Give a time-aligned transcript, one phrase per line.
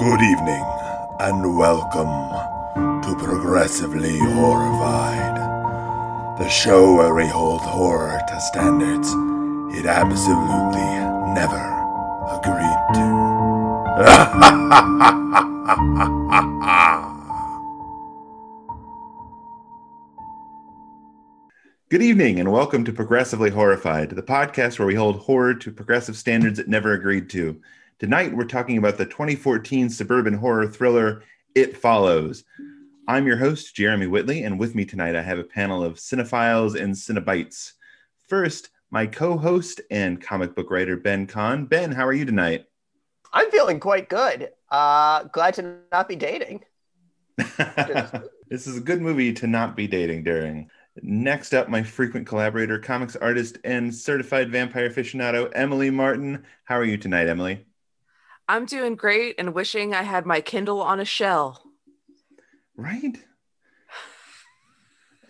[0.00, 0.64] Good evening,
[1.20, 2.08] and welcome
[3.02, 5.36] to Progressively Horrified,
[6.38, 9.12] the show where we hold horror to standards
[9.76, 10.80] it absolutely
[11.34, 11.60] never
[12.32, 13.10] agreed to.
[21.90, 26.16] Good evening, and welcome to Progressively Horrified, the podcast where we hold horror to progressive
[26.16, 27.60] standards it never agreed to.
[28.00, 31.22] Tonight, we're talking about the 2014 suburban horror thriller
[31.54, 32.44] It Follows.
[33.06, 36.80] I'm your host, Jeremy Whitley, and with me tonight, I have a panel of cinephiles
[36.80, 37.72] and Cenobites.
[38.26, 41.66] First, my co host and comic book writer, Ben Kahn.
[41.66, 42.64] Ben, how are you tonight?
[43.34, 44.48] I'm feeling quite good.
[44.70, 46.64] Uh, glad to not be dating.
[47.36, 50.70] this is a good movie to not be dating during.
[51.02, 56.44] Next up, my frequent collaborator, comics artist, and certified vampire aficionado, Emily Martin.
[56.64, 57.66] How are you tonight, Emily?
[58.50, 61.62] I'm doing great and wishing I had my Kindle on a shell.
[62.76, 63.16] Right?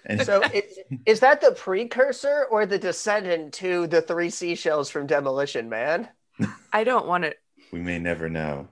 [0.06, 5.06] And so is, is that the precursor or the descendant to the three seashells from
[5.06, 6.08] Demolition Man?
[6.72, 7.38] I don't want it.
[7.70, 8.66] We may never know.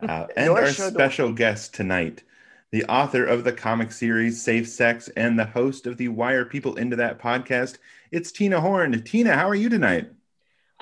[0.00, 1.34] Uh, and our special the...
[1.34, 2.24] guest tonight,
[2.70, 6.46] the author of the comic series Safe Sex and the host of the Why Are
[6.46, 7.76] People Into That podcast,
[8.10, 9.00] it's Tina Horn.
[9.02, 10.10] Tina, how are you tonight?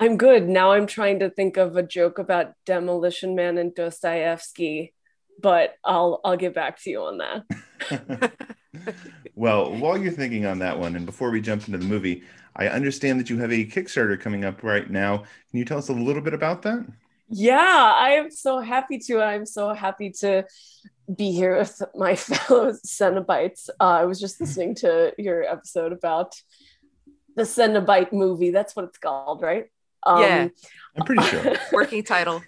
[0.01, 0.49] I'm good.
[0.49, 4.95] Now I'm trying to think of a joke about Demolition Man and Dostoevsky,
[5.39, 8.33] but I'll I'll get back to you on that.
[9.35, 12.23] well, while you're thinking on that one, and before we jump into the movie,
[12.55, 15.17] I understand that you have a Kickstarter coming up right now.
[15.17, 16.83] Can you tell us a little bit about that?
[17.29, 19.21] Yeah, I am so happy to.
[19.21, 20.45] I'm so happy to
[21.15, 23.69] be here with my fellow Cenobites.
[23.79, 26.33] Uh, I was just listening to your episode about
[27.35, 28.49] the Cenobite movie.
[28.49, 29.67] That's what it's called, right?
[30.03, 30.47] Um, yeah,
[30.97, 31.55] I'm pretty sure.
[31.71, 32.43] Working title.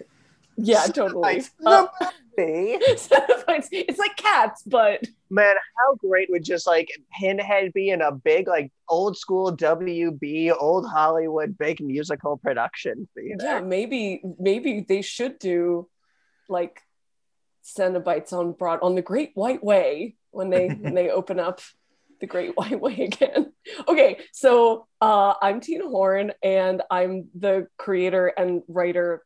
[0.56, 1.42] Yeah, totally.
[1.64, 1.86] Uh,
[2.36, 6.88] it's like cats, but man, how great would just like
[7.18, 13.44] Pinhead be in a big, like old school WB, old Hollywood, big musical production theater?
[13.44, 15.88] Yeah, maybe maybe they should do
[16.48, 16.80] like
[17.64, 21.60] Cenobites on Broad on the Great White Way when they when they open up
[22.24, 23.52] the Great White Way again.
[23.86, 29.22] okay, so uh, I'm Tina Horn, and I'm the creator and writer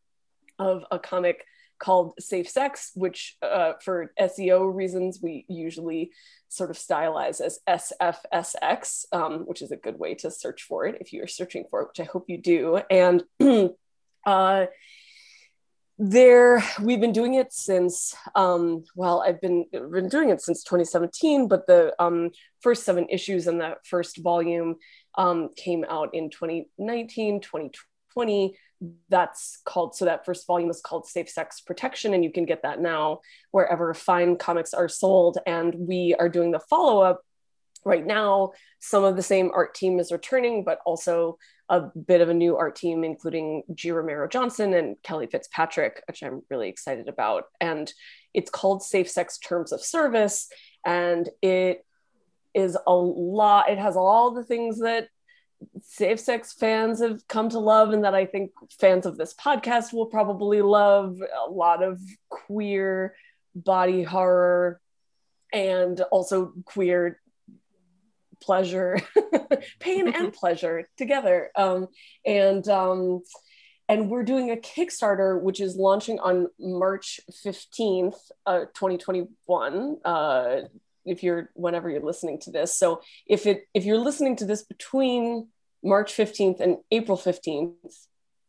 [0.58, 1.44] of a comic
[1.78, 6.10] called Safe Sex, which, uh, for SEO reasons, we usually
[6.48, 10.98] sort of stylize as SFSX, um, which is a good way to search for it
[11.00, 12.80] if you're searching for it, which I hope you do.
[12.90, 13.22] And
[14.26, 14.66] uh,
[16.00, 21.48] there we've been doing it since um, well i've been been doing it since 2017
[21.48, 24.76] but the um, first seven issues in that first volume
[25.16, 28.56] um, came out in 2019 2020
[29.08, 32.62] that's called so that first volume is called safe sex protection and you can get
[32.62, 33.20] that now
[33.50, 35.38] wherever fine comics are sold.
[35.46, 37.22] And we are doing the follow-up
[37.84, 38.52] right now.
[38.78, 42.56] Some of the same art team is returning but also a bit of a new
[42.56, 43.90] art team, including G.
[43.90, 47.44] Romero Johnson and Kelly Fitzpatrick, which I'm really excited about.
[47.60, 47.92] And
[48.32, 50.48] it's called Safe Sex Terms of Service.
[50.84, 51.84] And it
[52.54, 55.08] is a lot, it has all the things that
[55.82, 59.92] safe sex fans have come to love and that I think fans of this podcast
[59.92, 61.18] will probably love.
[61.46, 63.14] A lot of queer
[63.54, 64.80] body horror
[65.52, 67.20] and also queer
[68.40, 69.00] pleasure,
[69.80, 71.50] pain and pleasure together.
[71.56, 71.88] Um,
[72.24, 73.22] and um,
[73.88, 78.16] and we're doing a Kickstarter, which is launching on March 15th,
[78.46, 79.96] uh, 2021.
[80.04, 80.60] Uh,
[81.06, 82.76] if you're whenever you're listening to this.
[82.76, 85.48] So if it if you're listening to this between
[85.82, 87.72] March 15th and April 15th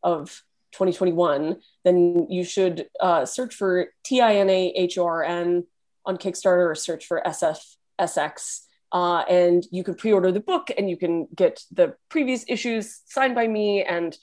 [0.04, 5.24] of 2021, then you should uh, search for T I N A H O R
[5.24, 5.66] N
[6.06, 8.62] on Kickstarter or search for SFSX
[8.92, 13.36] uh, and you can pre-order the book and you can get the previous issues signed
[13.36, 14.18] by me and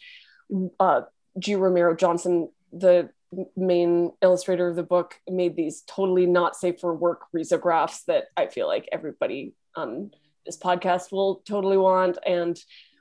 [0.81, 1.03] uh,
[1.39, 1.55] G.
[1.55, 3.11] Romero Johnson, the
[3.57, 8.47] main illustrator of the book, made these totally not safe for work risographs that I
[8.47, 10.11] feel like everybody on
[10.45, 12.19] this podcast will totally want.
[12.27, 12.59] And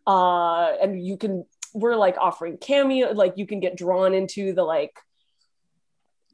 [0.07, 4.63] uh, and you can we're like offering cameo, like you can get drawn into the
[4.63, 4.97] like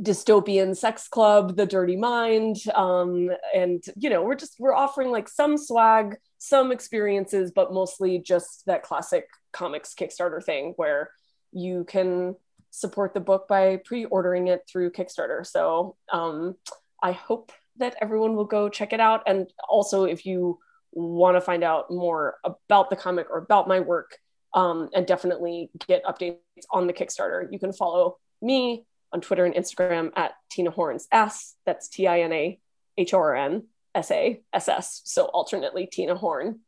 [0.01, 5.29] dystopian sex club the dirty mind um, and you know we're just we're offering like
[5.29, 11.11] some swag some experiences but mostly just that classic comics kickstarter thing where
[11.51, 12.35] you can
[12.71, 15.45] support the book by pre-ordering it through kickstarter.
[15.45, 16.55] So um,
[17.03, 19.23] i hope that everyone will go check it out.
[19.27, 20.59] And also if you
[20.91, 24.17] want to find out more about the comic or about my work
[24.53, 26.37] um, and definitely get updates
[26.71, 31.55] on the kickstarter you can follow me on Twitter and Instagram at Tina Horns S.
[31.65, 32.59] That's T I N A
[32.97, 33.63] H O R N
[33.93, 35.01] S A S S.
[35.05, 36.59] So alternately Tina Horn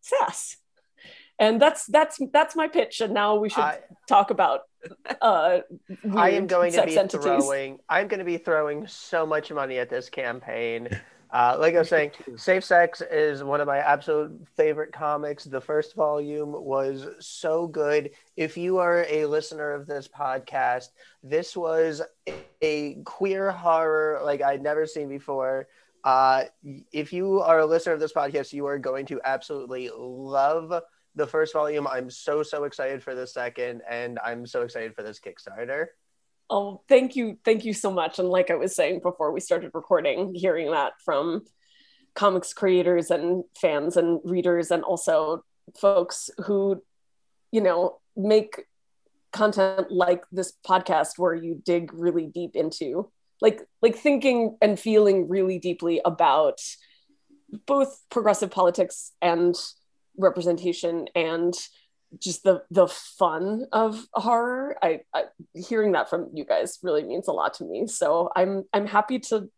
[0.00, 0.56] Sass.
[1.38, 3.00] And that's that's that's my pitch.
[3.00, 4.60] And now we should I- talk about
[5.20, 5.60] uh
[6.16, 7.24] I am going to be entities.
[7.24, 7.78] throwing.
[7.88, 10.88] I'm going to be throwing so much money at this campaign.
[11.32, 15.44] Uh, like I was saying, Safe Sex is one of my absolute favorite comics.
[15.44, 18.10] The first volume was so good.
[18.36, 20.88] If you are a listener of this podcast,
[21.22, 22.02] this was
[22.62, 25.68] a queer horror like I'd never seen before.
[26.02, 26.44] Uh,
[26.92, 30.82] if you are a listener of this podcast, you are going to absolutely love
[31.14, 31.86] the first volume.
[31.86, 35.86] I'm so so excited for the second, and I'm so excited for this Kickstarter.
[36.50, 37.38] Oh, thank you.
[37.44, 38.18] Thank you so much.
[38.18, 41.44] And like I was saying before we started recording, hearing that from
[42.16, 45.44] comics creators and fans and readers, and also
[45.80, 46.82] folks who,
[47.52, 48.64] you know, make
[49.32, 53.08] content like this podcast where you dig really deep into
[53.40, 56.60] like like thinking and feeling really deeply about
[57.66, 59.54] both progressive politics and
[60.18, 61.54] representation and
[62.18, 65.24] just the the fun of horror I, I
[65.54, 69.20] hearing that from you guys really means a lot to me so i'm i'm happy
[69.20, 69.48] to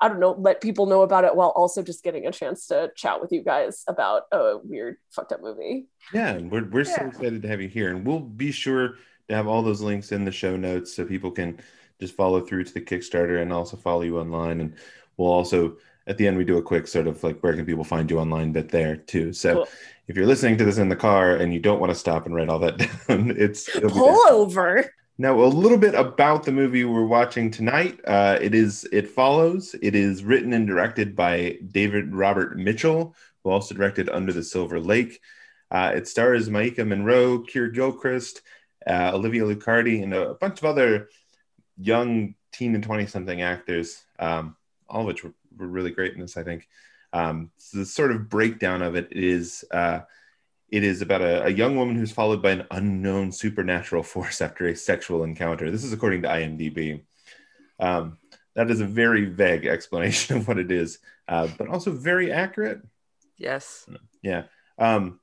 [0.00, 2.90] i don't know let people know about it while also just getting a chance to
[2.96, 7.06] chat with you guys about a weird fucked up movie Yeah, and we're, we're so
[7.06, 7.90] excited to have you here.
[7.90, 8.94] And we'll be sure
[9.28, 11.60] to have all those links in the show notes so people can
[12.00, 14.60] just follow through to the Kickstarter and also follow you online.
[14.60, 14.74] And
[15.16, 15.76] we'll also,
[16.06, 18.18] at the end, we do a quick sort of like where can people find you
[18.18, 19.32] online bit there too.
[19.32, 19.68] So Cool.
[20.08, 22.34] If you're listening to this in the car and you don't want to stop and
[22.34, 22.78] write all that
[23.08, 28.00] down, it's pull over Now, a little bit about the movie we're watching tonight.
[28.06, 29.74] Uh, it is It Follows.
[29.82, 33.14] It is written and directed by David Robert Mitchell,
[33.44, 35.20] who also directed Under the Silver Lake.
[35.70, 38.40] Uh, it stars Maika Monroe, Keir Gilchrist,
[38.86, 41.10] uh, Olivia Luccardi, and a bunch of other
[41.76, 44.56] young teen and 20 something actors, um,
[44.88, 46.66] all of which were, were really great in this, I think.
[47.12, 50.00] Um, so the sort of breakdown of it is uh,
[50.70, 54.66] it is about a, a young woman who's followed by an unknown supernatural force after
[54.66, 55.70] a sexual encounter.
[55.70, 57.02] This is according to IMDb.
[57.80, 58.18] Um,
[58.54, 62.80] that is a very vague explanation of what it is, uh, but also very accurate.
[63.36, 63.88] Yes.
[64.22, 64.44] Yeah.
[64.78, 65.20] Um,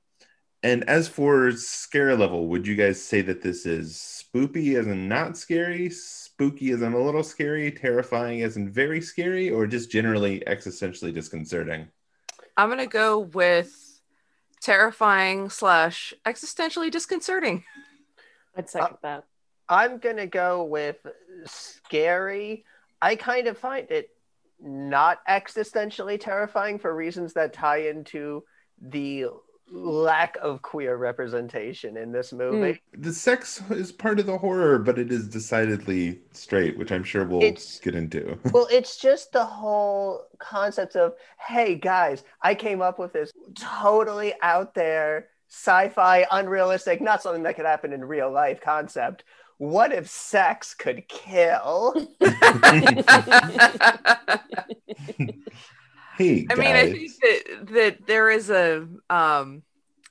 [0.64, 5.08] and as for scare level, would you guys say that this is spoopy as in
[5.08, 5.90] not scary,
[6.36, 11.14] spooky as in a little scary, terrifying as in very scary, or just generally existentially
[11.14, 11.88] disconcerting?
[12.58, 14.02] I'm gonna go with
[14.62, 17.64] terrifying slash existentially disconcerting.
[18.58, 19.22] i'd second that uh,
[19.70, 20.98] I'm gonna go with
[21.46, 22.66] scary.
[23.02, 24.10] I kind of find it
[24.60, 28.44] not existentially terrifying for reasons that tie into
[28.82, 29.26] the
[29.71, 32.79] lack of queer representation in this movie.
[32.95, 33.03] Mm.
[33.03, 37.25] The sex is part of the horror, but it is decidedly straight, which I'm sure
[37.25, 38.38] we'll It's- get into.
[38.53, 44.33] Well, it's just the whole concept of, hey guys, I came up with this totally
[44.41, 49.23] out there, sci-fi, unrealistic, not something that could happen in real life concept.
[49.57, 51.94] What if sex could kill?
[56.17, 56.57] hey, I guys.
[56.57, 59.63] mean, I think that that there is a um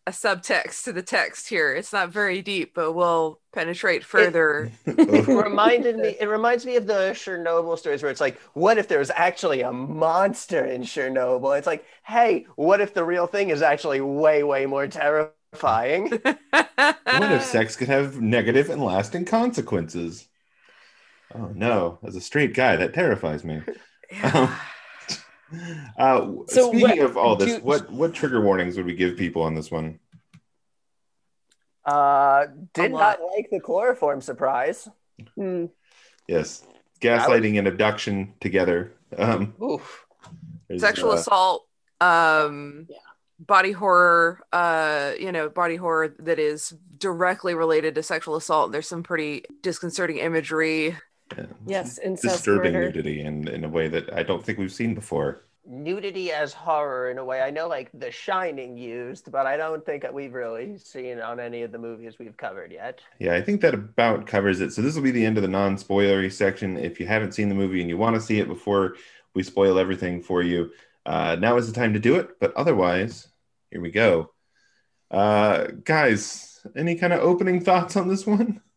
[0.06, 1.74] a subtext to the text here.
[1.74, 4.70] It's not very deep, but we'll penetrate further.
[4.86, 8.88] It reminded me it reminds me of the Chernobyl stories where it's like, what if
[8.88, 11.56] there's actually a monster in Chernobyl?
[11.56, 16.10] It's like, hey, what if the real thing is actually way, way more terrifying?
[16.50, 20.28] what if sex could have negative and lasting consequences?
[21.34, 23.62] Oh no, as a straight guy, that terrifies me.
[24.10, 24.54] Yeah.
[25.98, 29.16] Uh, So speaking what- of all this, do- what what trigger warnings would we give
[29.16, 29.98] people on this one?
[31.84, 34.88] Uh did not like the chloroform surprise.
[35.34, 35.66] Hmm.
[36.26, 36.64] Yes,
[37.00, 38.92] gaslighting and abduction together.
[39.16, 40.06] Um, Oof.
[40.78, 41.66] Sexual uh, assault,
[42.00, 42.96] um Yeah.
[43.38, 48.72] body horror, uh, you know, body horror that is directly related to sexual assault.
[48.72, 50.96] There's some pretty disconcerting imagery.
[51.36, 52.86] Yeah, yes incest disturbing murder.
[52.86, 55.44] nudity in in a way that I don't think we've seen before.
[55.66, 57.40] Nudity as horror in a way.
[57.40, 61.40] I know like The Shining used, but I don't think that we've really seen on
[61.40, 63.00] any of the movies we've covered yet.
[63.18, 64.72] Yeah, I think that about covers it.
[64.72, 66.76] So this will be the end of the non-spoilery section.
[66.76, 68.96] If you haven't seen the movie and you want to see it before
[69.32, 70.70] we spoil everything for you,
[71.06, 72.38] uh, now is the time to do it.
[72.40, 73.28] But otherwise,
[73.70, 74.32] here we go.
[75.10, 78.60] Uh, guys, any kind of opening thoughts on this one?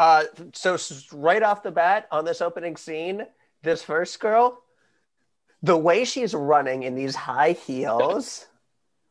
[0.00, 0.78] Uh, so
[1.12, 3.26] right off the bat on this opening scene,
[3.62, 4.58] this first girl,
[5.62, 8.46] the way she's running in these high heels,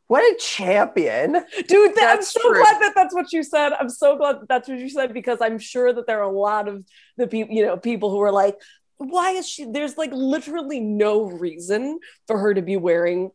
[0.08, 1.34] What a champion!
[1.68, 2.60] dude that, i'm so true.
[2.60, 5.38] glad that that's what you said i'm so glad that that's what you said because
[5.40, 6.84] i'm sure that there are a lot of
[7.16, 8.56] the people you know people who are like
[8.96, 13.30] why is she there's like literally no reason for her to be wearing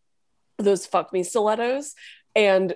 [0.58, 1.96] those fuck me stilettos
[2.36, 2.76] and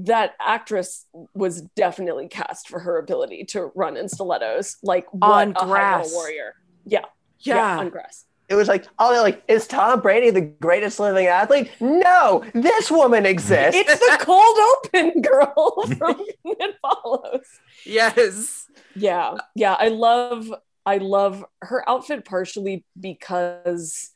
[0.00, 5.50] that actress was definitely cast for her ability to run in stilettos like what On
[5.50, 6.04] a grass.
[6.06, 7.04] level warrior yeah
[7.40, 7.78] Yeah.
[7.78, 11.70] on grass It was like, oh, they're like, is Tom Brady the greatest living athlete?
[11.80, 13.78] No, this woman exists.
[13.78, 17.44] it's the cold open girl from it follows
[17.84, 18.66] Yes.
[18.94, 20.46] yeah yeah i love
[20.86, 24.12] i love her outfit partially because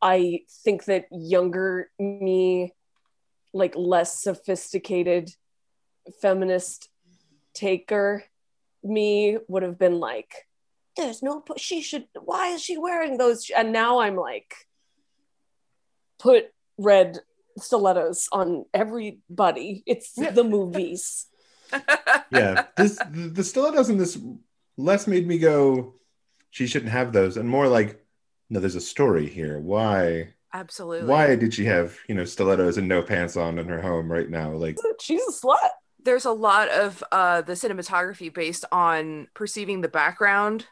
[0.00, 2.72] i think that younger me
[3.54, 5.30] like less sophisticated
[6.20, 6.90] feminist
[7.54, 8.24] taker
[8.82, 10.46] me would have been like
[10.96, 14.54] there's no po- she should why is she wearing those and now i'm like
[16.18, 17.18] put red
[17.56, 21.26] stilettos on everybody it's the movies
[22.30, 24.18] yeah, this the, the stilettos in this
[24.76, 25.94] less made me go,
[26.50, 28.04] she shouldn't have those, and more like,
[28.50, 29.58] no, there's a story here.
[29.58, 30.33] Why?
[30.54, 31.08] Absolutely.
[31.08, 34.30] Why did she have you know stilettos and no pants on in her home right
[34.30, 34.52] now?
[34.52, 35.70] Like, she's a slut
[36.02, 40.66] There's a lot of uh, the cinematography based on perceiving the background,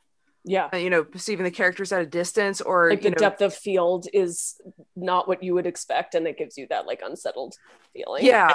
[0.45, 3.19] yeah uh, you know, perceiving the characters at a distance, or like you the know,
[3.19, 4.61] depth of field is
[4.97, 7.55] not what you would expect and it gives you that like unsettled
[7.93, 8.55] feeling yeah,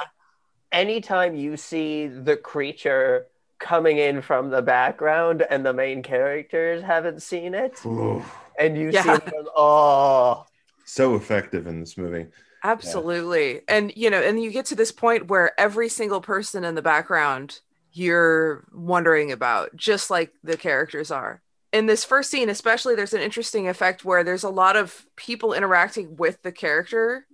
[0.71, 3.27] Anytime you see the creature
[3.59, 8.23] coming in from the background and the main characters haven't seen it, ooh,
[8.59, 9.01] and you Yeah.
[9.03, 10.45] see them, oh,
[10.87, 12.27] so effective in this movie.
[12.63, 13.61] absolutely.
[13.67, 16.81] And you know, and you get to this point where every single person in the
[16.81, 17.59] background
[17.91, 21.41] you're wondering about, just like the characters are.
[21.73, 25.53] In this first scene, especially, there's an interesting effect where there's a lot of people
[25.53, 27.25] interacting with the character,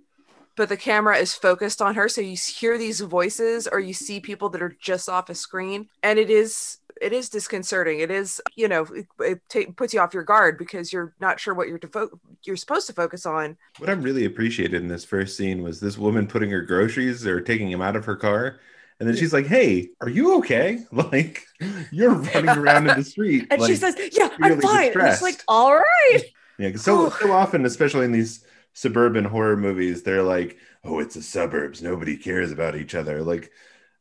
[0.56, 2.08] but the camera is focused on her.
[2.08, 5.88] So you hear these voices or you see people that are just off a screen.
[6.02, 8.00] And it is it is disconcerting.
[8.00, 11.40] It is, you know, it, it ta- puts you off your guard because you're not
[11.40, 13.56] sure what you're defo- you're supposed to focus on.
[13.78, 17.40] What I really appreciated in this first scene was this woman putting her groceries or
[17.40, 18.60] taking him out of her car.
[19.00, 20.84] And then she's like, Hey, are you okay?
[20.92, 21.44] Like,
[21.90, 23.46] you're running around in the street.
[23.50, 26.20] and she says yeah i'm fine it's like all right
[26.58, 31.16] Yeah, 'cause so so often, especially in these suburban horror movies, they're like, "Oh, it's
[31.16, 31.82] the suburbs.
[31.82, 33.50] Nobody cares about each other." Like,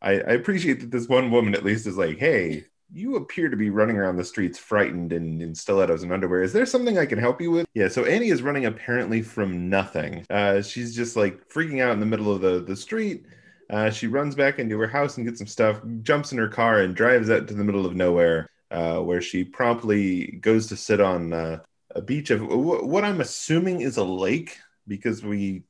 [0.02, 3.58] I, I appreciate that this one woman at least is like, "Hey, you appear to
[3.58, 6.44] be running around the streets frightened in, in stilettos and underwear.
[6.44, 7.88] Is there something I can help you with?" Yeah.
[7.88, 10.26] So Annie is running apparently from nothing.
[10.30, 13.26] Uh, she's just like freaking out in the middle of the the street.
[13.70, 16.82] Uh, she runs back into her house and gets some stuff, jumps in her car,
[16.82, 21.02] and drives out to the middle of nowhere, uh, where she promptly goes to sit
[21.02, 21.60] on uh,
[21.96, 25.64] a beach of wh- what I'm assuming is a lake, because we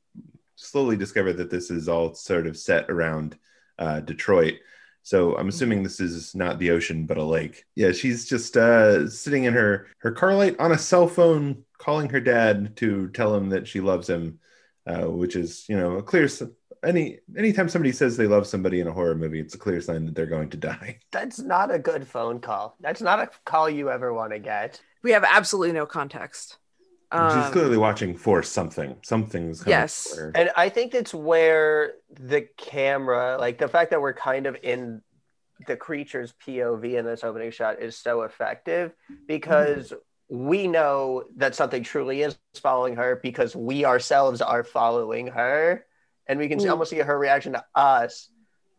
[0.56, 3.38] slowly discover that this is all sort of set around
[3.78, 4.54] uh, Detroit.
[5.04, 7.66] So I'm assuming this is not the ocean, but a lake.
[7.74, 12.08] Yeah, she's just uh, sitting in her her car light on a cell phone, calling
[12.08, 14.40] her dad to tell him that she loves him,
[14.86, 16.26] uh, which is you know a clear.
[16.82, 20.06] Any anytime somebody says they love somebody in a horror movie, it's a clear sign
[20.06, 20.98] that they're going to die.
[21.12, 22.74] that's not a good phone call.
[22.80, 24.80] That's not a call you ever want to get.
[25.02, 26.56] We have absolutely no context.
[27.12, 28.96] She's Um, clearly watching for something.
[29.02, 30.08] Something's coming Yes.
[30.14, 30.32] for.
[30.34, 35.02] And I think it's where the camera, like the fact that we're kind of in
[35.68, 38.92] the creature's POV in this opening shot is so effective
[39.28, 39.92] because
[40.28, 45.86] we know that something truly is following her because we ourselves are following her.
[46.26, 46.72] And we can see, Mm.
[46.72, 48.30] almost see her reaction to us.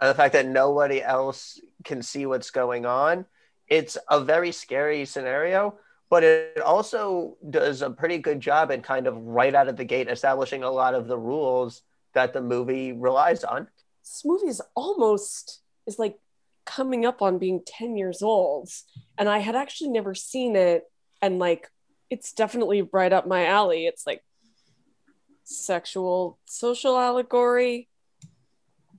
[0.01, 3.25] And the fact that nobody else can see what's going on.
[3.67, 5.79] It's a very scary scenario
[6.15, 9.83] but it also does a pretty good job in kind of right out of the
[9.83, 11.81] gate establishing a lot of the rules
[12.13, 13.67] that the movie relies on.
[14.01, 16.17] this movie is almost is like
[16.65, 18.69] coming up on being 10 years old
[19.17, 20.85] and i had actually never seen it
[21.21, 21.69] and like
[22.09, 23.87] it's definitely right up my alley.
[23.87, 24.23] It's like
[25.43, 27.89] sexual social allegory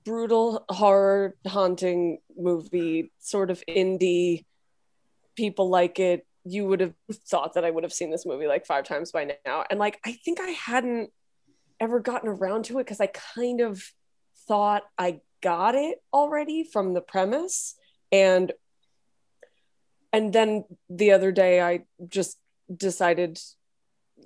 [0.05, 4.45] brutal horror haunting movie sort of indie.
[5.35, 6.93] People like it you would have
[7.29, 9.63] thought that i would have seen this movie like five times by now.
[9.69, 11.11] And like i think i hadn't
[11.79, 13.83] ever gotten around to it because i kind of
[14.47, 17.75] thought I got it already from the premise.
[18.11, 18.51] And
[20.13, 22.39] and then the other day I just
[22.75, 23.39] decided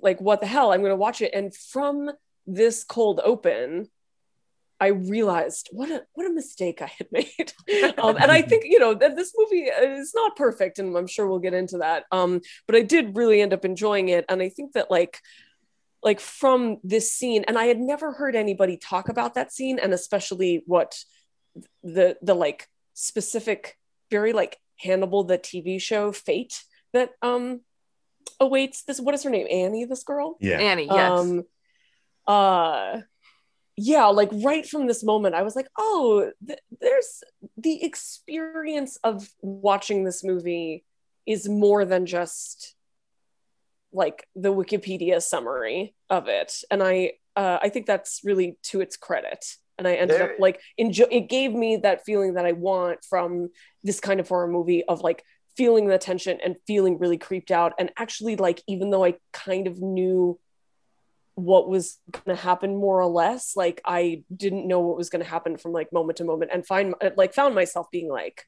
[0.00, 1.34] like what the hell I'm to watch it.
[1.34, 2.10] And from
[2.46, 3.88] this cold open
[4.82, 7.52] I realized what a what a mistake I had made
[7.98, 11.28] um, and I think you know that this movie is not perfect and I'm sure
[11.28, 14.48] we'll get into that um but I did really end up enjoying it and I
[14.48, 15.20] think that like
[16.02, 19.92] like from this scene and i had never heard anybody talk about that scene and
[19.94, 20.98] especially what
[21.84, 23.78] the the like specific
[24.10, 27.60] very like hannibal the tv show fate that um
[28.40, 30.58] awaits this what is her name annie this girl Yeah.
[30.58, 31.20] Annie, yes.
[31.20, 31.42] um
[32.26, 33.02] uh
[33.84, 37.24] yeah like right from this moment i was like oh th- there's
[37.56, 40.84] the experience of watching this movie
[41.26, 42.76] is more than just
[43.92, 46.62] like the wikipedia summary of it.
[46.70, 49.44] And i uh, i think that's really to its credit.
[49.78, 53.04] And i ended There- up like enjoy it gave me that feeling that i want
[53.04, 53.50] from
[53.82, 55.24] this kind of horror movie of like
[55.56, 57.72] feeling the tension and feeling really creeped out.
[57.78, 60.38] And actually like even though i kind of knew
[61.34, 63.56] what was going to happen more or less.
[63.56, 66.66] Like i didn't know what was going to happen from like moment to moment and
[66.66, 68.46] find like found myself being like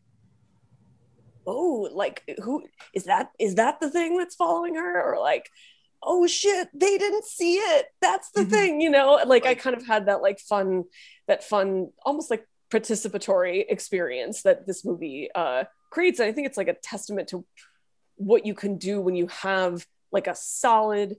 [1.47, 2.65] oh like who
[2.95, 5.03] is that is that the thing that's following her?
[5.03, 5.51] Or like
[6.03, 7.87] oh shit they didn't see it.
[8.01, 8.51] That's the Mhm.
[8.51, 9.21] thing you know?
[9.27, 10.85] Like i kind of had that like fun
[11.29, 16.19] that fun almost like participatory experience that this movie uh creates.
[16.21, 17.45] And i think it's like a testament to
[18.17, 21.17] what you can do when you have like a solid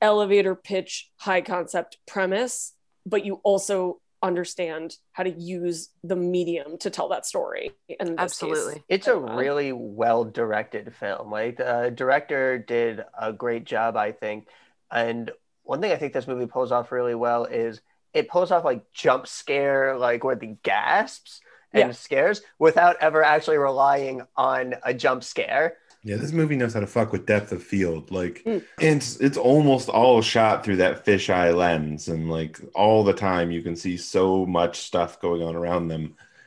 [0.00, 2.72] elevator pitch high concept premise
[3.04, 8.16] but you also understand how to use the medium to tell that story and in
[8.16, 8.82] this case, Absolutely.
[8.88, 11.30] It's a Uh, really well directed film.
[11.30, 14.48] Like the director did a great job, I think.
[14.90, 15.30] And
[15.62, 17.80] one thing I think this movie pulls off really well is
[18.14, 21.40] it pulls off like jump scare, like where the gasps
[21.72, 21.92] and Yeah.
[21.92, 25.76] scares without ever actually relying on a jump scare.
[26.06, 28.12] Yeah, this movie knows how to fuck with depth of field.
[28.12, 28.64] Like Mm.
[28.78, 33.60] it's it's almost all shot through that fisheye lens, and like all the time you
[33.60, 36.04] can see so much stuff going on around them.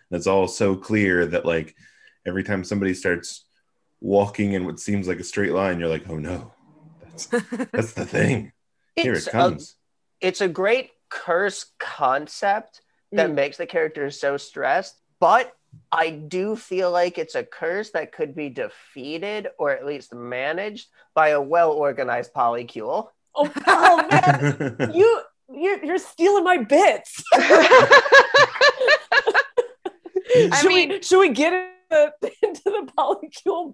[0.10, 1.76] And it's all so clear that like
[2.26, 3.44] every time somebody starts
[4.00, 6.54] walking in what seems like a straight line, you're like, oh no,
[7.02, 7.26] that's
[7.74, 8.54] that's the thing.
[8.96, 9.76] Here It's it a, comes.
[10.22, 13.34] it's a great curse concept that Mm.
[13.36, 15.52] makes the characters so stressed, but
[15.92, 20.88] I do feel like it's a curse that could be defeated or at least managed
[21.16, 23.08] by a well organized polycule.
[23.36, 28.60] oh, oh man you you're, you're stealing my bits I
[30.62, 31.54] should mean- we should we get
[31.92, 33.74] into, into the polycule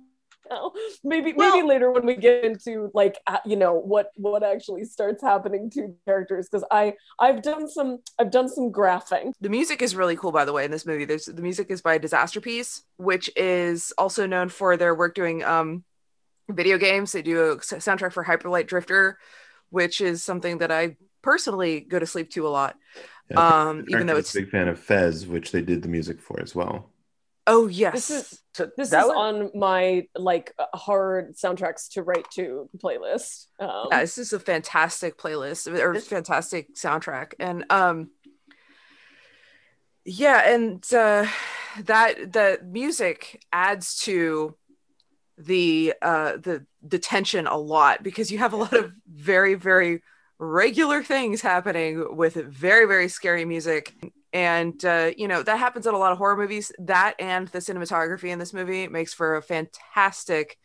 [0.50, 0.72] now?
[1.04, 5.22] maybe maybe later when we get into like uh, you know what what actually starts
[5.22, 9.96] happening to characters because i i've done some i've done some graphing The music is
[9.96, 11.06] really cool, by the way, in this movie.
[11.06, 15.84] There's the music is by Disasterpeace, which is also known for their work doing um,
[16.50, 17.12] video games.
[17.12, 19.18] They do a soundtrack for Hyper Light Drifter,
[19.70, 22.76] which is something that I personally go to sleep to a lot.
[23.30, 26.22] Yeah, Um, even though it's a big fan of Fez, which they did the music
[26.22, 26.92] for as well.
[27.48, 32.30] Oh yes, This is- So this is on my like uh, horror soundtracks to write
[32.32, 38.10] to playlist um yeah, this is a fantastic playlist or This- fantastic soundtrack, and um,
[40.06, 41.26] yeah, and uh,
[41.84, 44.56] that the music adds to
[45.38, 50.02] the uh the the tension a lot because you have a lot of very very
[50.40, 53.94] regular things happening with very very scary music
[54.36, 57.60] and uh you know that happens in a lot of horror movies that and the
[57.60, 60.58] cinematography in this movie makes for a fantastic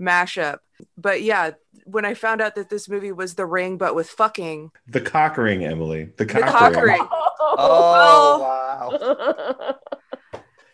[0.00, 0.58] mashup
[0.96, 1.50] but yeah
[1.84, 5.36] when i found out that this movie was the ring but with fucking The cock
[5.36, 6.10] ring, Emily.
[6.16, 6.84] The cock, cock ring.
[6.84, 7.08] ring.
[7.40, 8.38] Oh,
[8.90, 9.74] Well- wow.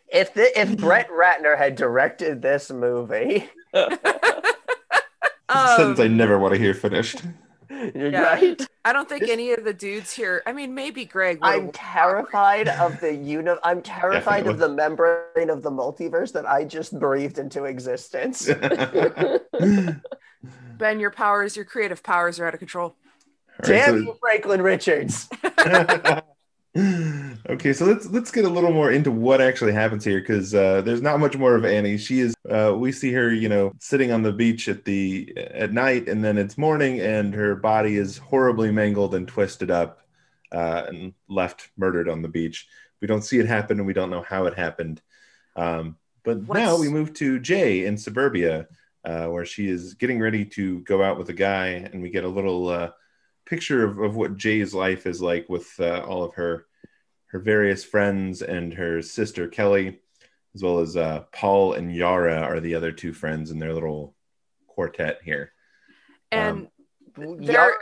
[0.08, 3.98] If the, if Brett Ratner had directed this movie, It's
[5.48, 7.22] a sentence I um, never want to hear finished.
[7.94, 8.34] you're Yeah.
[8.34, 8.66] right.
[8.84, 13.00] i don't think any of the dudes here i mean maybe greg I'm terrified of
[13.00, 17.64] the uni- I'm terrified of the membrane of the multiverse that I just breathed into
[17.64, 18.46] existence.
[20.78, 22.96] ben your powers your creative powers are out of control All
[23.60, 25.28] right, Damn so- you, Franklin Richards.
[27.48, 30.80] okay, so let's let's get a little more into what actually happens here because uh,
[30.80, 31.96] there's not much more of Annie.
[31.96, 35.72] She is uh, we see her, you know, sitting on the beach at the at
[35.72, 40.00] night, and then it's morning, and her body is horribly mangled and twisted up
[40.50, 42.66] uh, and left murdered on the beach.
[43.00, 45.00] We don't see it happen, and we don't know how it happened.
[45.54, 48.66] Um, but now we move to Jay in suburbia,
[49.04, 52.24] uh, where she is getting ready to go out with a guy, and we get
[52.24, 52.92] a little.
[53.46, 56.66] Picture of, of what Jay's life is like with uh, all of her
[57.26, 60.00] her various friends and her sister Kelly,
[60.54, 64.14] as well as uh, Paul and Yara are the other two friends in their little
[64.68, 65.52] quartet here.
[66.30, 66.68] and
[67.18, 67.74] Um, Yeah, there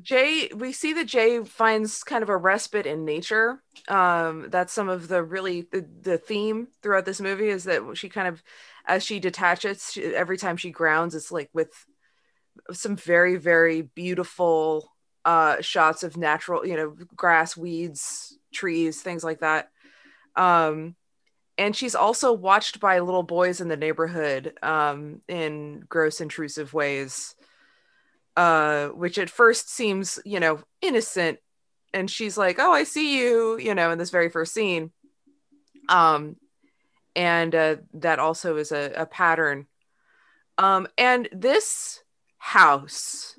[0.00, 4.88] jay we see that jay finds kind of a respite in nature um that's some
[4.88, 8.42] of the really the, the theme throughout this movie is that she kind of
[8.86, 11.86] as she detaches she, every time she grounds it's like with
[12.72, 14.92] some very very beautiful
[15.24, 19.70] uh shots of natural you know grass weeds trees things like that.
[20.36, 20.96] Um
[21.58, 27.34] and she's also watched by little boys in the neighborhood um in gross intrusive ways
[28.36, 31.38] uh which at first seems you know innocent.
[31.94, 34.90] And she's like oh i see you you know in this very first scene.
[35.88, 36.36] Um
[37.14, 39.66] and uh, that also is a, a pattern.
[40.58, 42.01] Um and this
[42.42, 43.38] house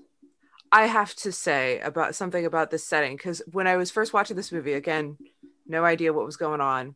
[0.72, 4.38] i have to say about something about this setting because when i was first watching
[4.38, 5.18] this movie again
[5.68, 6.96] no idea what was going on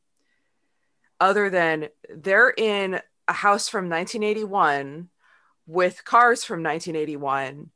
[1.19, 5.09] other than they're in a house from 1981
[5.65, 7.69] with cars from 1981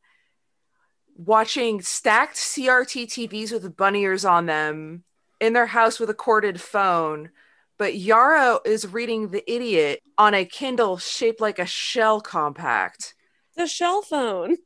[1.26, 5.04] watching stacked CRT TVs with bunny ears on them
[5.40, 7.30] in their house with a corded phone.
[7.78, 13.16] But Yara is reading The Idiot on a Kindle shaped like a shell compact.
[13.56, 14.58] The shell phone.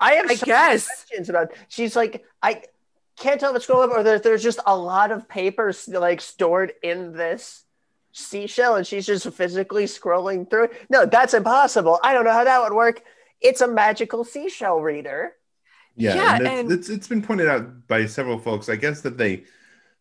[0.00, 0.86] I have I so many guess.
[0.86, 1.52] questions about.
[1.68, 2.62] She's like, I
[3.18, 6.20] can't tell if it's scroll up or there, there's just a lot of papers like
[6.20, 7.64] stored in this
[8.12, 10.64] seashell, and she's just physically scrolling through.
[10.64, 10.72] it.
[10.90, 11.98] No, that's impossible.
[12.02, 13.02] I don't know how that would work.
[13.40, 15.32] It's a magical seashell reader.
[15.96, 18.68] Yeah, Yeah, and, it's, and- it's it's been pointed out by several folks.
[18.68, 19.44] I guess that they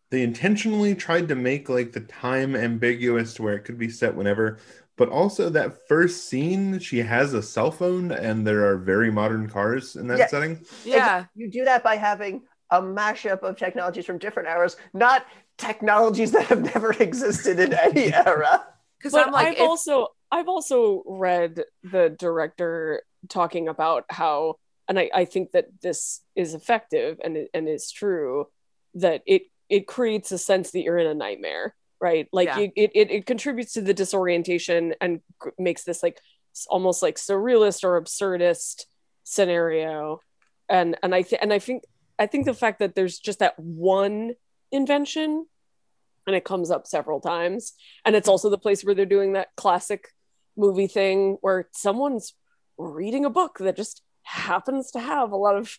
[0.09, 4.15] they intentionally tried to make like the time ambiguous to where it could be set
[4.15, 4.59] whenever.
[4.95, 9.49] But also that first scene, she has a cell phone, and there are very modern
[9.49, 10.27] cars in that Yeah.
[10.27, 10.65] setting.
[10.85, 11.25] Yeah.
[11.35, 15.25] You do that by having a mashup of technologies from different eras, not
[15.57, 18.65] technologies that have never existed in any era.
[18.99, 24.55] Because I'm like, I've if- also I've also read the director talking about how,
[24.87, 28.47] and I, I think that this is effective and it- and is true
[28.95, 31.73] that it it creates a sense that you're in a nightmare,
[32.03, 32.27] right?
[32.33, 32.59] Like Yeah.
[32.75, 35.21] it, it it contributes to the disorientation and
[35.57, 36.19] makes this like
[36.67, 38.83] almost like surrealist or absurdist
[39.23, 40.19] scenario,
[40.69, 41.83] and and I think and I think
[42.19, 44.33] I think the fact that there's just that one
[44.69, 45.45] invention
[46.27, 47.73] and it comes up several times
[48.05, 50.09] and it's also the place where they're doing that classic
[50.57, 52.33] movie thing where someone's
[52.77, 55.77] reading a book that just happens to have a lot of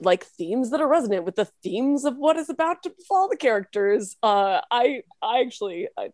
[0.00, 3.36] like themes that are resonant with the themes of what is about to befall the
[3.36, 6.08] characters uh i i actually i,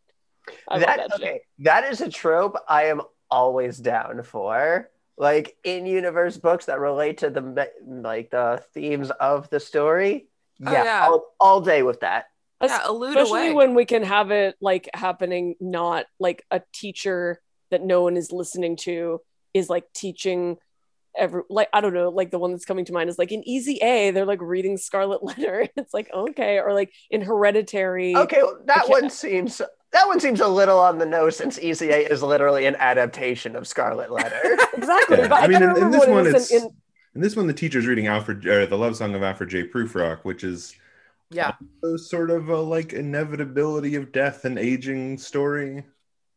[0.69, 1.43] I that, love that shit.
[1.61, 4.90] that is a trope I am always down for.
[5.17, 10.27] Like in universe books that relate to the like the themes of the story.
[10.67, 11.07] Oh, Yeah, yeah.
[11.09, 12.27] All, all day with that.
[12.61, 13.53] yeah, especially away.
[13.53, 17.40] when we can have it like happening not like a teacher
[17.71, 19.21] that no one is listening to
[19.53, 20.57] is like teaching
[21.16, 23.46] every like i don't know like the one that's coming to mind is like in
[23.48, 28.42] easy a they're like reading scarlet letter it's like okay or like in hereditary Okay,
[28.42, 29.59] well, that one seems
[29.92, 33.55] that one seems a little on the nose since Easy A is literally an adaptation
[33.55, 34.40] of Scarlet Letter.
[34.77, 36.77] exactly Yeah, but I mean, in- in this one, is it's- in, in-
[37.14, 39.68] And this one, the teacher's reading Alfred, or the love song of Alfred J.
[39.68, 40.74] Prufrock, which is
[41.31, 41.53] yeah.
[41.96, 45.85] sort of a like inevitability of death and aging story.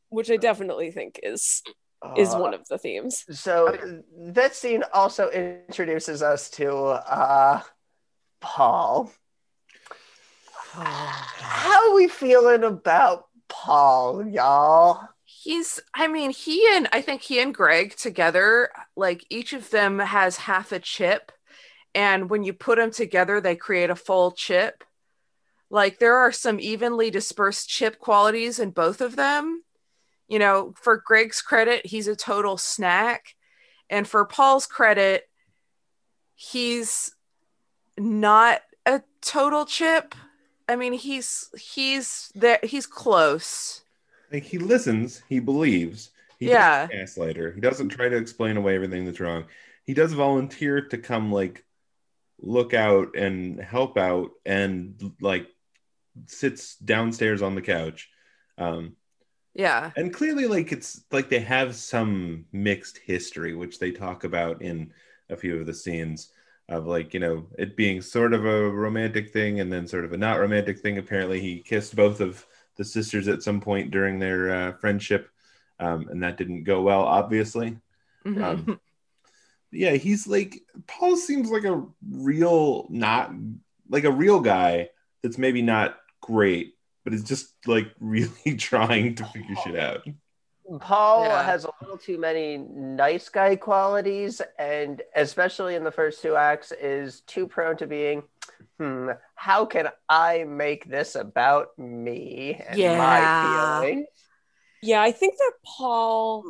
[0.10, 1.64] which i definitely think is
[2.16, 3.78] is Uh, one of the themes So
[4.18, 7.62] that scene also introduces us to uh,
[8.40, 9.12] Paul.
[10.74, 15.08] How are we feeling about Paul, y'all?
[15.24, 20.00] He's, I mean, he and I think he and Greg together, like each of them
[20.00, 21.32] has half a chip.
[21.96, 24.84] And when you put them together, they create a full chip.
[25.70, 29.64] Like there are some evenly dispersed chip qualities in both of them.
[30.28, 33.36] You know, for Greg's credit, he's a total snack.
[33.90, 35.30] And for Paul's credit,
[36.36, 37.16] he's
[37.98, 40.14] not a total chip.
[40.68, 43.82] I mean, he's he's there he's close.
[44.32, 46.12] Like he listens, he believes.
[46.40, 46.88] He Yeah.
[46.88, 47.54] doesn't.
[47.56, 49.46] He doesn't try to explain away everything that's wrong.
[49.86, 51.64] He does volunteer to come like
[52.40, 55.48] look out and help out and like
[56.26, 58.10] sits downstairs on the couch.
[58.58, 58.97] Um
[59.58, 59.92] Yeah.
[59.98, 64.94] and clearly like it's like they have some mixed history which they talk about in
[65.30, 66.30] a few of the scenes
[66.70, 70.14] of like you know it being sort of a romantic thing and then sort of
[70.14, 74.20] a not romantic thing apparently he kissed both of the sisters at some point during
[74.20, 75.30] their uh, friendship
[75.80, 77.78] um, and that didn't go well obviously
[78.26, 78.44] Mhm.
[78.44, 78.80] um,
[79.72, 83.32] yeah he's like paul seems like a real not
[83.90, 84.90] like a real guy
[85.24, 86.77] that's maybe not great
[87.08, 90.02] but is just like really trying to figure shit out
[90.82, 91.44] Paul Yeah.
[91.44, 96.74] has a little too many nice guy qualities, and especially in the first two acts,
[96.74, 98.24] is too prone to being,
[98.78, 102.98] hmm, how can I make this about me and Yeah.
[102.98, 104.08] my feelings?
[104.84, 106.44] yeah i think that paul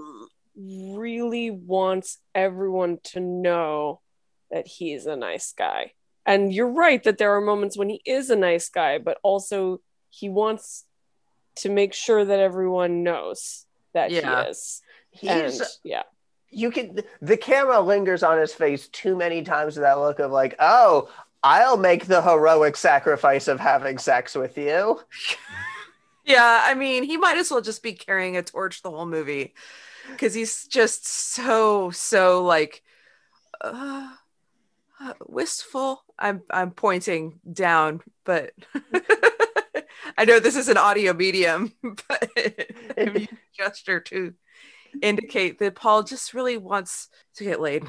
[0.55, 4.01] really wants everyone to know
[4.49, 5.91] that he's a nice guy.
[6.25, 9.79] And you're right that there are moments when he is a nice guy, but also
[10.09, 10.85] he wants
[11.57, 14.43] to make sure that everyone knows that Yeah.
[14.43, 14.81] he is.
[15.09, 16.03] He's and yeah.
[16.49, 20.31] you can the camera lingers on his face too many times with that look of
[20.31, 21.09] like, oh,
[21.43, 24.99] I'll make the heroic sacrifice of having sex with you.
[26.25, 29.53] Yeah, I mean, he might as well just be carrying a torch the whole movie
[30.11, 32.83] because he's just so so like
[33.61, 34.09] uh,
[34.99, 36.03] uh, wistful.
[36.19, 38.51] I'm I'm pointing down, but
[40.17, 42.29] I know this is an audio medium, but
[42.97, 44.33] I'm using a gesture to
[45.01, 47.83] indicate that Paul just really wants to get laid.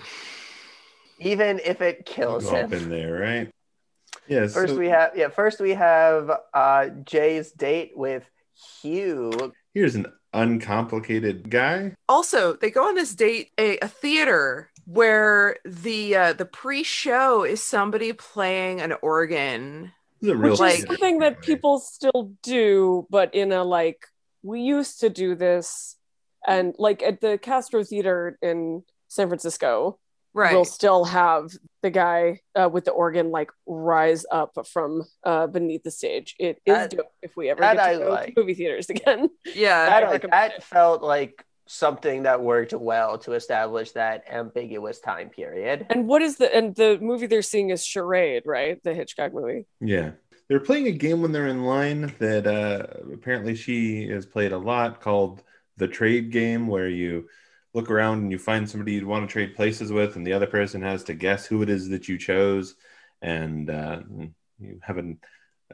[1.20, 2.82] Even if it kills Go up him.
[2.84, 3.50] in there, right?
[4.28, 4.54] Yes.
[4.54, 8.28] First we have yeah, first we have uh Jay's date with
[8.82, 9.52] Hugh.
[9.74, 11.94] here's an uncomplicated guy.
[12.08, 17.62] also they go on this date a, a theater where the uh the pre-show is
[17.62, 23.06] somebody playing an organ This is real Which like- is something that people still do,
[23.10, 24.04] but in a like,
[24.42, 25.96] we used to do this.
[26.46, 29.98] And like at the Castro Theater in San Francisco,
[30.34, 31.50] right we'll still have
[31.82, 36.36] the guy uh, with the organ like rise up from uh, beneath the stage.
[36.38, 38.34] It is That- dope if we ever that get to I go like.
[38.34, 39.28] to movie theaters again.
[39.54, 45.00] yeah That, I recommend that felt like something that worked well to establish that ambiguous
[45.00, 45.86] time period.
[45.90, 48.82] And what is the and the movie they're seeing is Charade, right?
[48.82, 49.66] The Hitchcock movie.
[49.80, 50.12] Yeah.
[50.48, 54.58] They're playing a game when they're in line that uh, apparently she has played a
[54.58, 55.42] lot called
[55.76, 57.28] the trade game, where you
[57.74, 60.46] look around and you find somebody you'd want to trade places with, and the other
[60.46, 62.76] person has to guess who it is that you chose.
[63.20, 64.00] And uh,
[64.58, 65.18] you have an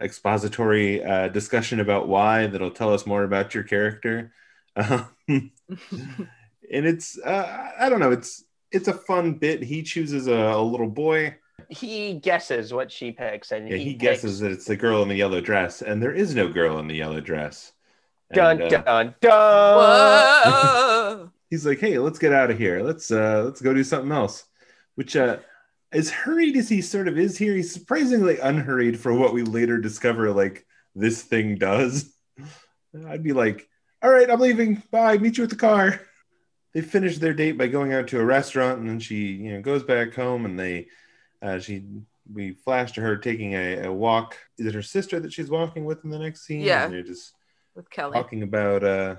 [0.00, 4.32] expository uh, discussion about why that'll tell us more about your character.
[4.76, 9.62] Um, and it's, uh, I don't know, it's, it's a fun bit.
[9.62, 11.36] He chooses a, a little boy.
[11.68, 15.08] He guesses what she picks, and Yeah, he, he, guesses that it's the girl in
[15.08, 17.72] the yellow dress, and there is no girl in the yellow dress.
[18.32, 21.30] Dun And, uh, dun dun.
[21.50, 22.82] He's like, "Hey, let's get out of here.
[22.82, 24.44] Let's uh, let's go do something else."
[24.96, 25.38] Which, uh,
[25.92, 29.78] as hurried as he sort of is here, he's surprisingly unhurried for what we later
[29.78, 30.32] discover.
[30.32, 32.12] Like this thing does.
[33.08, 33.68] I'd be like,
[34.04, 34.82] "All right, I'm leaving.
[34.90, 35.18] Bye.
[35.18, 36.00] Meet you at the car."
[36.74, 39.60] They finish their date by going out to a restaurant, and then she, you know,
[39.60, 40.88] goes back home, and they,
[41.40, 41.84] uh, she,
[42.32, 44.36] we flash to her taking a, a walk.
[44.58, 46.62] Is it her sister that she's walking with in the next scene?
[46.62, 46.84] Yeah.
[46.84, 47.32] And they're just
[47.74, 48.14] with Kelly.
[48.14, 49.16] talking about uh,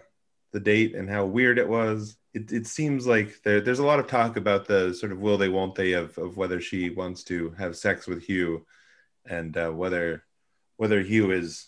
[0.52, 2.18] the date and how weird it was.
[2.34, 5.38] It, it seems like there, there's a lot of talk about the sort of will
[5.38, 8.66] they, won't they of, of whether she wants to have sex with Hugh
[9.26, 10.24] and uh, whether
[10.78, 11.68] whether Hugh is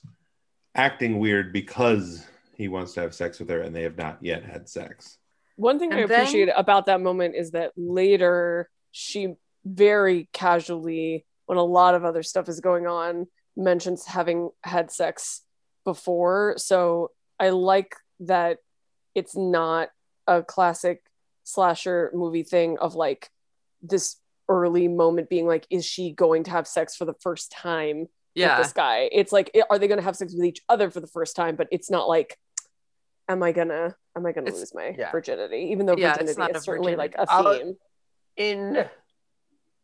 [0.76, 2.26] acting weird because
[2.58, 5.20] he wants to have sex with her and they have not yet had sex.
[5.56, 11.58] One thing I then- appreciate about that moment is that later she very casually, when
[11.58, 15.43] a lot of other stuff is going on, mentions having had sex
[15.84, 16.56] before.
[16.58, 18.58] So I like that
[19.15, 19.89] it's not
[20.26, 21.02] a classic
[21.43, 23.30] slasher movie thing of like
[23.82, 24.17] this
[24.50, 28.58] early moment being like, is she going to have sex for the first time yeah.
[28.58, 29.10] with this guy?
[29.12, 31.56] It's like, are they going to have sex with each other for the first time?
[31.56, 32.38] But it's not like,
[33.30, 35.12] am I gonna, am I gonna It's- lose my yeah.
[35.12, 35.70] virginity?
[35.72, 37.63] Even though Yeah, virginity is a certainly like a virginity.
[37.63, 37.78] theme.
[38.38, 38.90] in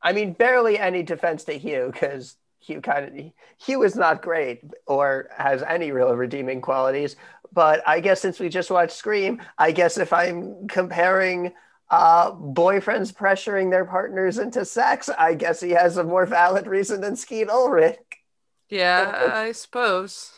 [0.01, 3.25] I mean barely any defense to Hugh because Hugh kind of
[3.65, 7.15] Hugh is not great or has any real redeeming qualities.
[7.51, 11.53] But I guess since we just watched Scream, I guess if I'm comparing
[11.91, 17.01] uh, boyfriends pressuring their partners into sex, I guess he has a more valid reason
[17.01, 17.99] than Skeet Ulrich,
[18.69, 20.31] yeah, I suppose.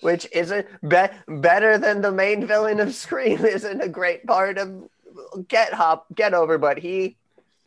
[0.00, 3.38] Which isn't be- better than the main villain of Scream.
[3.44, 4.88] Isn't a great part of
[5.48, 7.16] Get Hop Get Over, but he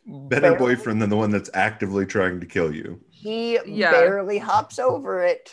[0.06, 3.00] Better barely- boyfriend than the one that's actively trying to kill you.
[3.10, 3.90] He Yeah.
[3.90, 5.52] barely hops over it.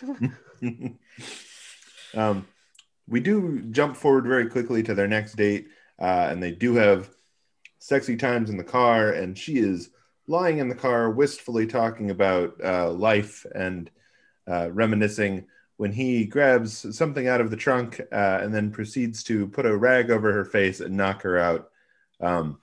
[2.16, 2.48] um,
[3.08, 5.68] we do jump forward very quickly to their next date,
[6.00, 7.10] uh, and they do have
[7.80, 9.90] sexy times in the car, and she is
[10.28, 13.90] lying in the car, wistfully talking about uh, life and
[14.50, 15.46] uh, reminiscing
[15.78, 19.78] when he grabs something out of the trunk uh, and then proceeds to put a
[19.78, 21.70] rag over her face and knock her out.
[22.20, 22.60] Um,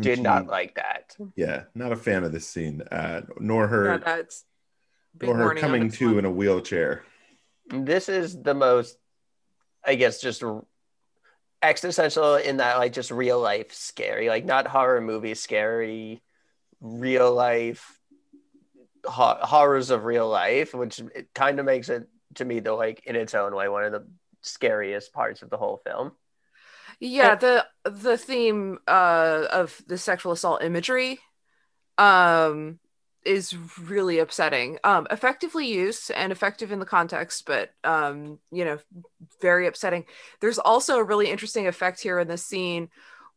[0.00, 1.16] Did she- not like that.
[1.36, 4.44] Yeah, not a fan of this scene, uh, nor her, Yeah, that's
[5.20, 6.18] nor her coming to one.
[6.18, 7.04] in a wheelchair.
[7.68, 8.96] This is the most,
[9.84, 10.42] I guess, just
[11.62, 16.22] existential in that, like, just real life scary, like, not horror movie scary,
[16.80, 17.98] real life
[19.04, 23.02] ho- horrors of real life, which it kind of makes it to me, the like,
[23.04, 24.06] in its own way, one of the
[24.42, 26.12] scariest parts of the whole film.
[27.00, 31.18] Yeah, the the theme uh, of the sexual assault imagery
[31.98, 32.78] um,
[33.24, 34.78] is really upsetting.
[34.84, 38.78] Um, effectively used and effective in the context, but um, you know,
[39.40, 40.04] very upsetting.
[40.40, 42.88] There's also a really interesting effect here in this scene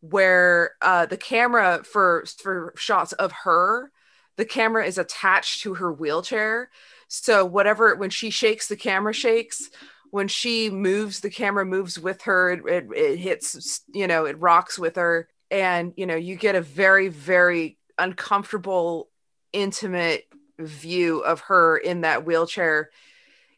[0.02, 3.92] where uh, the camera for for shots of her,
[4.38, 6.70] the camera is attached to her wheelchair.
[7.08, 9.70] So whatever when she shakes, the camera shakes.
[10.12, 12.52] When she moves, the camera moves with her.
[12.52, 16.56] It, it, it hits, you know, it rocks with her, and you know, you get
[16.56, 19.10] a very, very uncomfortable,
[19.52, 20.26] intimate
[20.58, 22.92] view of her in that wheelchair.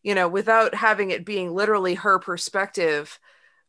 [0.02, 3.20] You know, without having it being literally her perspective,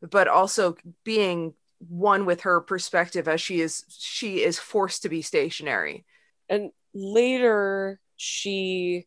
[0.00, 1.54] but also being
[1.88, 6.04] one with her perspective as she is she is forced to be stationary
[6.48, 9.06] and later she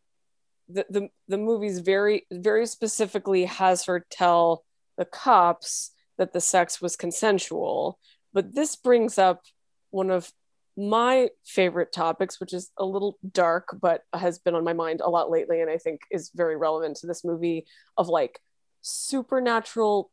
[0.69, 4.63] the, the the movie's very very specifically has her tell
[4.97, 7.99] the cops that the sex was consensual.
[8.33, 9.41] But this brings up
[9.89, 10.31] one of
[10.77, 15.09] my favorite topics which is a little dark but has been on my mind a
[15.09, 17.65] lot lately and i think is very relevant to this movie
[17.97, 18.39] of like
[18.81, 20.11] supernatural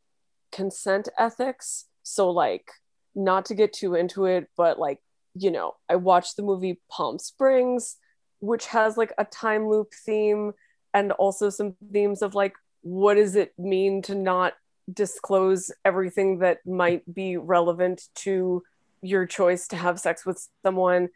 [0.51, 1.85] consent ethics.
[2.03, 2.71] So like
[3.15, 4.99] not to get too into it but like
[5.35, 7.97] you know i watched the movie palm springs
[8.39, 10.51] which has like a time loop theme
[10.93, 14.53] and also some themes of like what does it mean to not
[14.91, 18.63] disclose everything that might be relevant to
[19.01, 21.09] your choice to have sex with someone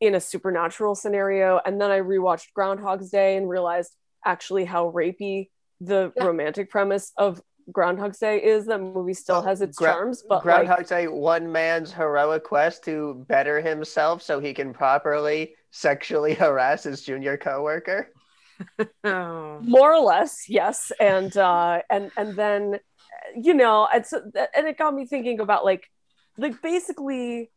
[0.00, 3.92] in a supernatural scenario and then i rewatched groundhog's day and realized
[4.24, 5.48] actually how rapey
[5.80, 6.24] the Yeah.
[6.24, 7.40] romantic premise of
[7.72, 11.50] groundhog's day is that movie still has its Gra- charms but Groundhog like, Day, one
[11.50, 18.12] man's heroic quest to better himself so he can properly sexually harass his junior coworker.
[19.04, 19.58] oh.
[19.62, 22.78] more or less yes and uh and and then
[23.34, 24.20] you know and so
[24.54, 25.88] and it got me thinking about like
[26.36, 27.50] like basically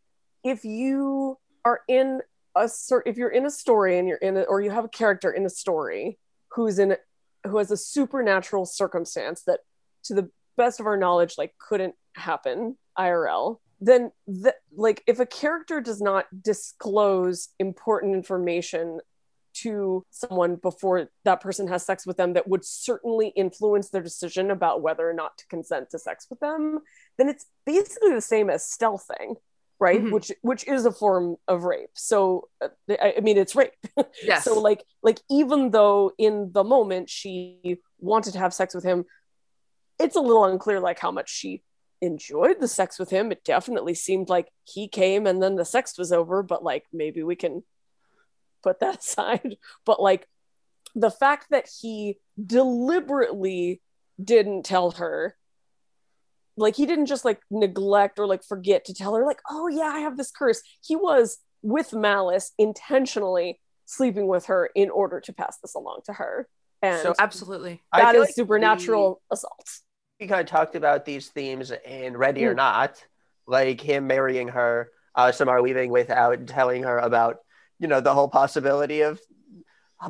[0.45, 2.21] if you are in
[2.55, 4.89] a sort if you're in a story and you're in it or you have a
[4.89, 6.17] character in a story
[6.51, 6.95] who's in
[7.45, 9.61] who has a supernatural circumstance that
[10.03, 15.25] to the best of our knowledge like couldn't happen irl then the, like if a
[15.25, 18.99] character does not disclose important information
[19.53, 24.49] to someone before that person has sex with them that would certainly influence their decision
[24.51, 26.79] about whether or not to consent to sex with them
[27.17, 29.35] then it's basically the same as stealthing
[29.79, 30.01] right?
[30.01, 30.11] Mhm.
[30.11, 31.89] which which is a form of rape.
[31.93, 33.73] So uh, I, I mean it's rape.
[34.23, 34.45] Yes.
[34.45, 39.03] So like like even though in the moment she wanted to have sex with him
[40.03, 41.63] it's a little unclear like how much she
[42.01, 43.31] enjoyed the sex with him.
[43.31, 47.23] It definitely seemed like he came and then the sex was over but like maybe
[47.23, 47.63] we can
[48.61, 49.57] put that aside.
[49.85, 50.27] But like
[50.95, 53.81] the fact that he deliberately
[54.23, 55.35] didn't tell her
[56.55, 59.91] like he didn't just like neglect or like forget to tell her like oh yeah
[59.95, 60.61] i have this curse.
[60.85, 66.13] He was with malice intentionally sleeping with her in order to pass this along to
[66.13, 66.47] her.
[66.81, 67.81] And So- absolutely.
[67.91, 69.69] I that feel is like supernatural assault
[70.23, 72.57] We kind of talked about these themes in Ready or Mm.
[72.57, 73.03] Not,
[73.45, 77.39] like him marrying her, uh, Samara Weaving without telling her about,
[77.77, 79.19] you know, the whole possibility of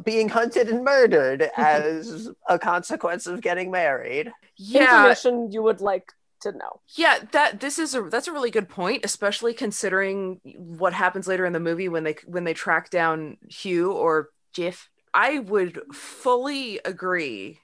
[0.04, 4.32] being hunted and murdered as a consequence of getting married.
[4.56, 8.52] yeah information you would like to know yeah that this is a that's a really
[8.52, 12.90] good point especially considering what happens later in the movie when they when they track
[12.90, 17.60] down hugh or jeff i would fully agree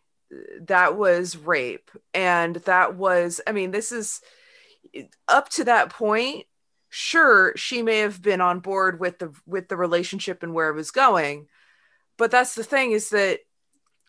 [0.61, 1.91] that was rape.
[2.13, 4.21] And that was i mean this is
[5.27, 6.45] up to that point
[6.89, 10.75] sure she may have been on board with the with the relationship and where it
[10.75, 11.47] was going.
[12.17, 13.39] But that's the thing is that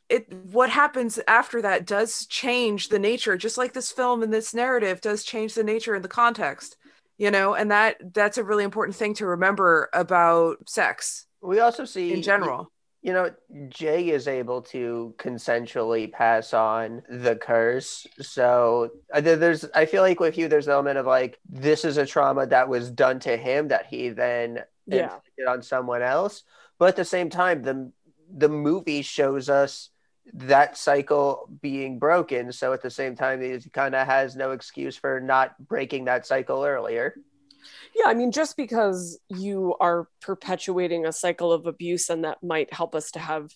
[0.08, 4.54] it what happens after that does change the nature just like this film and this
[4.54, 6.76] narrative does change the nature and the context
[7.20, 7.54] you know?
[7.54, 12.22] And that that's a really important thing to remember about sex We also see in
[12.22, 13.30] general you know,
[13.68, 18.06] Jay is able to consensually pass on the curse.
[18.20, 21.96] So uh, there's, I feel like with you, there's an element of like, this is
[21.96, 25.04] a trauma that was done to him that he then Yeah.
[25.14, 26.42] inflicted on someone else.
[26.78, 27.92] But at the same time, the
[28.32, 29.90] the movie shows us
[30.32, 32.52] that cycle being broken.
[32.52, 36.26] So at the same time, he kind of has no excuse for not breaking that
[36.26, 37.16] cycle earlier.
[37.94, 42.72] Yeah i mean just because you are perpetuating a cycle of abuse and that might
[42.72, 43.50] help us to have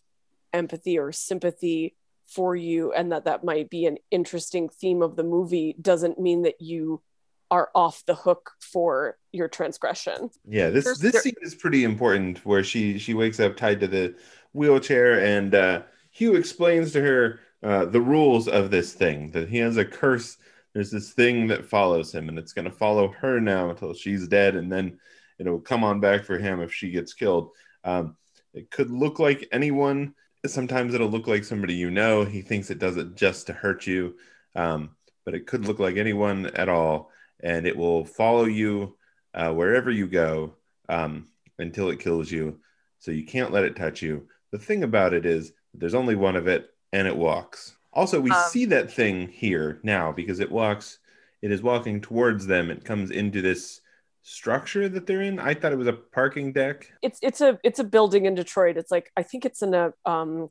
[0.53, 1.95] empathy or sympathy
[2.27, 6.43] for you and that that might be an interesting theme of the movie doesn't mean
[6.43, 7.03] that you
[7.51, 10.31] are off the hook for your transgression.
[10.49, 13.81] Yeah, this There's- this there- scene is pretty important where she she wakes up tied
[13.81, 14.15] to the
[14.55, 19.59] wheelchair and uh, Hugh explains to her uh, the rules of this thing that he
[19.59, 20.39] has a curse
[20.75, 24.27] there's this thing that follows him, and it's going to follow her now until she's
[24.29, 24.99] dead, and then
[25.39, 27.51] it'll come on back for him if she gets killed.
[27.85, 28.17] Um,
[28.53, 30.15] it could look like anyone.
[30.45, 32.25] Sometimes it'll look like somebody you know.
[32.25, 34.17] He thinks it does it just to hurt you,
[34.57, 34.91] um,
[35.25, 37.11] but it could look like anyone at all,
[37.41, 38.97] and it will follow you
[39.33, 40.55] uh, wherever you go
[40.89, 42.59] um, until it kills you.
[42.99, 44.29] So you can't let it touch you.
[44.51, 47.77] The thing about it is, there's only one of it, and it walks.
[47.95, 50.99] Also, we Um, see that thing here now because it walks.
[51.43, 52.71] It is walking towards them.
[52.71, 53.81] It comes into this
[54.23, 55.39] structure that they're in.
[55.39, 56.91] I thought it was a parking deck.
[57.03, 58.77] it's it's a it's a building in Detroit.
[58.77, 60.49] It's like I think it's in a um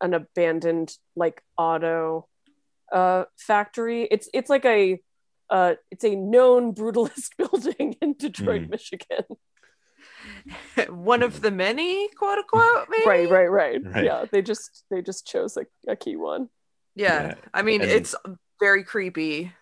[0.00, 2.28] an abandoned like auto
[2.92, 4.04] uh factory.
[4.10, 5.00] It's it's like a
[5.50, 8.70] uh it's a known brutalist building in Detroit, Mm.
[8.70, 9.24] Michigan.
[10.88, 13.04] One of the many, quote unquote, maybe.
[13.06, 14.04] Right, right, right, Right.
[14.04, 16.48] Yeah, they just they just chose a, a key one.
[16.98, 17.28] Yeah.
[17.28, 17.34] Yeah.
[17.54, 18.14] I mean, And- it's
[18.60, 19.52] very creepy.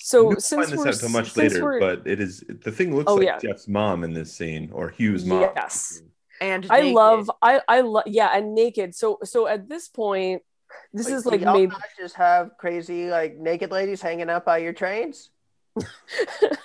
[0.00, 2.70] So since find this we're out till much since later, we're- but it is the
[2.70, 3.38] thing looks Oh, like yeah.
[3.38, 5.40] Jeff's mom in this scene or Hugh's mom.
[5.56, 6.00] Yes.
[6.40, 6.94] And I naked.
[6.94, 8.94] love I I love yeah, and naked.
[8.94, 10.42] So so at this point,
[10.92, 14.44] this Wait, is like y'all maybe not just have crazy like naked ladies hanging out
[14.44, 15.30] by your trains.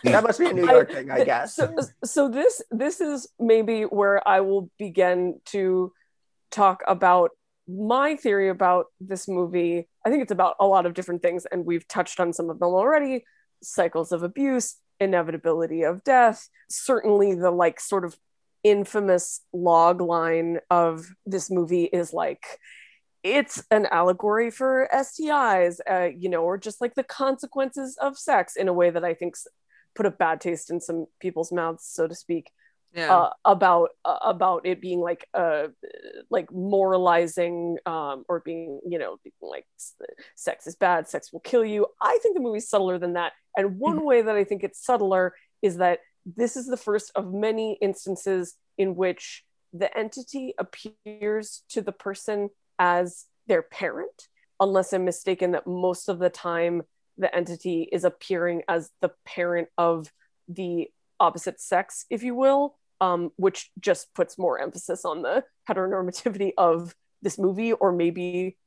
[0.04, 1.56] That must be a New York thing, I guess.
[1.56, 5.92] So, so this this is maybe where I will begin to
[6.52, 7.32] talk about
[7.68, 9.88] my theory about this movie.
[10.06, 12.60] I think it's about a lot of different things, and we've touched on some of
[12.60, 13.24] them already:
[13.62, 18.18] cycles of abuse, inevitability of death, certainly the like sort of
[18.64, 22.44] infamous log line of this movie is like
[23.24, 28.56] it's an allegory for STIs, uh, you know, or just like the consequences of sex
[28.56, 29.36] in a way that I think
[29.96, 32.52] put a bad taste in some people's mouths, so to speak,
[32.94, 33.16] Yeah.
[33.16, 35.68] uh, about uh, about it being like uh
[36.30, 39.66] like moralizing um, or being you know being like
[40.36, 41.88] sex is bad, sex will kill you.
[42.02, 45.34] I think the movie's subtler than that, and one way that I think it's subtler
[45.62, 51.82] is that this is the first of many instances in which the entity appears to
[51.82, 54.28] the person as their parent,
[54.60, 56.84] unless I'm mistaken, that most of the time
[57.18, 60.12] the entity is appearing as the parent of
[60.48, 60.90] the
[61.20, 66.96] opposite sex, if you will, um, which just puts more emphasis on the heteronormativity of
[67.22, 68.58] this movie, or maybe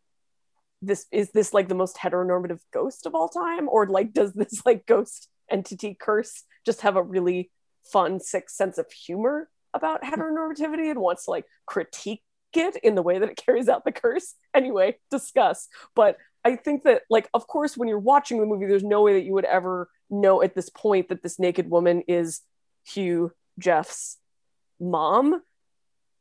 [0.83, 4.63] this is this like the most heteronormative ghost of all time, or like does this
[4.67, 7.51] like ghost entity curse just have a really
[7.93, 12.23] fun, sick sense of humor about heteronormativity and wants to like critique
[12.55, 14.35] it in the way that it carries out the curse?
[14.55, 15.69] Anyway, discuss.
[15.95, 19.15] But I think that, like, of course, when you're watching the movie, there's no way
[19.15, 22.41] that you would ever know at this point that this naked woman is
[22.87, 24.19] Hugh Jeff's
[24.81, 25.43] mom.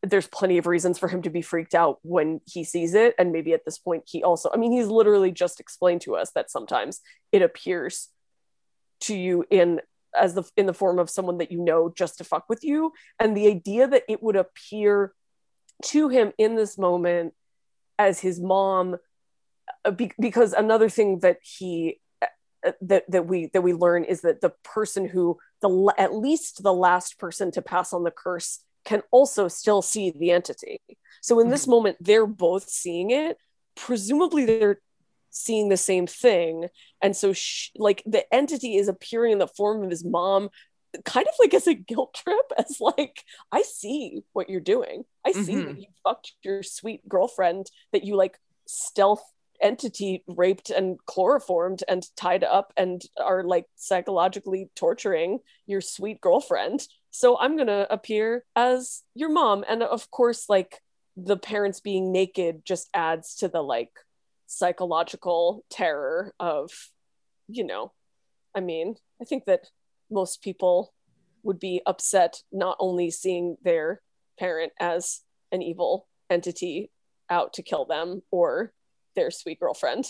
[0.04, 3.16] There's plenty of reasons for him to be freaked out when he sees it.
[3.18, 6.32] And maybe at this point, he also, I mean, he's literally just explained to us
[6.36, 8.10] that sometimes it appears
[9.02, 9.82] to you in
[10.18, 12.94] as the in the form of someone that you know just to fuck with you
[13.20, 15.14] and the idea that it would appear
[15.84, 17.34] to him in this moment
[18.00, 18.96] as his mom
[19.84, 22.00] uh, be- because another thing that he
[22.82, 26.74] that that we that we learn is that the person who the at least the
[26.74, 30.80] last person to pass on the curse can also still see the entity.
[31.22, 33.38] So in this moment they're both seeing it.
[33.76, 34.80] Presumably they're
[35.32, 36.68] seeing the same thing.
[37.02, 40.50] And so sh- like the entity is appearing in the form of his mom
[41.04, 45.04] kind of like as a guilt trip as like i see what you're doing.
[45.26, 45.66] I see Mhm.
[45.66, 49.24] that you fucked your sweet girlfriend that you like stealth
[49.62, 56.88] entity raped and chloroformed and tied up and are like psychologically torturing your sweet girlfriend.
[57.12, 59.64] So i'm gonna appear as your mom.
[59.68, 60.82] And of course like
[61.18, 63.92] the parents being naked just adds to the like
[64.48, 66.72] psychological terror of
[67.48, 67.92] you know
[68.54, 69.68] i mean i think that
[70.12, 70.94] most people
[71.44, 74.02] would be upset not only seeing their
[74.38, 76.92] parent as an evil entity
[77.30, 78.72] out to kill them or
[79.16, 80.06] their sweet girlfriend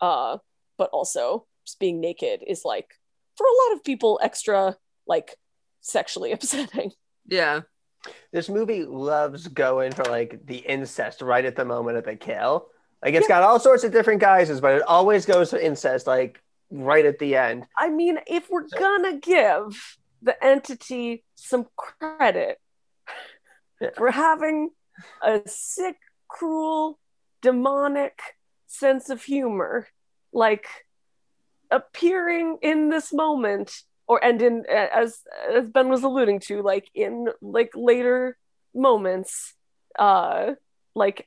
[0.00, 0.38] uh
[0.76, 2.86] but also just being naked is like
[3.36, 5.36] for a lot of people extra like
[5.80, 6.92] sexually upsetting
[7.30, 7.60] yeah.
[8.32, 12.68] This movie loves going for like the incest right at the moment of the kill.
[13.04, 16.40] Like it's got all sorts of different guises, but it always goes to incest like
[16.70, 17.66] right at the end.
[17.76, 22.58] I mean, if we're gonna give the entity some credit
[23.80, 23.90] Yeah.
[23.96, 24.70] for having
[25.22, 25.96] a sick,
[26.28, 26.98] cruel,
[27.42, 28.18] demonic
[28.68, 29.88] sense of humor,
[30.32, 30.68] like
[31.70, 33.72] appearing in this moment,
[34.06, 35.20] or and in as
[35.52, 38.38] as Ben was alluding to, like in like later
[38.74, 39.54] moments,
[39.98, 40.52] uh,
[40.94, 41.26] like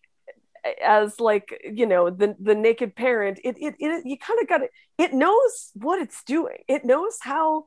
[0.84, 4.62] as like you know the the naked parent it it, it you kind of got
[4.62, 6.58] it it knows what it's doing.
[6.68, 7.66] It knows how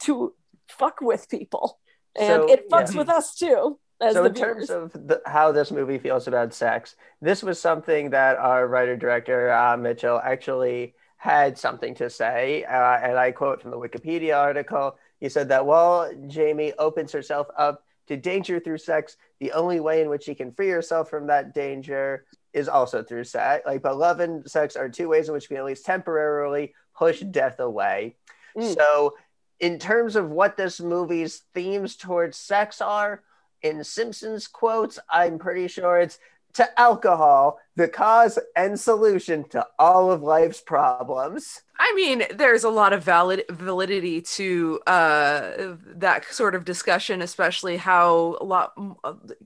[0.00, 0.34] to
[0.68, 1.80] fuck with people.
[2.18, 2.98] And So, it fucks yeah.
[2.98, 6.96] with us too as so in terms of the, how this movie feels about sex
[7.20, 12.98] this was something that our writer director uh, mitchell actually had something to say uh,
[13.02, 14.96] and i quote from the wikipedia article.
[15.18, 19.16] He said that while jamie opens herself up to danger through sex.
[19.40, 23.24] The only way in which she can free herself from that danger is also through
[23.24, 23.64] sex.
[23.66, 26.74] Like but love and sex are two ways in which we can at least temporarily
[26.96, 28.16] push death away.
[28.56, 28.74] Mm.
[28.74, 29.14] so
[29.60, 33.22] in terms of what this movie's themes towards sex are
[33.68, 36.18] in Simpsons quotes, I'm pretty sure it's
[36.54, 41.60] to alcohol, the cause and solution to all of life's problems.
[41.78, 47.76] I mean, there's a lot of valid validity to uh, that sort of discussion, especially
[47.76, 48.72] how a lot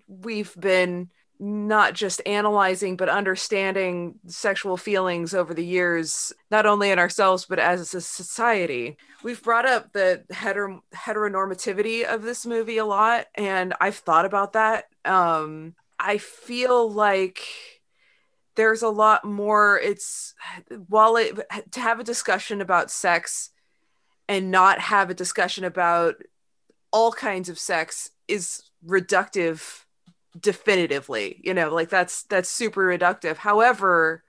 [0.06, 1.10] we've been
[1.40, 7.58] not just analyzing but understanding sexual feelings over the years, not only in ourselves but
[7.58, 8.98] as a society.
[9.22, 14.52] We've brought up the hetero- heteronormativity of this movie a lot, and I've thought about
[14.52, 14.84] that.
[15.04, 17.42] Um, I feel like
[18.56, 20.34] there's a lot more it's
[20.88, 21.38] while it
[21.72, 23.50] to have a discussion about sex
[24.28, 26.16] and not have a discussion about
[26.92, 29.84] all kinds of sex is reductive
[30.38, 33.36] definitively you know like that's that's super reductive.
[33.36, 34.22] However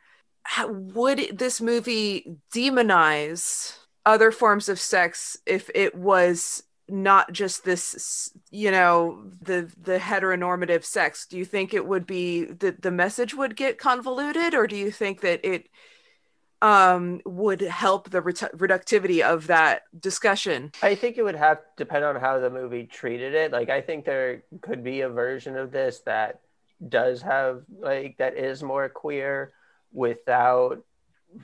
[0.43, 8.32] how, would this movie demonize other forms of sex if it was not just this
[8.49, 11.28] you know the the heteronormative sex?
[11.28, 14.91] Do you think it would be that the message would get convoluted or do you
[14.91, 15.70] think that it
[16.62, 22.05] um would help the redu- reductivity of that discussion I think it would have depend
[22.05, 23.51] on how the movie treated it.
[23.51, 26.41] Like, I think there could be a version of this that
[26.88, 29.53] does have, like, that is more queer
[29.91, 30.84] without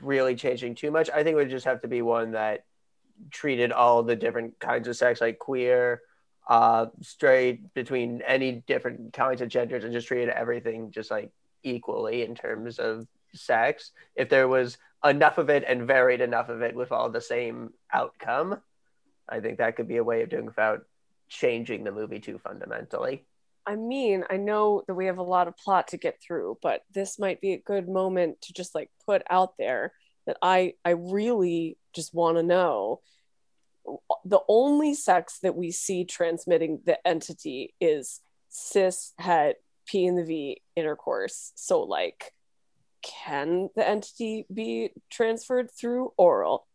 [0.02, 1.10] really changing too much.
[1.10, 2.64] I think it would just have to be one that
[3.30, 6.02] treated all the different kinds of sex, like queer,
[6.48, 11.30] uh, straight, between any different kinds of genders, and just treated everything just like
[11.62, 13.92] equally in terms of sex.
[14.14, 17.72] If there was enough of it and varied enough of it with all the same
[17.92, 18.60] outcome,
[19.28, 20.84] I think that could be a way of doing without
[21.28, 23.26] changing the movie too fundamentally.
[23.66, 26.82] I mean, I know that we have a lot of plot to get through, but
[26.94, 29.92] this might be a good moment to just like put out there
[30.26, 33.00] that I I really just want to know
[34.24, 40.24] the only sex that we see transmitting the entity is cis het p and the
[40.24, 41.52] v intercourse.
[41.54, 42.32] So like
[43.02, 46.66] can the entity be transferred through oral,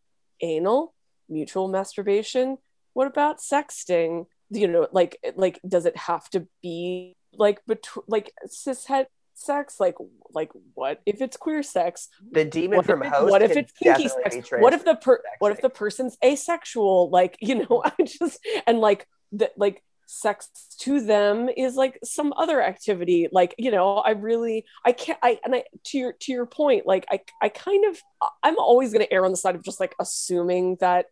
[0.41, 0.93] anal,
[1.29, 2.57] mutual masturbation?
[2.93, 4.25] What about sexting?
[4.49, 9.79] You know, like like does it have to be like between like cis het sex?
[9.79, 9.95] Like
[10.31, 12.09] like what if it's queer sex?
[12.31, 13.31] The demon What if, from it- Host.
[13.31, 14.51] what if it's kinky sex?
[14.51, 17.09] What if the per what if the person's asexual?
[17.09, 20.49] Like, you know, I just and like the like sex
[20.79, 23.27] to them is like some other activity.
[23.31, 26.85] Like, you know, I really I can't I and I to your to your point,
[26.85, 28.01] like I I kind of
[28.43, 31.07] I'm always gonna err on the side of just like assuming that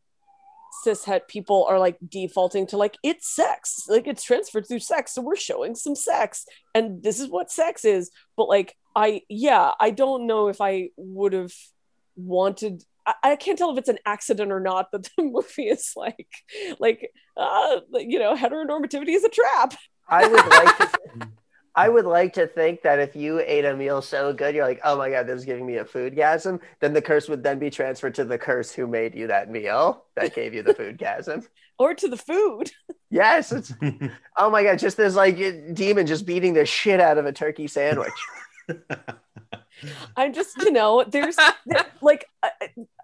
[0.86, 5.22] cishet people are like defaulting to like it's sex like it's transferred through sex so
[5.22, 9.92] we're showing some sex and this is what sex is but like i yeah i
[9.92, 11.52] don't know if i would have
[12.16, 15.94] wanted I, I can't tell if it's an accident or not that the movie is
[15.96, 16.28] like
[16.80, 19.76] like uh you know heteronormativity is a trap
[20.08, 20.92] I would like to.
[21.74, 24.82] I would like to think that if you ate a meal so good, you're like,
[24.84, 26.60] oh my god, this is giving me a food gasm.
[26.82, 30.04] Then the curse would then be transferred to the curse who made you that meal
[30.16, 31.48] that gave you the food gasm.
[31.80, 32.72] or to the food
[33.10, 33.74] Yes, it's
[34.38, 35.38] oh my god, just this like
[35.74, 38.10] demon just beating the shit out of a turkey sandwich.
[40.18, 41.38] i'm just you know there's
[42.02, 42.52] like I,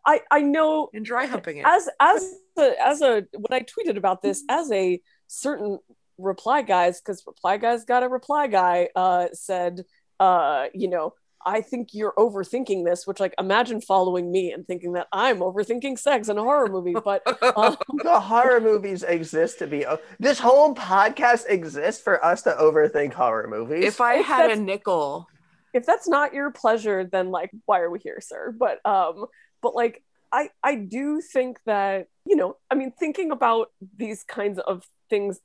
[0.06, 3.98] I i know and dry humping it as as a, as a when I tweeted
[3.98, 5.80] about this as a certain
[6.18, 9.86] reply guys because reply guys got a reply guy uh said
[10.20, 11.14] uh you know
[11.46, 16.00] I think you're overthinking this which like imagine following me and thinking that I'm overthinking
[16.00, 17.22] sex in a horror movie but
[17.56, 19.86] um, the horror movies exist to be.
[20.20, 23.86] This whole podcast exists for us to overthink horror movies.
[23.86, 25.30] if i If had a nickel
[25.74, 28.54] if that's not your pleasure then like why are we here sir?
[28.58, 29.26] But um
[29.62, 34.60] but like i i do think that you know i mean thinking about these kinds
[34.60, 35.40] of things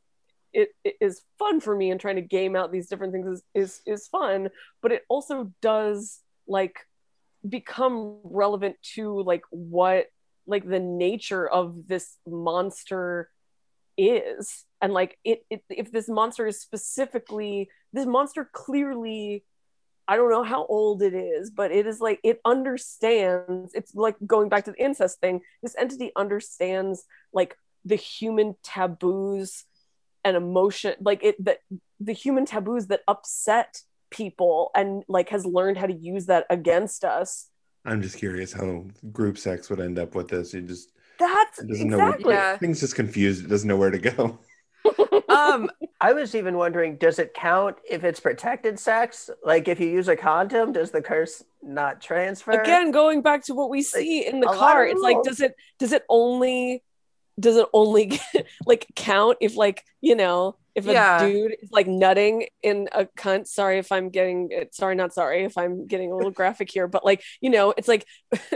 [0.52, 3.42] it, it is fun for me and trying to game out these different things is,
[3.54, 4.50] is is fun
[4.82, 6.80] but it also does like
[7.48, 10.06] become relevant to like what
[10.46, 13.28] like the nature of this monster
[13.96, 14.64] is.
[14.80, 19.44] And like it, it if this monster is specifically this monster clearly
[20.08, 23.72] I don't know how old it is, but it is like it understands.
[23.74, 25.40] It's like going back to the incest thing.
[25.62, 29.64] This entity understands like the human taboos
[30.24, 31.58] and emotion, like it that
[32.00, 33.80] the human taboos that upset
[34.10, 37.48] people, and like has learned how to use that against us.
[37.84, 40.54] I'm just curious how group sex would end up with this.
[40.54, 42.34] You just That's it doesn't know where, exactly.
[42.34, 42.56] Yeah.
[42.58, 43.44] things just confused.
[43.44, 44.38] It doesn't know where to go.
[45.28, 45.70] Um,
[46.02, 49.30] I was even wondering, does it count if it's protected sex?
[49.44, 52.50] Like if you use a condom, does the curse not transfer?
[52.50, 55.92] Again, going back to what we see in the car, it's like does it does
[55.92, 56.82] it only
[57.38, 58.20] does it only
[58.66, 61.24] like count if like you know if a Yeah.
[61.24, 65.44] dude is like nutting in a cunt sorry if i'm getting it sorry not sorry
[65.44, 68.06] if i'm getting a little graphic here but like you know it's like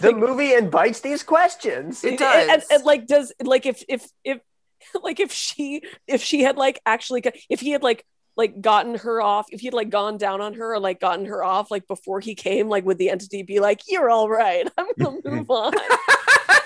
[0.00, 2.04] the movie invites these questions.
[2.04, 2.70] It and- and, does.
[2.70, 4.38] and, like does like if if if
[5.02, 8.04] like if she if she had like actually if he had like
[8.36, 11.26] like gotten her off if he had like gone down on her or like gotten
[11.26, 14.66] her off like before he came like would the entity be like you're all right
[14.78, 15.72] i'm gonna move on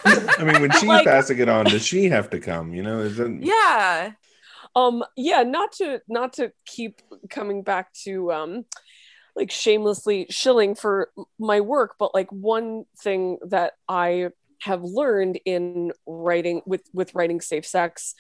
[0.09, 2.73] I mean, when she's Like- passing it on, does she have to come?
[2.73, 3.43] You know, is it?
[3.43, 4.13] yeah.
[4.77, 8.65] um yeah not to not to keep coming back to um
[9.35, 14.29] like shamelessly shilling for my work but like one thing that i
[14.63, 18.15] have learned in writing with with writing safe sex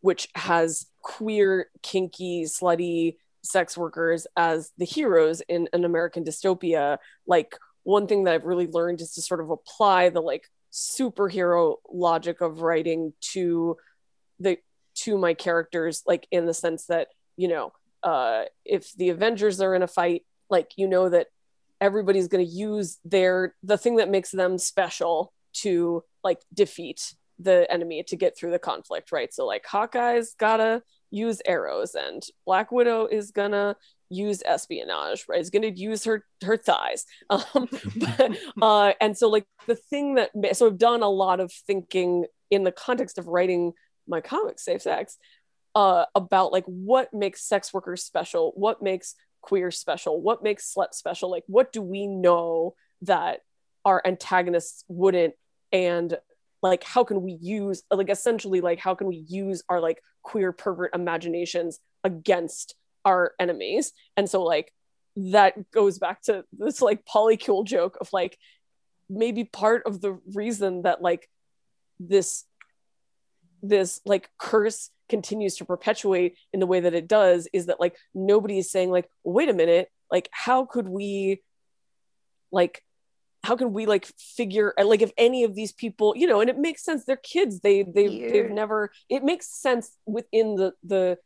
[0.00, 6.98] which has queer kinky slutty sex workers as the heroes in an american dystopia.
[7.26, 11.76] Like one thing that i've really learned is to sort of apply the like superhero
[11.90, 13.76] logic of writing to
[14.38, 14.58] the
[14.94, 17.72] to my characters like in the sense that you know
[18.02, 21.28] uh if the avengers are in a fight like you know that
[21.80, 27.70] everybody's going to use their the thing that makes them special to like defeat the
[27.70, 29.32] enemy to get through the conflict right?
[29.32, 33.76] So like hawkeye's gotta use arrows and black widow is gonna
[34.08, 35.40] use espionage right?
[35.40, 37.06] Is gonna use her her thighs.
[37.30, 41.52] Um but, uh and so like the thing that so i've done a lot of
[41.52, 43.72] thinking in the context of writing
[44.06, 45.16] my comic safe sex
[45.74, 50.92] uh, about like what makes sex workers special what makes queer special what makes slut
[50.92, 53.40] special like what do we know that
[53.84, 55.34] our antagonists wouldn't
[55.72, 56.16] and
[56.62, 60.52] like how can we use like essentially like how can we use our like queer
[60.52, 63.92] pervert imaginations against our enemies?
[64.16, 64.72] And so like
[65.16, 68.38] that goes back to this like polycule joke of like
[69.08, 71.28] maybe part of the reason that like
[71.98, 72.44] this
[73.62, 77.96] this like curse continues to perpetuate in the way that it does is that like
[78.14, 81.42] nobody is saying like wait a minute like how could we
[82.52, 82.82] like
[83.42, 86.50] how can we like figure uh, like if any of these people you know and
[86.50, 88.32] it makes sense they're kids they they Yeah.
[88.32, 91.18] they've never it makes sense within the the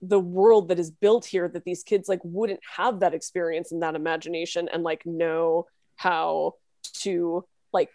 [0.00, 3.82] the world that is built here that these kids like wouldn't have that experience and
[3.82, 6.54] that imagination and like know how
[6.94, 7.90] to like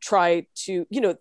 [0.00, 1.14] try to you know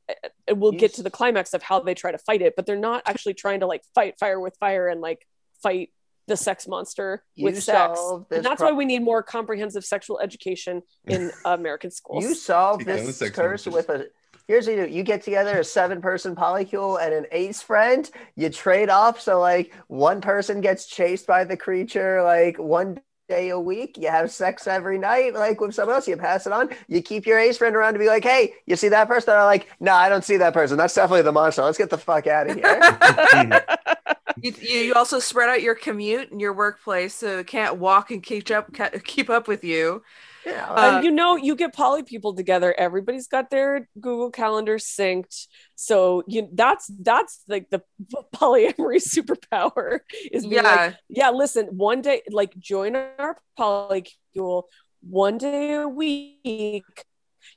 [0.48, 2.76] and we'll get to the climax of how they try to fight it but they're
[2.76, 5.28] not actually trying to like fight fire with fire and like
[5.62, 5.92] fight
[6.28, 8.00] the sex monster You with sex
[8.32, 12.80] and that's pro- why we need more comprehensive sexual education in american schools You solve
[12.80, 13.74] Take down the this curse monsters.
[13.74, 14.06] with a.
[14.48, 18.10] Here's what you do: you get together a seven-person polycule and an ace friend.
[18.36, 23.00] You trade off, so like one person gets chased by the creature, like one
[23.30, 23.98] day a week.
[23.98, 26.08] You have sex every night, like with someone else.
[26.08, 26.70] You pass it on.
[26.90, 29.46] You keep your ace friend around to be like, "Hey, you see that person?" I'm
[29.46, 30.76] like, "No, I don't see that person.
[30.76, 31.62] That's definitely the monster.
[31.64, 33.64] Let's get the fuck out of here."
[34.42, 38.12] You, you you also spread out your commute and your workplace so it can't walk
[38.12, 38.72] and keep up
[39.06, 40.04] keep up with you.
[40.46, 44.78] yeah, Uh, and you know you get poly people together everybody's got their google calendar
[44.78, 47.82] synced so you that's that's like the
[48.36, 50.00] polyamory superpower
[50.32, 50.64] is being Yeah.
[50.64, 54.64] like yeah listen one day like join our polycule
[55.02, 57.06] one day a week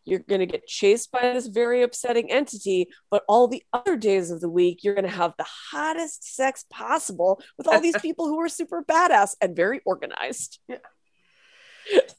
[0.04, 4.30] you're going to get chased by this very upsetting entity but all the other days
[4.30, 8.26] of the week you're going to have the hottest sex possible with all these people
[8.26, 10.78] who are super badass and very organized Yeah.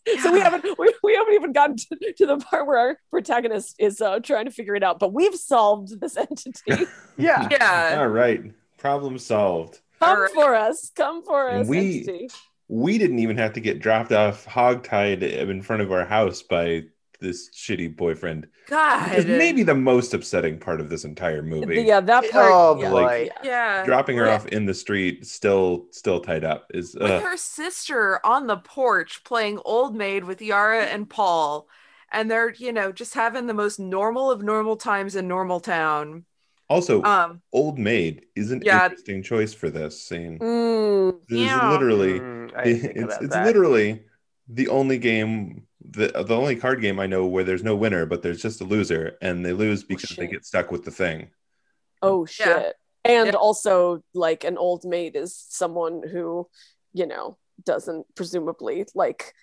[0.22, 3.76] so we haven't we, we haven't even gotten to, to the part where our protagonist
[3.80, 6.86] is uh, trying to figure it out but we've solved this entity
[7.18, 7.48] yeah.
[7.50, 7.96] yeah.
[8.00, 8.44] All right,
[8.78, 9.82] problem solved.
[10.00, 10.32] come Alright.
[10.34, 12.30] for us come for And us we- entity
[12.68, 16.84] We didn't even have to get dropped off hogtied in front of our house by
[17.26, 18.48] this shitty boyfriend.
[18.68, 19.12] God.
[19.14, 21.82] It's maybe the most upsetting part of this entire movie.
[21.82, 23.30] yeah that part Oh yeah, boy.
[23.30, 23.42] yeah.
[23.44, 23.86] Yeah.
[23.86, 27.38] Dropping her With- off in the street, still still tied up, is with uh, her
[27.38, 31.68] sister on the porch playing old maid with Yara and Paul.
[32.12, 36.26] And they're, you know, just having the most normal of normal times in normal town.
[36.70, 38.86] Also, Um, Old Maid is an Yeah.
[38.86, 40.40] interesting choice for this scene.
[40.40, 41.68] Mm, This Yeah.
[41.68, 42.62] is literally Mm, I
[43.02, 44.04] it's it's literally
[44.48, 45.64] the only game
[45.96, 48.66] the the only card game I know where there's no winner, but there's just a
[48.66, 51.30] loser, and they lose because they get stuck with the thing.
[52.02, 52.48] oh shit.
[52.48, 52.72] Yeah.
[53.06, 53.34] And Yeah.
[53.34, 56.48] also, like an old maid is someone who,
[56.94, 59.34] you know, doesn't presumably like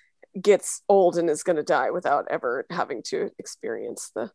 [0.40, 4.30] gets old and is going to die without ever having to experience the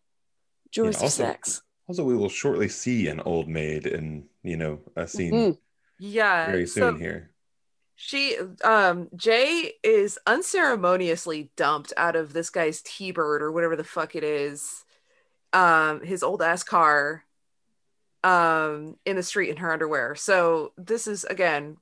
[0.71, 1.61] joys of also- sex.
[1.89, 5.57] Also, we will shortly see an old maid in you know a scene Mhm.
[5.99, 6.45] yeah.
[6.47, 7.31] very so soon here.
[7.99, 14.15] She, um, Jay is unceremoniously dumped out of this guy's T-Bird or whatever the fuck
[14.15, 14.85] it is,
[15.51, 17.25] um, his old ass car,
[18.23, 20.13] um, in the street in her underwear.
[20.13, 21.77] So this is again,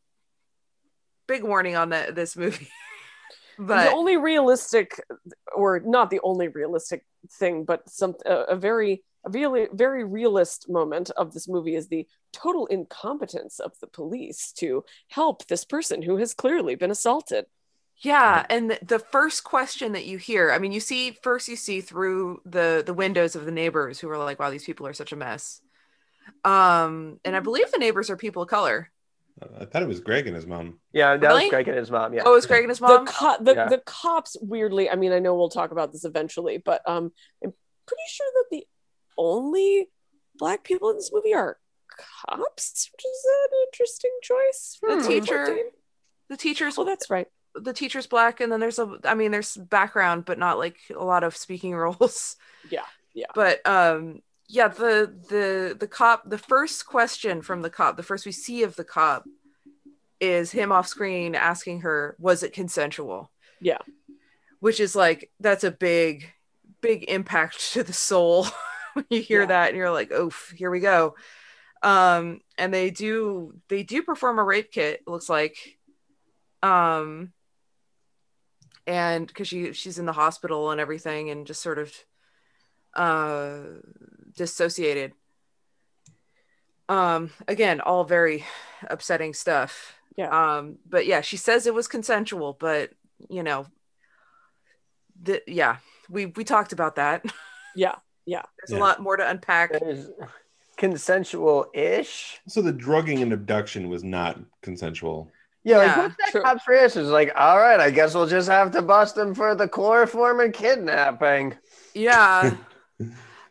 [1.27, 2.69] big warning on that this movie.
[3.59, 5.01] but the only realistic,
[5.53, 10.69] or not the only realistic thing, but some a, a very a really very realist
[10.69, 16.01] moment of this movie is the total incompetence of the police to help this person
[16.01, 17.45] who has clearly been assaulted.
[17.99, 21.55] Yeah, and the, the first question that you hear, I mean, you see first you
[21.55, 24.93] see through the the windows of the neighbors who are like, "Wow, these people are
[24.93, 25.61] such a mess."
[26.43, 28.91] Um, and I believe the neighbors are people of color.
[29.59, 30.79] I thought it was Greg and his mom.
[30.93, 31.43] Yeah, that Really?
[31.43, 32.13] was Greg and his mom.
[32.13, 32.23] Yeah.
[32.25, 33.05] Oh, it was Greg and his mom?
[33.05, 33.67] The, co- the, Yeah.
[33.67, 37.11] the cops weirdly, I mean, I know we'll talk about this eventually, but um,
[37.43, 37.53] I'm
[37.85, 38.65] pretty sure that the
[39.17, 39.89] only
[40.37, 41.57] black people in this movie are
[42.27, 44.77] cops, which is an interesting choice.
[44.79, 45.65] For The teacher- 2014.
[46.29, 47.27] the teachers, Oh, that's right.
[47.55, 51.03] the teacher's black, and then there's a, I mean, there's background, but not like a
[51.03, 52.35] lot of speaking roles.
[52.69, 52.81] Yeah,
[53.13, 53.27] yeah.
[53.33, 58.25] But um, yeah, the the the cop, the first question from the cop, the first
[58.25, 59.23] we see of the cop,
[60.19, 63.77] is him off screen asking her, "Was it consensual?" Yeah.
[64.59, 66.29] which is like that's a big
[66.81, 68.47] big impact to the soul
[68.95, 69.47] when you hear Yeah.
[69.47, 71.15] that and you're like oof here we go.
[71.83, 75.77] Um and they do they do perform a rape kit it looks like.
[76.63, 77.31] Um
[78.87, 81.93] and because she she's in the hospital and everything and just sort of
[82.95, 83.59] uh
[84.35, 85.13] dissociated.
[86.87, 88.45] Um again all very
[88.89, 89.95] upsetting stuff.
[90.17, 90.29] Yeah.
[90.57, 92.91] um but yeah she says it was consensual but
[93.29, 93.65] you know
[95.21, 95.77] the, yeah
[96.09, 97.23] we we talked about that.
[97.77, 97.95] Yeah,
[98.25, 98.41] yeah.
[98.57, 98.77] there's Yeah.
[98.77, 100.09] a lot more to unpack There's
[100.77, 102.41] consensual-ish.
[102.47, 105.31] So the drugging and abduction was not consensual.
[105.63, 106.41] Yeah, like Yeah, what's that true.
[106.41, 107.01] cop's reaction?
[107.03, 110.39] Is like, all right, I guess we'll just have to bust him for the chloroform
[110.39, 111.55] and kidnapping.
[111.93, 112.55] yeah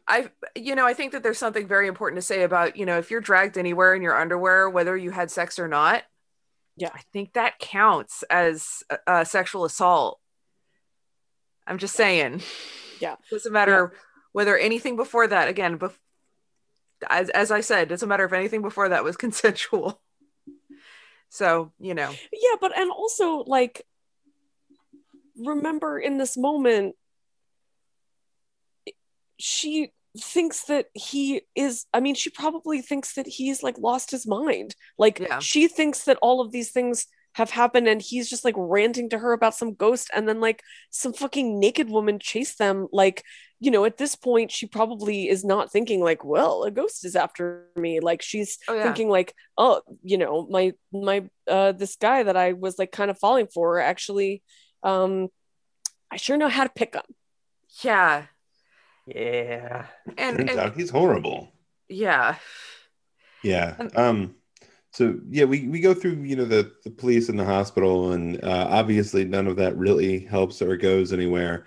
[0.06, 2.98] i you know i think that there's something very important to say about you know
[2.98, 6.02] if you're dragged anywhere in your underwear whether you had sex or not
[6.76, 6.90] Yeah.
[6.94, 10.20] i think that counts as a, a sexual assault
[11.66, 12.42] i'm just saying
[13.00, 13.16] Yeah.
[13.30, 13.94] doesn't matter
[14.34, 15.96] whether anything before that again bef-
[17.08, 20.00] as, as i said doesn't matter if anything before that was consensual
[21.30, 23.82] so you know Yeah, but and also like
[25.36, 26.94] remember in this moment
[29.38, 34.26] she thinks that he is I mean she probably thinks that he's like lost his
[34.26, 34.76] mind.
[34.96, 35.40] Like Yeah.
[35.40, 39.18] she thinks that all of these things have happened and he's just like ranting to
[39.18, 43.22] her about some ghost and then like some fucking naked woman chased them like
[43.60, 47.16] you know at this point she probably is not thinking like well a ghost is
[47.16, 51.96] after me like she's oh yeah thinking like oh you know my my uh this
[51.96, 54.42] guy that i was like kind of falling for actually
[54.82, 55.28] um
[56.10, 57.02] i sure know how to pick him
[57.82, 58.26] yeah
[59.06, 59.86] Yeah.
[60.16, 61.52] and, Turns and out he's horrible.
[61.88, 62.36] yeah
[63.42, 63.74] Yeah.
[63.78, 64.34] And- Um.
[64.94, 68.42] So yeah, we, we go through you know the the police and the hospital, and
[68.44, 71.66] uh, obviously none of that really helps or goes anywhere.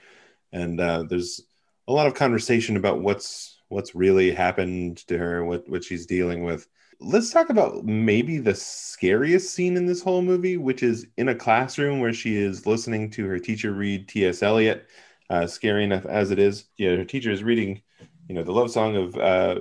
[0.53, 1.41] And uh, there's
[1.89, 6.43] a lot of conversation about what's what's really happened to her, what what she's dealing
[6.45, 6.67] with.
[7.01, 11.36] Let's talk about maybe the scariest scene in this whole movie, which is in a
[11.36, 14.41] classroom where she is listening to her teacher read T.S.
[14.41, 14.88] Eliot.
[15.30, 17.82] Uh, scary enough as it is, yeah, her teacher is reading,
[18.30, 19.59] you know, the love song of uh,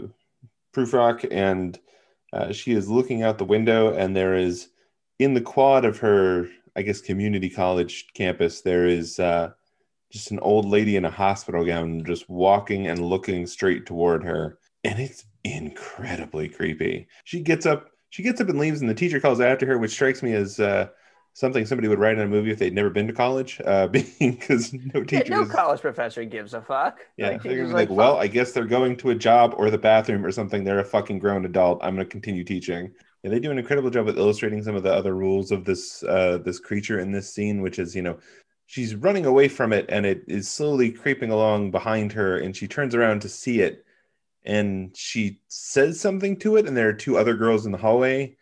[0.73, 1.79] Prufrock, and
[2.33, 4.69] uh, she is looking out the window, and there is
[5.19, 9.53] in the quad of her, I guess, community college campus, there is uh,
[10.11, 14.59] just an old lady in a hospital gown just walking and looking straight toward her,
[14.85, 17.09] and it's incredibly creepy.
[17.25, 19.93] She gets up, she gets up and leaves, and the teacher calls after her, which
[19.93, 20.89] strikes me as uh,
[21.37, 23.89] something somebody would write in a movie if they'd never been to college, uh,
[24.21, 27.01] because no Yeah, teacher no college professor gives a fuck.
[27.17, 28.17] yeah, Like, they're like, like, well.
[28.17, 30.65] I guess they're going to a job or the bathroom or something.
[30.65, 31.79] They're a fucking grown adult.
[31.83, 32.93] I'm gonna continue teaching.
[33.23, 36.03] Yeah, they do an incredible job of illustrating some of the other rules of this
[36.03, 38.19] uh, this creature in this scene, which is, you know,
[38.67, 42.69] she's running away from it and it is slowly creeping along behind her, and she
[42.69, 43.85] turns around to see it,
[44.45, 48.37] and she says something to it, and there are two other girls in the hallway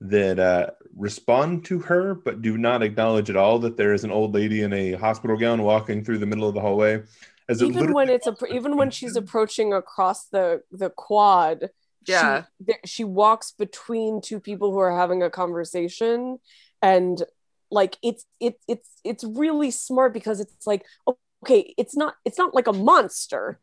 [0.00, 4.10] that uh, respond to her, but do not acknowledge at all that there is an
[4.10, 7.02] old lady in a hospital gown walking through the middle of the hallway.
[7.48, 11.70] As it even when it's a, even when she's approaching across the the quad
[12.06, 12.44] Yeah.
[12.58, 16.38] she, th- she walks between two people who are having a conversation
[16.80, 17.22] and
[17.70, 22.54] like it's it, it's it's really smart because it's like okay it's not it's not
[22.54, 23.58] like a monster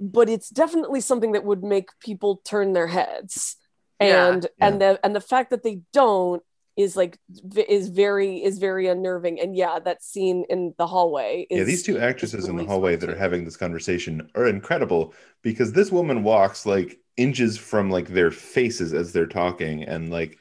[0.00, 3.56] but it's definitely something that would make people turn their heads
[4.00, 4.28] Yeah.
[4.28, 6.42] and and the and the fact that they don't
[6.76, 7.18] is like
[7.56, 11.82] is very is very unnerving and yeah that scene in the hallway is yeah, these
[11.82, 16.22] two actresses in the hallway that are having this conversation are incredible because this woman
[16.22, 20.38] walks like inches from like their faces as they're talking, and like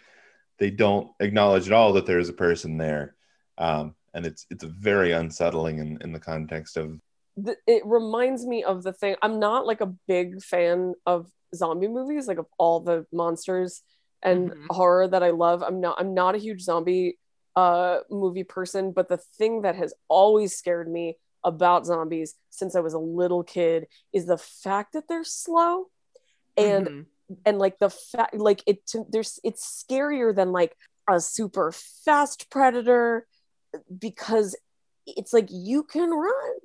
[0.59, 3.15] they don't acknowledge at all that there is a person there.
[3.57, 7.01] Um, and it's it's very unsettling in, in the context of
[7.43, 11.87] th- it reminds me of the thing i'm not like a big fan of zombie
[11.87, 13.81] movies like of all the monsters
[14.23, 14.65] and Mhm.
[14.71, 17.17] horror that i love i'm not i'm not a huge zombie
[17.55, 22.79] uh movie person but the thing that has always scared me about zombies since i
[22.79, 25.85] was a little kid is the fact that they're slow
[26.57, 27.05] and Mhm.
[27.45, 30.75] and like the fact like it to, there's it's scarier than like
[31.09, 33.27] a super fast predator
[33.99, 34.55] because
[35.05, 36.55] it's like you can run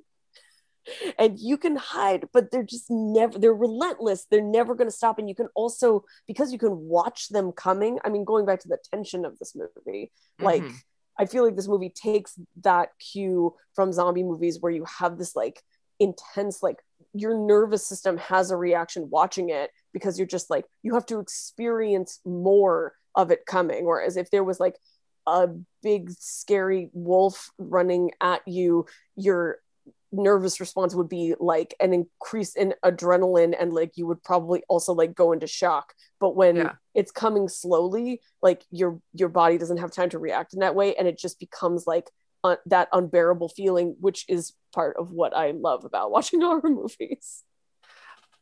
[1.17, 5.17] and you can hide but they're just never they're relentless they're never going to stop
[5.19, 8.67] and you can also because you can watch them coming i mean going back to
[8.67, 10.73] the tension of this movie like Mhm.
[11.17, 15.35] i feel like this movie takes that cue from zombie movies where you have this
[15.35, 15.61] like
[15.99, 20.95] intense like your nervous system has a reaction watching it because you're just like you
[20.95, 24.75] have to experience more of it coming whereas if there was like
[25.27, 25.47] a
[25.81, 29.59] big scary wolf running at you your
[30.13, 34.93] nervous response would be like an increase in adrenaline and like you would probably also
[34.93, 35.93] like go into shock.
[36.19, 36.73] But when Yeah.
[36.93, 40.95] it's coming slowly like your your body doesn't have time to react in that way
[40.95, 42.09] and it just becomes like
[42.65, 47.43] that unbearable feeling which is part of what i love about watching horror movies.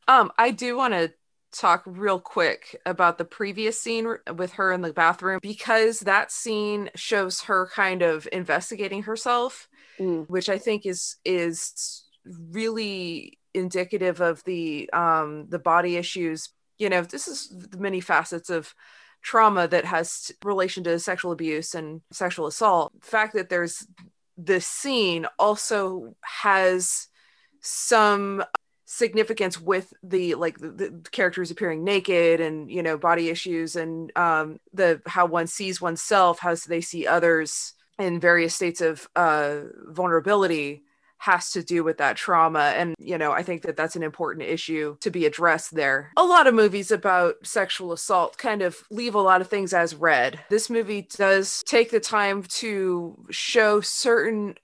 [0.07, 1.13] Um, I do want to
[1.53, 6.89] talk real quick about the previous scene with her in the bathroom because that scene
[6.95, 9.67] shows her kind of investigating herself,
[9.99, 10.29] Mm.
[10.29, 16.49] which I think is is really indicative of the um the body issues.
[16.77, 18.73] You know, this is the many facets of
[19.21, 22.93] trauma that has relation to sexual abuse and sexual assault.
[23.01, 23.85] The fact that there's
[24.37, 27.07] this scene also has
[27.61, 28.43] some
[28.85, 30.69] significance with the like the,
[31.03, 35.79] the characters appearing naked and you know body issues and um the how one sees
[35.79, 40.83] oneself how they see others in various states of uh vulnerability
[41.17, 42.73] has to do with that trauma.
[42.75, 46.11] And you know i think that that's an important issue to be addressed there.
[46.17, 49.95] A lot of movies about sexual assault kind of leave a lot of things as
[49.95, 50.39] read.
[50.49, 54.55] This movie does take the time to show certain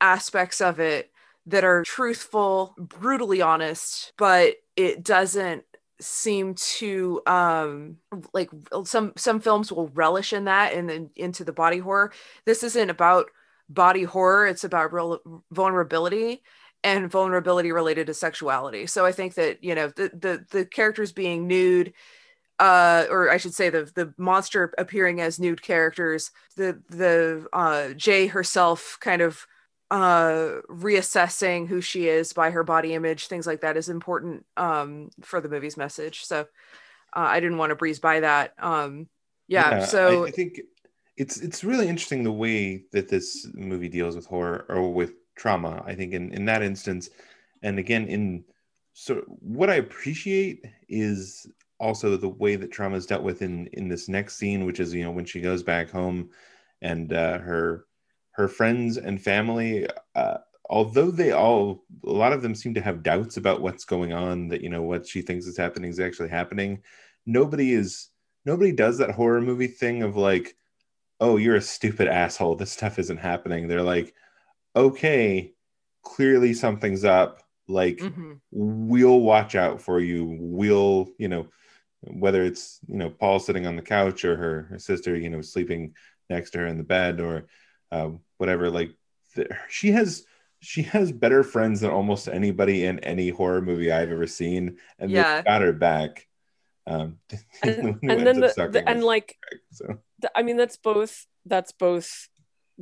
[0.00, 1.10] aspects of it
[1.46, 5.64] that are truthful, brutally honest, but it doesn't
[6.04, 7.96] seem to um
[8.32, 8.50] like
[8.84, 12.12] some some films will relish in that and then into the body horror.
[12.44, 13.26] This isn't about
[13.68, 16.42] body horror, it's about real vulnerability
[16.82, 18.86] and vulnerability related to sexuality.
[18.86, 21.92] So I think that, you know, the the the characters being nude
[22.60, 27.94] uh or I should say the the monster appearing as nude characters, the the uh
[27.94, 29.46] Jay herself kind of
[29.94, 35.10] uh reassessing who she is by her body image things like that is important um
[35.22, 36.44] for the movie's message so uh,
[37.14, 39.08] i didn't want to breeze by that um
[39.46, 40.60] yeah, so I, I think
[41.16, 45.82] it's it's really interesting the way that this movie deals with horror or with trauma.
[45.86, 47.10] I think in in that instance,
[47.62, 48.44] and again in
[48.94, 51.46] so what I appreciate is
[51.78, 54.94] also the way that trauma is dealt with in in this next scene, which is
[54.94, 56.30] you know when she goes back home
[56.80, 57.86] and uh, her
[58.34, 59.86] her friends and family.
[60.14, 60.38] Uh,
[60.70, 64.48] although they all a lot of them seem to have doubts about what's going on
[64.48, 66.82] that you know what she thinks is happening is actually happening
[67.26, 68.08] nobody is
[68.44, 70.56] nobody does that horror movie thing of like
[71.20, 74.14] oh you're a stupid asshole this stuff isn't happening they're like
[74.74, 75.52] okay
[76.02, 78.38] clearly something's up like mhm.
[78.50, 81.46] we'll watch out for you we'll you know
[82.00, 85.40] whether it's you know paul sitting on the couch or her, her sister you know
[85.40, 85.94] sleeping
[86.30, 87.46] next to her in the bed or
[87.94, 88.90] uh, whatever like
[89.68, 90.24] she has
[90.60, 95.10] she has better friends than almost anybody in any horror movie i've ever seen and
[95.10, 95.36] Yeah.
[95.36, 96.26] they've got her back.
[96.86, 97.18] Um
[97.62, 99.36] and, and then the, the- and like
[99.72, 99.86] so.
[100.20, 102.10] th- I mean, that's both that's both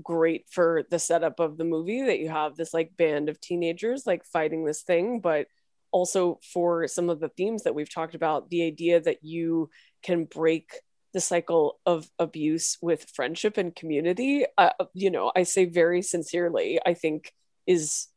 [0.03, 4.07] great for the setup of the movie that you have this like band of teenagers
[4.07, 5.47] like fighting this thing, but
[5.93, 9.69] also for some of the themes that we've talked about, the idea that you
[10.03, 10.67] can break
[11.13, 16.81] the cycle of abuse with friendship and community, uh, you know, I say very sincerely,
[16.85, 17.33] I think
[17.67, 18.09] is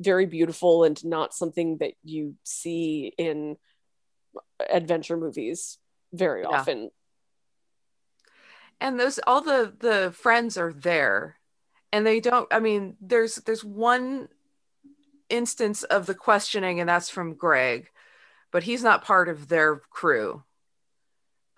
[0.00, 3.56] very beautiful and not something that you see in
[4.70, 5.78] adventure movies
[6.12, 6.48] very Yeah.
[6.48, 6.90] often.
[8.80, 11.38] and those all the the friends are there
[11.92, 14.28] and they don't i mean there's there's one
[15.28, 17.88] instance of the questioning and that's from greg
[18.52, 20.42] but he's not part of their crew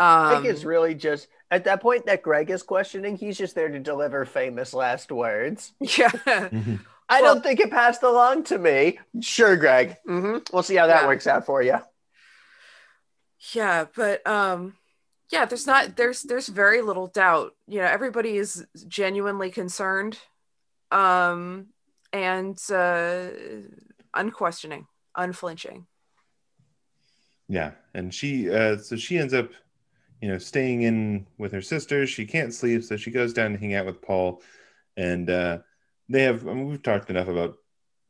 [0.00, 3.54] I um think it's really just at that point that Greg is questioning, he's just
[3.54, 5.72] there to deliver famous last words.
[5.80, 6.10] yeah
[7.12, 8.98] I Well- don't think it passed along to me.
[9.20, 9.96] Sure, Greg.
[10.06, 11.06] hmm We'll see how that Yeah.
[11.08, 11.78] works out for you.
[13.54, 14.74] yeah but um
[15.32, 20.18] yeah there's not there's there's very little doubt you know everybody is genuinely concerned
[20.92, 21.66] um
[22.12, 23.28] and uh
[24.14, 24.86] unquestioning
[25.16, 25.86] unflinching
[27.48, 29.50] Yeah, and she uh so she ends up
[30.20, 32.06] you know staying in with her sister.
[32.06, 34.42] She can't sleep, so she goes down to hang out with Paul
[34.96, 35.58] and uh
[36.08, 37.56] they have I mean, we've talked enough about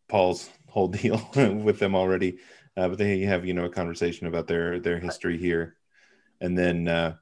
[0.08, 2.38] Paul's whole deal with them already.
[2.76, 5.76] Uh, but they have you know a conversation about their their history here.
[6.40, 7.16] And then uh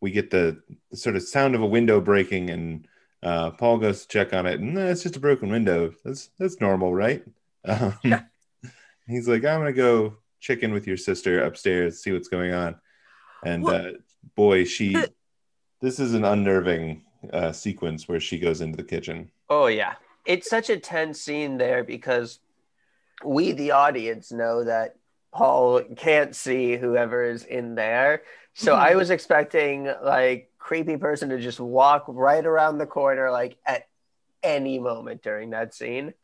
[0.00, 2.86] we get the, the sort of sound of a window breaking and
[3.22, 5.92] uh Paul goes to check on it and "Nah, it's just a broken window.
[6.04, 7.24] That's that's normal, right?
[7.64, 8.22] Um, Yeah.
[9.08, 12.76] He's like, I'm gonna go check in with your sister upstairs, see what's going on.
[13.44, 13.90] And Well- uh,
[14.34, 15.04] boy, she
[15.80, 17.02] this is an unnerving
[17.32, 19.30] uh, sequence where she goes into the kitchen.
[19.48, 19.94] Oh yeah,
[20.24, 22.40] it's such a tense scene there because
[23.24, 24.96] we, the audience, know that
[25.32, 28.22] Paul can't see whoever is in there.
[28.54, 33.56] So I was expecting like creepy person to just walk right around the corner, like
[33.64, 33.88] at
[34.42, 36.14] any moment during that scene.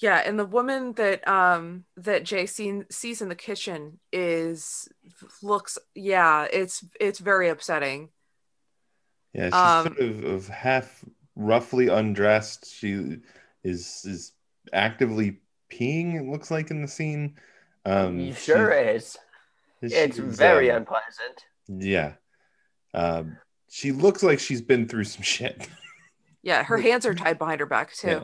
[0.00, 4.88] Yeah, and the woman that um that Jay seen, sees in the kitchen is
[5.42, 8.10] looks yeah, it's it's very upsetting.
[9.32, 11.04] Yeah, she's Um, sort of, of half
[11.36, 12.72] roughly undressed.
[12.72, 13.18] She
[13.64, 14.32] is is
[14.72, 15.40] actively
[15.70, 16.14] peeing.
[16.14, 17.36] It looks like in the scene.
[17.84, 19.16] Um, You sure is.
[19.80, 21.44] she- It's she's, very um, unpleasant.
[21.68, 22.14] Yeah.
[22.94, 23.36] Um,
[23.68, 25.68] she looks like she's been through some shit.
[26.42, 28.08] Yeah, her hands are tied behind her back too.
[28.08, 28.22] Yeah.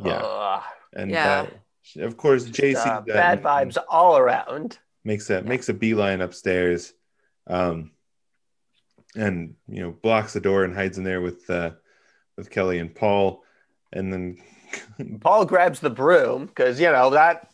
[0.00, 0.20] Yeah.
[0.22, 0.62] Ugh.
[0.94, 1.40] And Yeah.
[1.42, 1.46] uh,
[1.82, 4.78] she- of course, JC Uh, that bad vibes all around.
[5.04, 6.92] makes a makes a beeline upstairs,
[7.46, 7.92] um,
[9.16, 11.70] and you know blocks the door and hides in there with uh,
[12.36, 13.42] with Kelly and Paul,
[13.92, 14.38] and then
[15.20, 17.50] Paul grabs the broom because you know that.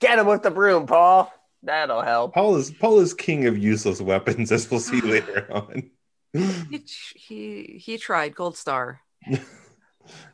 [0.00, 1.32] Get him with the broom, Paul.
[1.62, 2.34] That'll help.
[2.34, 5.90] Paul is Paul is king of useless weapons, as we'll see later on.
[6.32, 6.82] He,
[7.14, 9.00] he he tried gold star.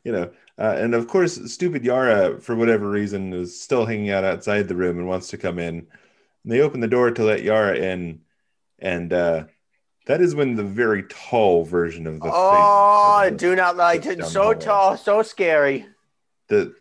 [0.04, 4.24] you know, uh, and of course, stupid Yara, for whatever reason, is still hanging out
[4.24, 5.76] outside the room and wants to come in.
[5.78, 8.20] And they open the door to let Yara in,
[8.78, 9.44] and uh,
[10.06, 14.06] that is when the very tall version of the Oh, I face- do not like
[14.06, 14.24] it.
[14.24, 15.86] So tall, so scary.
[16.48, 16.74] the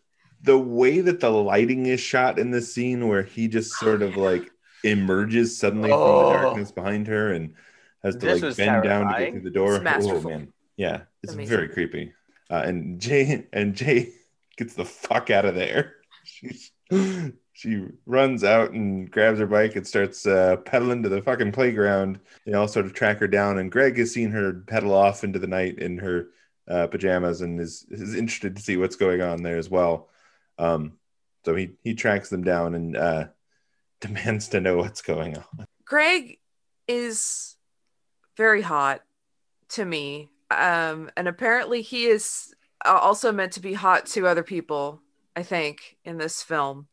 [0.43, 4.15] the way that the lighting is shot in this scene, where he just sort of
[4.17, 4.49] like
[4.83, 6.29] emerges suddenly from Oh.
[6.29, 7.55] the darkness behind her and
[8.03, 9.75] has to This like was bend down to get through the door.
[9.75, 10.31] It's masterful.
[10.31, 11.55] Oh man, yeah, it's Amazing.
[11.57, 12.13] very creepy.
[12.49, 14.13] Uh, and Jay and Jay
[14.57, 15.95] gets the fuck out of there.
[16.23, 16.71] She's,
[17.53, 22.19] she runs out and grabs her bike and starts uh, pedaling to the fucking playground.
[22.45, 25.39] They all sort of track her down, and Greg has seen her pedal off into
[25.39, 26.27] the night in her
[26.67, 30.09] uh, pajamas and is is interested to see what's going on there as well.
[30.57, 30.93] Um,
[31.45, 33.25] so he he tracks them down and uh,
[34.01, 35.65] demands to know what's going on.
[35.85, 36.39] Greg
[36.87, 37.55] is
[38.35, 39.01] very hot
[39.69, 40.29] to me.
[40.51, 42.53] Um, and apparently he is
[42.85, 45.01] uh, also meant to be hot to other people,
[45.35, 46.87] I think, in this film.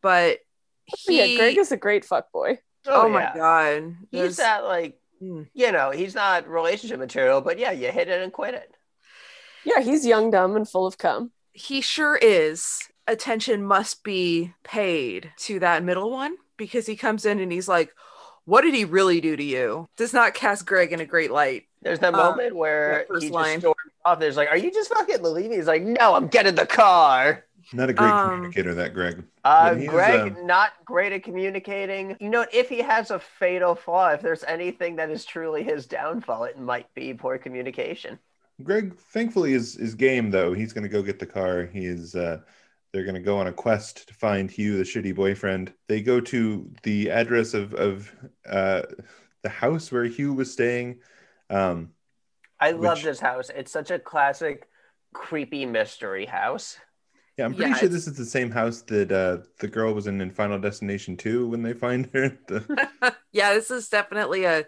[0.00, 0.38] But
[0.84, 2.58] he, yeah, Greg is a great fuck boy.
[2.86, 3.34] oh, my yeah.
[3.36, 5.46] god, He's There's- that like Mm.
[5.54, 8.74] you know, he's not relationship material, but yeah, you hit it and quit it.
[9.64, 11.30] Yeah, he's young, dumb, and full of cum.
[11.52, 12.80] he sure is.
[13.06, 17.94] Attention must be paid to that middle one because he comes in and he's like,
[18.44, 21.64] "What did he really do to you?" Does not cast Greg in a great light.
[21.84, 23.60] There's that Uh, moment where that he just line.
[23.60, 24.18] storms off.
[24.18, 27.90] There's like, "Are you just fucking leaving?" He's like, "No, I'm getting the car." Not
[27.90, 29.24] a great Um, communicator, that Greg.
[29.44, 32.16] Uh, But he is, Greg, um, not great at communicating.
[32.20, 35.86] You know, if he has a fatal flaw, if there's anything that is truly his
[35.86, 38.18] downfall, it might be poor communication.
[38.62, 40.52] Greg, thankfully, is is game though.
[40.52, 41.66] He's going to go get the car.
[41.66, 42.14] He is.
[42.14, 42.40] Uh,
[42.92, 45.72] they're going to go on a quest to find Hugh, the shitty boyfriend.
[45.88, 48.12] They go to the address of of
[48.48, 48.82] uh,
[49.42, 51.00] the house where Hugh was staying.
[51.50, 51.90] Um,
[52.60, 53.50] I love Which- this house.
[53.54, 54.68] It's such a classic,
[55.12, 56.78] creepy mystery house.
[57.36, 60.06] Yeah, I'm pretty Yeah, sure this is the same house that uh, the girl was
[60.06, 62.38] in in Final Destination 2 when they find her.
[62.46, 64.66] The- yeah, this is definitely a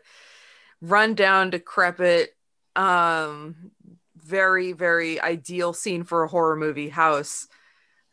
[0.81, 2.31] rundown, decrepit,
[2.75, 3.71] um,
[4.17, 7.47] very, very ideal scene for a horror movie house,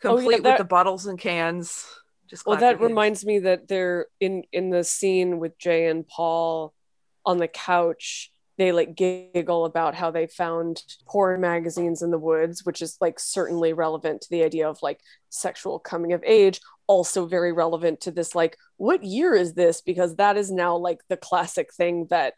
[0.05, 1.87] Oh, yeah, complete that- with the bottles and cans.
[2.27, 6.73] Just Well, that reminds me that they're in in the scene with Jay and Paul
[7.25, 8.31] on the couch.
[8.57, 13.19] They like giggle about how they found porn magazines in the woods, which is like
[13.19, 14.99] certainly relevant to the idea of like
[15.29, 16.61] sexual coming of age.
[16.85, 19.81] Also, very relevant to this, like, what year is this?
[19.81, 22.33] Because that is now like the classic thing that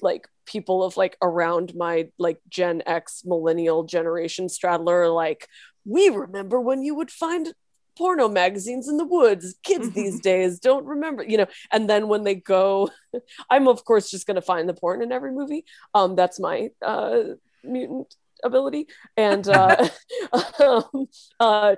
[0.00, 5.46] like people of like around my like Gen X millennial generation straddler like,
[5.84, 7.52] we remember when you would find
[7.96, 9.54] porno magazines in the woods.
[9.62, 11.46] Kids these days don't remember, you know.
[11.70, 12.90] And then when they go,
[13.50, 15.64] I'm of course just gonna find the porn in every movie.
[15.94, 17.20] Um, that's my uh
[17.64, 18.86] mutant ability.
[19.16, 19.88] And uh,
[20.60, 21.06] um,
[21.38, 21.76] uh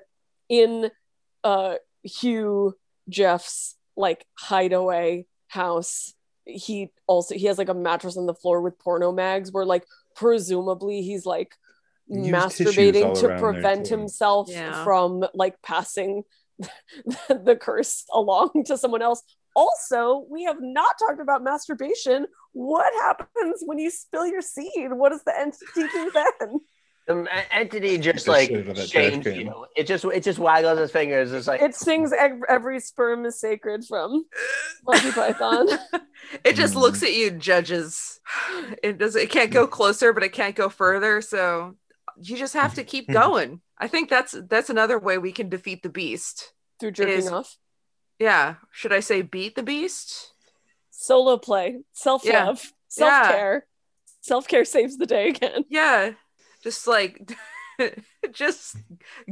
[0.48, 0.90] in
[1.44, 2.76] uh Hugh
[3.08, 8.78] Jeff's like hideaway house, he also he has like a mattress on the floor with
[8.78, 9.84] porno mags where like
[10.14, 11.61] presumably he's like Used tissues all
[12.12, 14.84] masturbating to prevent himself Yeah.
[14.84, 16.22] from like passing
[17.28, 19.22] the curse along to someone else.
[19.54, 22.26] Also, we have not talked about masturbation.
[22.52, 24.92] What happens when you spill your seed?
[24.92, 26.60] What does the entity do then?
[27.08, 29.66] The entity just Just like shit on that shames you.
[29.76, 31.32] It just it just waggles its fingers.
[31.32, 32.12] It's like It sings
[32.48, 34.24] every sperm is sacred from
[34.86, 35.66] Monty Python.
[36.44, 36.80] it just Mhm.
[36.80, 38.20] looks at you, judges.
[38.84, 39.16] It does.
[39.16, 41.20] It can't go closer, but it can't go further.
[41.20, 41.74] So
[42.20, 43.60] you just have to keep going.
[43.78, 46.52] I think that's that's another way we can defeat the beast.
[46.80, 47.56] Through jerking is- off.
[48.18, 48.56] Yeah.
[48.70, 50.32] Should I say beat the beast?
[50.90, 52.70] Solo play, self love, Yeah.
[52.88, 53.66] self care.
[54.20, 55.64] Self care saves the day again.
[55.68, 56.12] Yeah.
[56.62, 57.32] Just like
[58.32, 58.76] just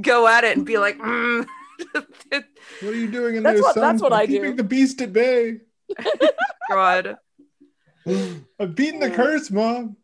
[0.00, 1.46] go at it and be like, mm.
[1.92, 2.44] what
[2.82, 3.82] are you doing in That's there, what- son?
[3.82, 4.32] that's what I'm I do.
[4.32, 5.58] keeping the beast at bay.
[6.68, 7.16] God.
[8.06, 9.96] I've beaten the curse, mom.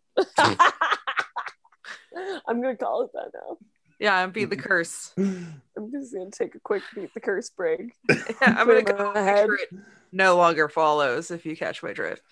[2.46, 3.58] I'm gonna call it that now.
[3.98, 5.12] Yeah, I'm beat the curse.
[5.18, 7.92] I'm just gonna take a quick beat the curse break.
[8.40, 9.46] I'm gonna go in my make head.
[9.46, 9.68] sure it
[10.12, 12.22] no longer follows if you catch my drift.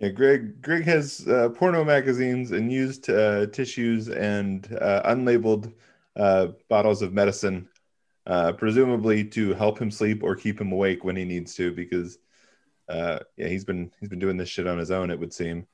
[0.00, 0.62] Yeah, Greg.
[0.62, 5.74] Greg has uh, porno magazines and used uh, tissues and uh, unlabeled
[6.16, 7.68] uh, bottles of medicine,
[8.26, 11.70] uh, presumably to help him sleep or keep him awake when he needs to.
[11.70, 12.16] Because
[12.90, 15.10] uh, yeah, he's been he's been doing this shit on his own.
[15.10, 15.66] It would seem.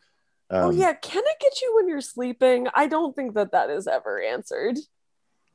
[0.50, 2.68] Um, oh yeah, can it get you when you're sleeping?
[2.74, 4.76] I don't think that that is ever answered.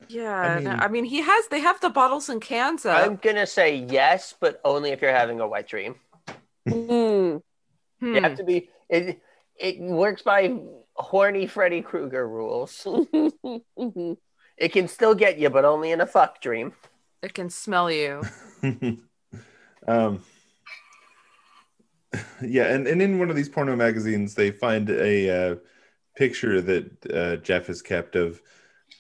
[0.09, 1.47] Yeah, I I mean- mean, I mean, he has.
[1.47, 2.97] They have the bottles and cans up.
[3.05, 5.95] I'm gonna say yes, but only if you're having a wet dream.
[6.67, 7.41] Mm.
[7.99, 8.15] Hmm.
[8.15, 8.69] You have to be.
[8.89, 9.21] It
[9.55, 10.59] it works by
[10.95, 12.85] horny Freddy Krueger rules.
[14.57, 16.73] It can still get you, but only in a fuck dream.
[17.23, 18.21] It can smell you.
[19.87, 20.23] um,
[22.41, 25.55] yeah, and, and in one of these porno magazines, they find a uh,
[26.15, 28.41] picture that uh, Jeff has kept of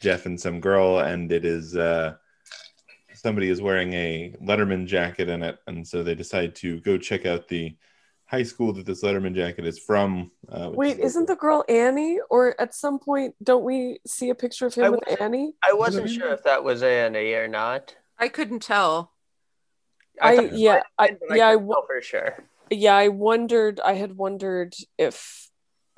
[0.01, 2.15] Jeff and some girl, and it is uh,
[3.13, 7.25] somebody is wearing a Letterman jacket in it, and so they decide to go check
[7.25, 7.75] out the
[8.25, 10.31] high school that this Letterman jacket is from.
[10.49, 12.19] Uh, Wait, is isn't the girl Annie?
[12.29, 15.53] Or at some point, don't we see a picture of him I with Annie?
[15.67, 16.17] I wasn't Really?
[16.17, 17.95] sure if that was Annie or not.
[18.17, 19.11] I couldn't tell.
[20.21, 22.37] I, thought it yeah, might I have yeah, I couldn't w- tell for sure.
[22.71, 23.79] Yeah, I wondered.
[23.83, 25.49] I had wondered if,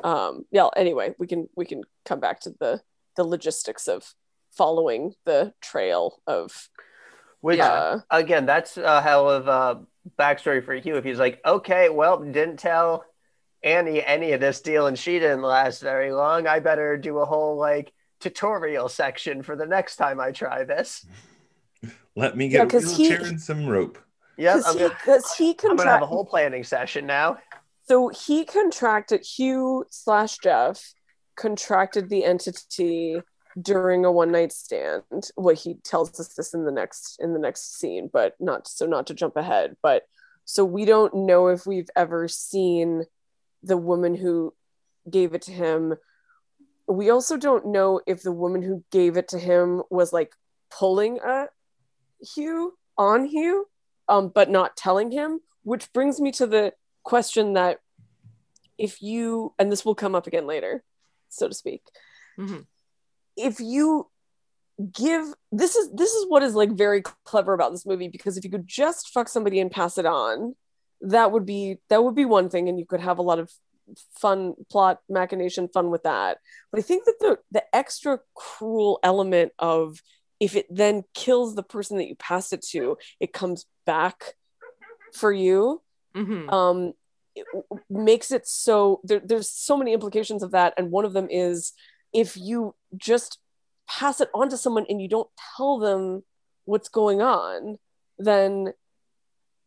[0.04, 0.68] um, yeah.
[0.76, 2.82] Anyway, we can we can come back to the
[3.16, 4.14] the logistics of
[4.52, 6.70] following the trail of.
[7.42, 9.82] Which Uh, again, that's a hell of a
[10.18, 10.96] backstory for Hugh.
[10.96, 13.04] If he's like, okay, well, didn't tell
[13.62, 16.48] Annie any of this deal, and she didn't last very long.
[16.48, 17.92] I better do a whole like
[18.22, 21.06] tutorial section for the next time I try this.
[22.16, 23.98] Let me Yeah, get a 'cause he- wheelchair and some rope.
[24.38, 27.38] Yep, because he, he I'm gonna have a whole planning session now.
[27.88, 30.94] So he contracted Hugh slash Jeff
[31.36, 33.22] contracted the entity
[33.62, 35.04] during a one night stand.
[35.36, 38.86] Well, he tells us this in the next in the next scene, but not so
[38.86, 39.76] not to jump ahead.
[39.82, 40.04] But
[40.46, 43.06] so we don't know if we've ever seen
[43.62, 44.54] the woman who
[45.10, 45.96] gave it to him.
[46.88, 50.34] We also don't know if the woman who gave it to him was like
[50.70, 51.48] pulling a
[52.36, 53.68] Hugh on Hugh,
[54.08, 55.40] um, but not telling him.
[55.64, 56.74] Which brings me to the
[57.04, 57.80] question that
[58.78, 60.84] if you and this will come up again later
[61.30, 61.84] so to speak
[62.40, 62.66] Mhm.
[63.38, 64.10] if you
[64.92, 68.44] give this is this is what is like very clever about this movie because if
[68.44, 70.56] you could just fuck somebody and pass it on
[71.02, 73.52] that would be that would be one thing and you could have a lot of
[74.18, 76.38] fun plot machination, fun with that.
[76.72, 80.02] But I think that the the extra cruel element of
[80.40, 84.36] if it then kills the person that you passed it to, it comes back
[85.14, 85.82] for you.
[86.16, 86.52] Mhm.
[86.52, 86.94] Um,
[87.36, 91.14] it w- makes it so there, there's so many implications of that, and one of
[91.14, 91.74] them is
[92.14, 93.40] if you just
[93.88, 96.24] pass it on to someone and you don't tell them
[96.66, 97.78] what's going on,
[98.20, 98.74] then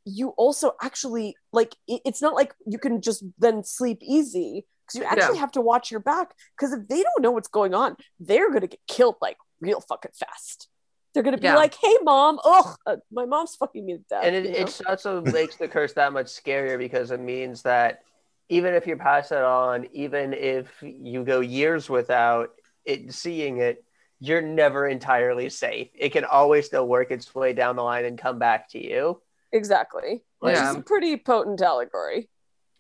[0.05, 5.01] you also actually like it- it's not like you can just then sleep easy because
[5.01, 7.97] you actually have to watch your back because if they don't know what's going on
[8.21, 10.69] they're gonna get killed like real fucking fast
[11.15, 11.57] they're gonna be Yeah.
[11.57, 15.21] like hey mom ugh uh, my mom's fucking me to death and it, it also
[15.23, 18.01] makes the curse that much scarier because it means that
[18.49, 22.51] even if you pass it on, even if you go years without
[22.85, 23.83] it seeing it,
[24.21, 25.89] you're never entirely safe.
[25.99, 29.21] It can always still work its way down the line and come back to you.
[29.53, 30.71] exactly which Yeah.
[30.71, 32.29] is a pretty potent allegory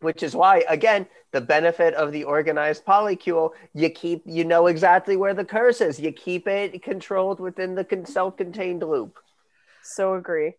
[0.01, 5.17] Which is why, again, the benefit of the organized polycule, you keep, you know exactly
[5.17, 5.99] where the curse is.
[5.99, 9.19] You keep it controlled within the self-contained loop.
[9.83, 10.55] so agree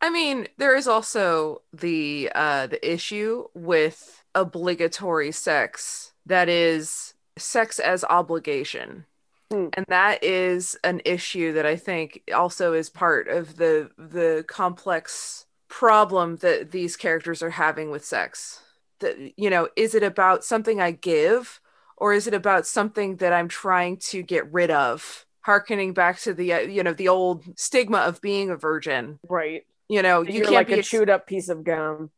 [0.00, 7.78] I mean, there is also the uh the issue with obligatory sex that is sex
[7.78, 9.06] as obligation.
[9.50, 9.68] Hmm.
[9.72, 15.46] And that is an issue that I think also is part of the the complex
[15.68, 18.60] problem that these characters are having with sex.
[19.00, 21.60] That you know, is it about something I give
[21.96, 25.26] or is it about something that I'm trying to get rid of?
[25.40, 29.18] Harkening back to the uh, you know the old stigma of being a virgin.
[29.28, 29.64] Right.
[29.88, 32.10] You know you you're can't like be a chewed up piece of gum.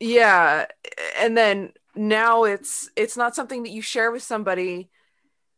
[0.00, 0.66] Yeah.
[1.18, 4.88] And then now it's it's not something that you share with somebody.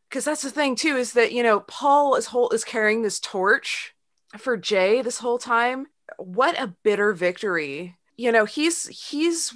[0.09, 3.19] Because that's the thing too is that you know paul is whole is carrying this
[3.19, 3.95] torch
[4.37, 5.87] for jay this whole time.
[6.17, 7.95] What a bitter victory.
[8.17, 9.53] You know he's he's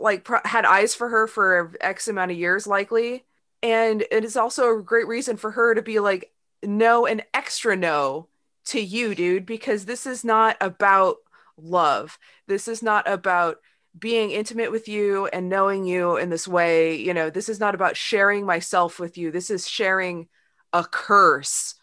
[0.00, 3.24] like had eyes for her for x amount of years likely.
[3.62, 7.76] And it is also a great reason for her to be like no an extra
[7.76, 8.28] no
[8.66, 11.16] to you dude because this is not about
[11.56, 12.18] love.
[12.46, 13.58] This is not about
[13.98, 16.96] being intimate with you and knowing you in this way.
[16.96, 19.30] You know this is not about sharing myself with you.
[19.30, 20.28] This is sharing
[20.72, 21.74] a curse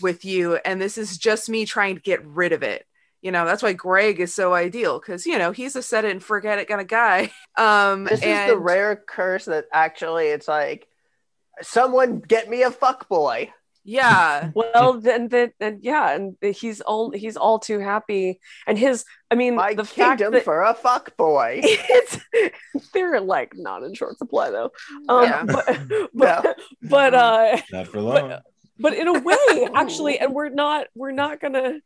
[0.00, 0.56] with you.
[0.64, 2.86] And this is just me trying to get rid of it
[3.22, 6.10] you know that's why greg is so ideal because you know he's a set it
[6.10, 10.26] and forget it kind of guy um This and is the rare curse that actually
[10.26, 10.86] it's like,
[11.60, 13.52] someone get me a fuck boy.
[13.84, 19.04] yeah well then then then yeah and he's all he's all too happy and his
[19.30, 21.60] i mean My the fact kingdom that for a fuck boy.
[21.64, 22.18] it's
[22.92, 24.70] they're like not in short supply though
[25.08, 25.44] um Yeah.
[25.44, 25.78] but
[26.14, 28.38] but, but uh Not for long.
[28.78, 31.80] but in a way actually and we're not we're not gonna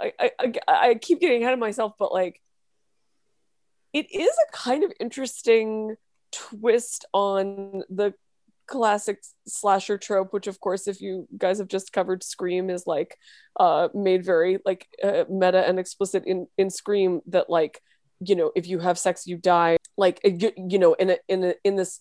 [0.00, 2.40] I, I I keep getting ahead of myself but like
[3.92, 5.96] it is a kind of interesting
[6.30, 8.14] twist on the
[8.66, 13.16] classic slasher trope which of course if you guys have just covered scream is like
[13.58, 17.80] uh made very like uh, meta and explicit in in scream that like
[18.20, 19.76] you know if you have sex you die.
[19.96, 22.00] Like you, you know in a in a in this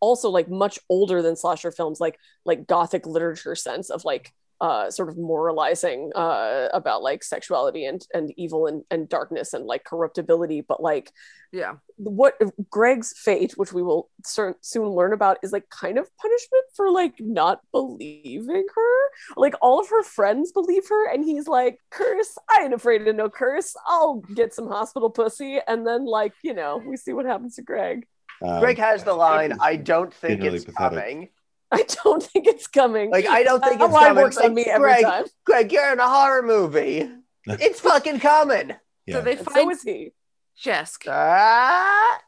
[0.00, 4.90] also like much older than slasher films like like gothic literature sense of like uh
[4.90, 9.84] sort of moralizing uh about like sexuality and and evil and, and darkness and like
[9.84, 11.12] corruptibility but like
[11.52, 12.34] yeah what
[12.70, 16.90] Greg's fate, which we will cer- soon learn about, is like kind of punishment for
[16.90, 18.98] like not believing her.
[19.36, 22.36] Like all of her friends believe her, and he's like, "Curse!
[22.50, 23.74] I ain't afraid of no curse.
[23.86, 27.62] I'll get some hospital pussy." And then, like you know, we see what happens to
[27.62, 28.06] Greg.
[28.42, 30.98] Um, Greg has the line, I don't think it's pathetic.
[30.98, 31.28] coming.
[31.72, 33.10] I don't think it's coming.
[33.10, 34.22] Like, I don't think That it's line coming.
[34.24, 35.24] works Like, on me every Greg, time.
[35.44, 37.10] Greg, you're in a horror movie.
[37.46, 38.72] It's fucking coming.
[39.06, 39.14] Yeah.
[39.16, 40.12] so they And so is he.
[40.56, 42.18] jesk Ah!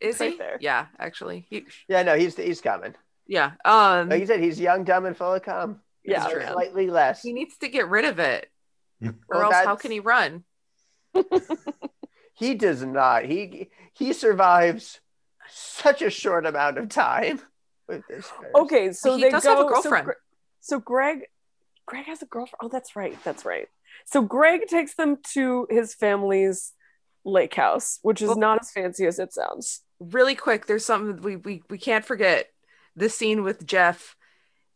[0.00, 0.58] is right he there.
[0.60, 2.94] yeah actually he, Yeah, no, he's he's coming.
[3.28, 5.80] yeah um Like you said, he's young, dumb, and full of cum.
[6.04, 7.22] Yeah, Or slightly less.
[7.22, 8.50] he needs to get rid of it
[9.00, 10.44] or Well, else how can he run
[12.34, 13.24] He does not.
[13.26, 15.00] He he survives
[15.48, 17.40] such a short amount of time
[17.96, 18.26] with this.
[18.28, 18.50] curse.
[18.54, 19.50] Okay, so He they does go.
[19.50, 20.04] have a so girlfriend.
[20.06, 20.12] Gre-
[20.60, 21.26] So, Greg,
[21.86, 22.60] Greg has a girlfriend.
[22.62, 23.16] Oh, that's right.
[23.24, 23.68] That's right.
[24.06, 26.72] So Greg takes them to his family's
[27.24, 29.82] lake house, which is Well- not as fancy as it sounds.
[30.00, 32.48] really quick there's something we, we we can't forget
[32.96, 34.16] the scene with jeff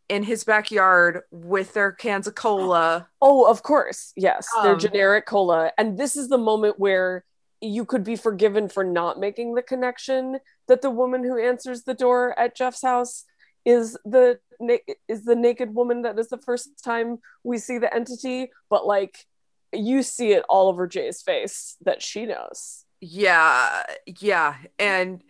[0.09, 4.13] in his backyard with their cans of cola Oh, of course.
[4.15, 7.25] Yes, they're Um, generic cola, and this is the moment where
[7.61, 10.39] you could be forgiven for not making the connection
[10.69, 13.25] that the woman who answers the door at Jeff's house
[13.65, 14.77] is the na-
[15.09, 19.27] is the naked woman that is the first time we see the entity, but like
[19.73, 22.85] you see it all over Jay's face that she knows.
[23.01, 25.23] yeah yeah and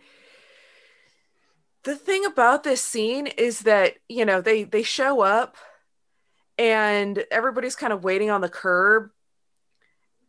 [1.83, 5.57] the thing about this scene is that you know they they show up
[6.57, 9.09] and everybody's kind of waiting on the curb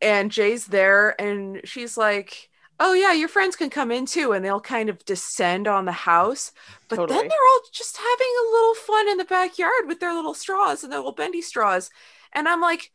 [0.00, 2.50] and jay's there and she's like
[2.80, 5.92] oh yeah your friends can come in too and they'll kind of descend on the
[5.92, 6.52] house.
[6.88, 10.34] But then they're all just having a little fun in the backyard with their little
[10.34, 11.90] straws and their little bendy straws.
[12.32, 12.92] And i'm like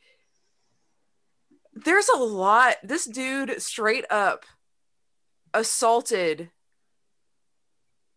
[1.73, 4.45] there's a lot this dude straight up
[5.53, 6.49] assaulted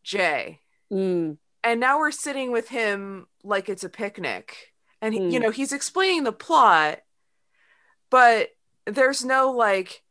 [0.03, 0.61] jay.
[0.93, 4.73] Mm, and now we're sitting with him like it's a picnic.
[5.03, 5.45] And he, you Hmm.
[5.45, 7.01] know he's explaining the plot
[8.09, 8.51] but
[8.87, 10.03] there's no like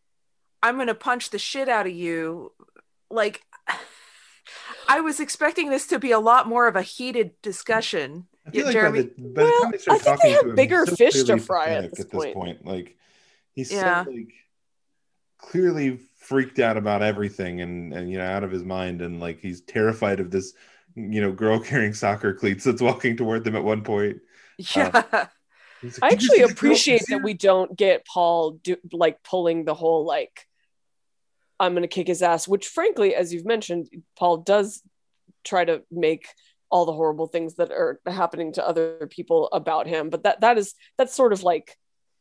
[0.62, 2.52] i'm gonna punch the shit out of you
[3.10, 3.42] like
[4.88, 8.60] i was expecting this to be a lot more of a heated discussion I feel
[8.60, 10.50] Yeah, like Jeremy- by the, by the Well, time they I think they have to
[10.50, 12.34] him, bigger so fish to fry at this at this point.
[12.36, 12.66] point.
[12.66, 12.96] Like
[13.54, 14.04] he's Yeah.
[14.06, 14.34] so like
[15.40, 19.40] clearly freaked out about everything and and you know out of his mind and like
[19.40, 20.54] he's terrified of this
[20.96, 24.18] you know girl carrying soccer cleats that's walking toward them at one point.
[24.76, 25.28] yeah He's I
[26.02, 26.52] like, "Did you actually see the girl?
[26.52, 30.48] appreciate that we don't get Paul do, like pulling the whole like
[31.60, 34.82] I'm gonna kick his ass, which frankly, as you've mentioned, Paul does
[35.44, 36.28] try to make
[36.70, 40.10] all the horrible things that are happening to other people about him.
[40.10, 41.78] But that that is that's sort of like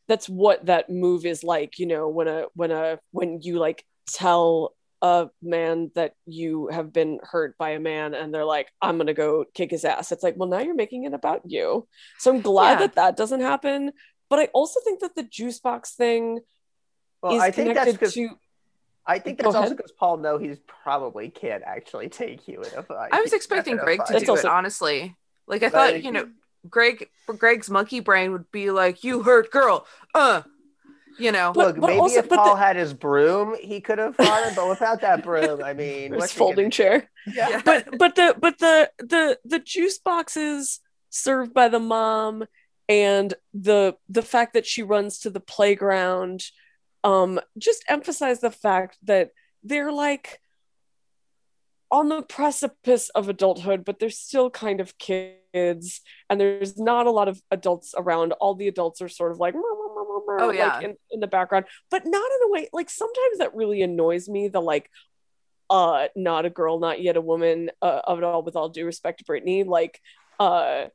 [0.07, 3.85] that's what that move is like, you know, when a when a when you like
[4.07, 4.74] tell
[5.05, 9.12] a man that you have been hurt by a man and they're like i'm gonna
[9.12, 11.86] go kick his ass it's like well now you're making it about you
[12.18, 12.78] so i'm glad Yeah.
[12.86, 13.93] that that doesn't happen
[14.31, 16.40] but i also think that the juice box thing
[17.22, 18.31] Well, is I think that's connected because to
[19.06, 22.82] I think that's also because Paul know he's probably can't actually take you in a
[22.82, 23.10] fight.
[23.12, 24.12] i was He's expecting not in a greg to fight.
[24.14, 25.16] That's do also- it honestly
[25.47, 26.26] like i Like- thought you know
[26.70, 30.40] greg greg's monkey brain would be like you hurt girl uh
[31.19, 33.99] you know But- Look, but maybe also- if Paul the- had his broom, he could
[33.99, 34.55] have fought him.
[34.55, 37.49] But without that broom, I mean, his folding gonna- chair Yeah.
[37.51, 37.62] Yeah.
[37.65, 40.81] but but the but the the the juice boxes
[41.11, 42.45] served by the mom
[42.89, 46.45] and the the fact that she runs to the playground
[47.05, 49.31] um just emphasize the fact that
[49.62, 50.41] they're like
[51.91, 57.11] on the precipice of adulthood but they're still kind of kids and there's not a
[57.11, 59.55] lot of adults around all the adults are sort of like
[60.40, 60.74] Oh, yeah.
[60.77, 64.28] like in, in the background but not in a way like sometimes that really annoys
[64.28, 64.90] me the like
[65.70, 68.85] uh not a girl not yet a woman uh, of it all with all due
[68.85, 70.01] respect to Britney like
[70.39, 70.86] uh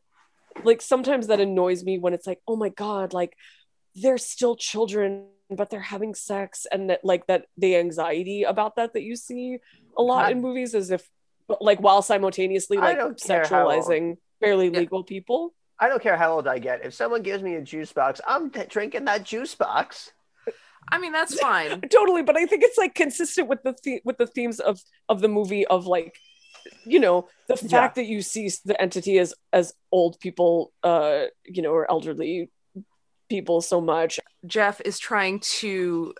[0.63, 3.35] like sometimes that annoys me when it's like oh my god like
[3.95, 8.93] they're still children but they're having sex and that like that the anxiety about that
[8.93, 9.57] that you see
[9.97, 11.07] a lot I- in movies is if
[11.59, 14.79] like while simultaneously like don't care how old- sexualizing fairly Yeah.
[14.79, 16.83] legal people I don't care how old I get.
[16.85, 20.11] If someone gives me a juice box, I'm t- drinking that juice box.
[20.91, 24.17] i mean that's fine totally but i think it's like consistent with the, the with
[24.17, 26.15] the themes of of the movie of like
[26.85, 27.69] you know the Yeah.
[27.81, 32.49] fact that you see the entity as as old people uh you know or elderly
[33.29, 36.13] people so much Jeff is trying to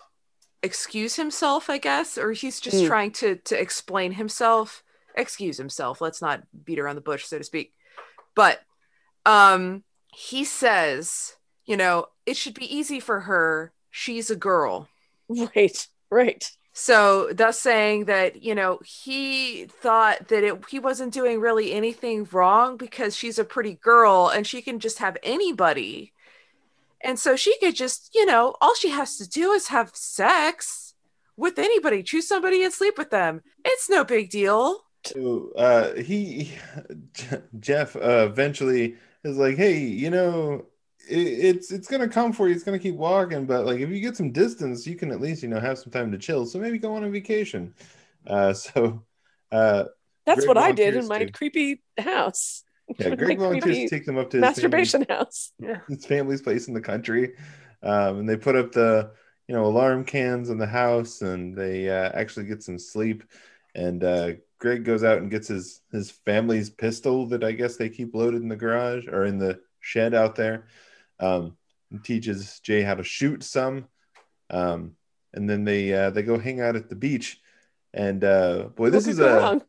[0.62, 2.86] excuse himself, I guess, or he's just Mm.
[2.86, 4.84] trying to to explain himself,
[5.16, 6.00] excuse himself.
[6.02, 7.72] Let's not beat around the bush, so to speak.
[8.36, 8.60] But
[9.26, 9.84] um
[10.14, 13.72] he says, you know, it should be easy for her.
[13.90, 14.88] She's a girl.
[15.28, 21.40] right right So thus saying that, you know, he thought that it he wasn't doing
[21.40, 26.12] really anything wrong because she's a pretty girl and she can just have anybody.
[27.02, 30.94] And so she could just, you know, all she has to do is have sex
[31.36, 33.42] with anybody, choose somebody and sleep with them.
[33.64, 34.84] It's no big deal.
[35.04, 36.52] So uh, he,
[37.60, 40.66] Jeff, uh, eventually is like, "Hey, you know,
[41.08, 42.54] it, it's it's gonna come for you.
[42.54, 45.42] It's gonna keep walking, but like if you get some distance, you can at least
[45.42, 46.46] you know have some time to chill.
[46.46, 47.74] So maybe go on a vacation."
[48.26, 49.02] Uh, so
[49.52, 49.84] uh,
[50.26, 52.64] that's what i did in my to- creepy house
[52.98, 56.80] yeah, Greg volunteers take them up to masturbation house Yeah, his family's place in the
[56.80, 57.32] country,
[57.82, 59.12] um, and they put up the
[59.48, 63.24] you know alarm cans in the house, and they uh, actually get some sleep.
[63.74, 67.88] And uh, Greg goes out and gets his his family's pistol that I guess they
[67.88, 70.66] keep loaded in the garage or in the shed out there.
[71.18, 71.56] Um,
[72.04, 73.88] teaches Jay how to shoot some,
[74.50, 74.92] um,
[75.32, 77.40] and then they uh, they go hang out at the beach.
[77.92, 79.62] And uh, boy, this is a wrong?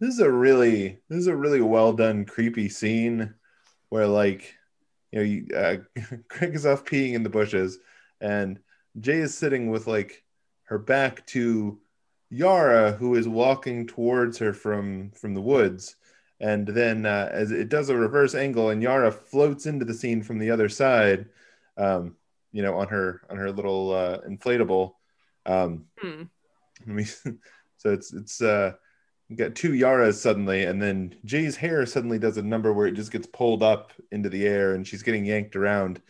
[0.00, 3.34] this is a really this is a really well done creepy scene
[3.88, 4.54] where like
[5.12, 5.76] you know you, uh,
[6.28, 7.78] Greg is off peeing in the bushes
[8.20, 8.60] and
[9.00, 10.22] Jay is sitting with like
[10.64, 11.78] her back to
[12.30, 15.96] Yara who is walking towards her from from the woods
[16.40, 20.22] and then uh, as it does a reverse angle and Yara floats into the scene
[20.22, 21.26] from the other side
[21.76, 22.16] um,
[22.52, 24.94] you know on her on her little uh, inflatable
[25.46, 25.86] um,
[26.84, 27.02] Hmm.
[27.76, 28.72] so it's it's uh
[29.28, 32.94] you got two Yaras suddenly, and then Jay's hair suddenly does a number where it
[32.94, 36.00] just gets pulled up into the air, and she's getting yanked around.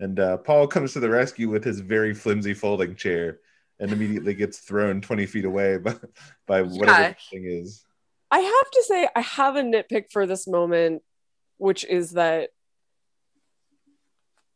[0.00, 3.38] And uh, Paul comes to the rescue with his very flimsy folding chair,
[3.80, 5.94] and immediately gets thrown twenty feet away by,
[6.46, 7.08] by whatever Yeah.
[7.10, 7.84] the thing is.
[8.30, 11.02] I have to say, I have a nitpick for this moment,
[11.58, 12.50] which is that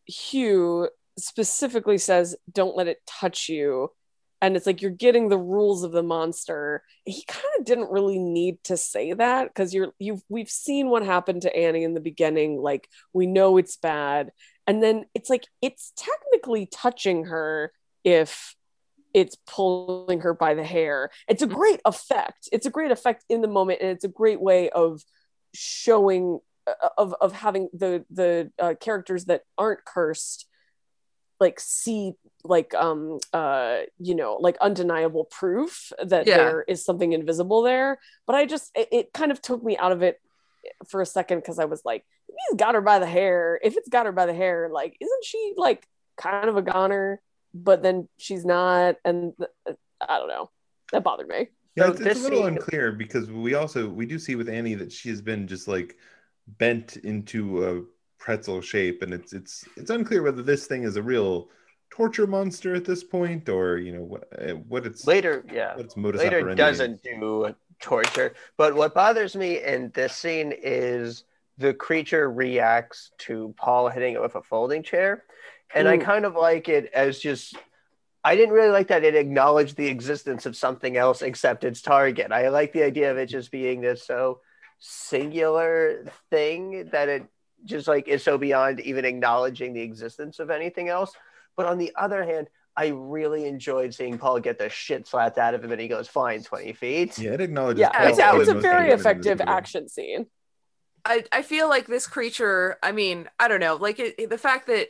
[0.06, 0.88] Hugh
[1.18, 3.90] specifically says, "Don't let it touch you,"
[4.40, 6.82] and it's like you're getting the rules of the monster.
[7.04, 11.04] He kind of didn't really need to say that because you're you've we've seen what
[11.04, 12.60] happened to Annie in the beginning.
[12.60, 14.30] Like we know it's bad,
[14.66, 17.72] and then it's like it's technically touching her
[18.02, 18.54] if
[19.18, 21.10] it's pulling her by the hair.
[21.26, 22.48] It's a great effect.
[22.52, 25.02] It's a great effect in the moment, and it's a great way of
[25.54, 26.38] showing
[26.68, 30.46] uh, of of having the the uh, characters that aren't cursed
[31.40, 32.12] like see
[32.44, 36.36] like um uh you know like undeniable proof that Yeah.
[36.36, 39.92] there is something invisible there but i just it, it kind of took me out
[39.92, 40.20] of it
[40.88, 43.88] for a second because i was like he's got her by the hair if it's
[43.88, 45.86] got her by the hair like isn't she like
[46.16, 47.20] kind of a goner
[47.54, 49.32] but then she's not and
[49.66, 49.72] uh,
[50.06, 50.50] i don't know.
[50.92, 51.48] That bothered me.
[51.76, 54.48] Yeah, So it's, it's a little scene- unclear because we also we do see with
[54.48, 55.96] Annie that she has been just like
[56.46, 57.82] bent into a
[58.22, 61.50] pretzel shape, and it's it's it's unclear whether this thing is a real
[61.90, 65.76] torture monster at this point or you know what uh, what its Later, yeah.
[65.76, 68.34] what its modus later operandi doesn't do torture.
[68.56, 71.24] But what bothers me in this scene is
[71.58, 75.24] the creature reacts to paul hitting it with a folding chair
[75.74, 76.02] and i Mm.
[76.04, 77.56] kind of like it as just
[78.24, 82.32] i didn't really like that it acknowledged the existence of something else except its target
[82.32, 84.40] i like the idea of it just being this so
[84.78, 87.24] singular thing that it
[87.64, 91.12] just like is so beyond even acknowledging the existence of anything else
[91.56, 95.52] but on the other hand I really enjoyed seeing Paul get the shit slapped out
[95.54, 97.18] of him and he goes "Fine, 20 feet.
[97.18, 97.80] Yeah, it acknowledges.
[97.80, 100.26] yeah Paul it's, more it's a very anyone in this effective action scene
[101.04, 104.38] I, I feel like this creature i mean i don't know like it, it- the
[104.38, 104.88] fact that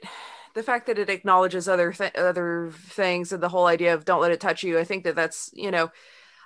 [0.59, 4.21] the fact that it acknowledges other th- other things and the whole idea of don't
[4.21, 5.89] let it touch you i think that that's you know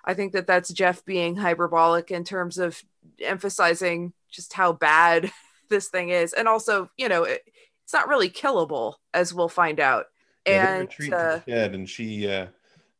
[0.04, 2.82] i think that that's jeff being hyperbolic in terms of
[3.20, 5.32] emphasizing just how bad
[5.70, 7.42] this thing is and also you know it,
[7.84, 10.06] it's not really killable as we'll find out
[10.46, 12.46] Yeah, and retreat uh, to the shed, and she uh,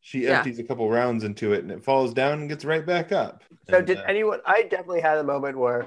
[0.01, 0.39] she Yeah.
[0.39, 3.43] empties a couple rounds into it, and it falls down and gets right back up.
[3.68, 5.86] So And, did uh, anyone I definitely had a moment where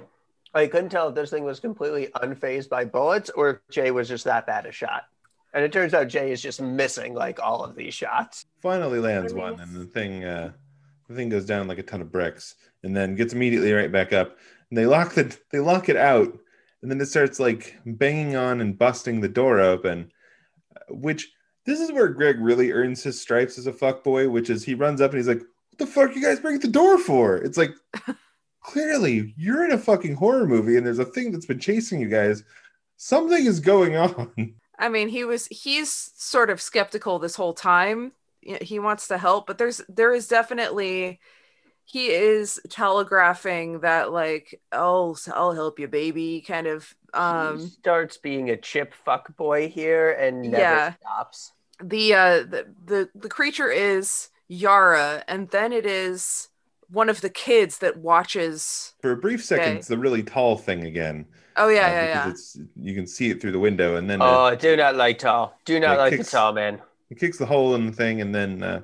[0.53, 4.07] I couldn't tell if this thing was completely unfazed by bullets or if Jay was
[4.07, 5.03] just that bad a shot.
[5.55, 8.45] And it turns out Jay is just missing like all of these shots.
[8.61, 10.51] finally lands I mean, one, and the thing uh,
[11.07, 14.11] the thing goes down like a ton of bricks, and then gets immediately right back
[14.11, 14.37] up.
[14.69, 16.37] And they lock the they lock it out,
[16.81, 20.11] and then it starts like banging on and busting the door open.
[20.75, 21.31] uh, Which
[21.65, 24.99] this is where Greg really earns his stripes as a fuckboy, which is he runs
[24.99, 27.71] up and he's like, "What the fuck you guys break the door for?" It's like
[28.61, 32.09] clearly you're in a fucking horror movie, and there's a thing that's been chasing you
[32.09, 32.43] guys.
[32.97, 34.55] Something is going on.
[34.77, 38.13] I mean, he was he's sort of skeptical this whole time.
[38.41, 41.19] He wants to help, but there's there is definitely
[41.85, 46.95] he is telegraphing that like, "Oh, I'll help you, baby," kind of
[47.27, 50.93] he um starts being a chip fuck boy here and never Yeah.
[51.01, 51.53] stops.
[51.83, 56.49] the uh the, the the creature is Yara and then it is
[56.89, 59.77] one of the kids that watches For a brief second, Okay.
[59.77, 61.27] it's the really tall thing again.
[61.57, 62.29] Oh yeah, uh, yeah, yeah.
[62.29, 64.95] It's, you can see it through the window, and then uh, Oh, I do not
[64.95, 65.57] like tall.
[65.65, 66.81] Do not Yeah, like kicks- the tall man.
[67.09, 68.81] it kicks the hole in the thing, and then uh,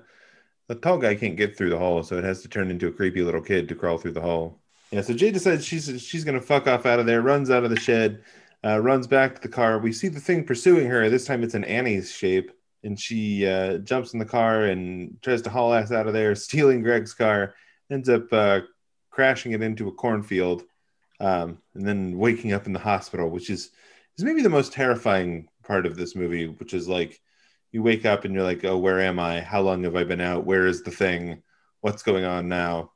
[0.68, 2.91] the tall guy can't get through the hole, so it has to turn into a
[2.91, 4.60] creepy little kid to crawl through the hole.
[4.91, 7.69] Yeah, so Jay decides she's she's gonna fuck off out of there, runs out of
[7.69, 8.23] the shed,
[8.64, 9.77] uh, runs back to the car.
[9.80, 11.10] We see the thing pursuing her.
[11.10, 12.52] This time it's in Annie's shape,
[12.84, 16.35] and she uh, jumps in the car and tries to haul ass out of there,
[16.48, 17.53] stealing Greg's car.
[17.89, 18.61] Ends up uh,
[19.10, 20.64] crashing it into a cornfield,
[21.22, 23.69] um, and then waking up in the hospital, which is
[24.18, 27.22] is maybe the most terrifying part of this movie, which is like
[27.72, 29.39] you wake up and you're like, oh, where am I?
[29.39, 30.45] How long have I been out?
[30.45, 31.43] Where is the thing?
[31.80, 32.91] What's going on now?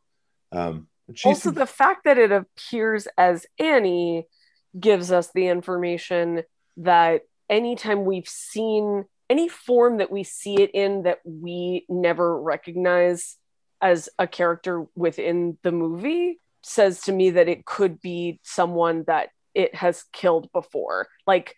[0.52, 0.88] Um,
[1.23, 4.27] also the fact that it appears as annie
[4.80, 6.41] gives us the information
[6.77, 13.38] that anytime we've seen any form that we see it in that we never recognize
[13.81, 19.29] as a character within the movie says to me that it could be someone that
[19.53, 21.55] it has killed before like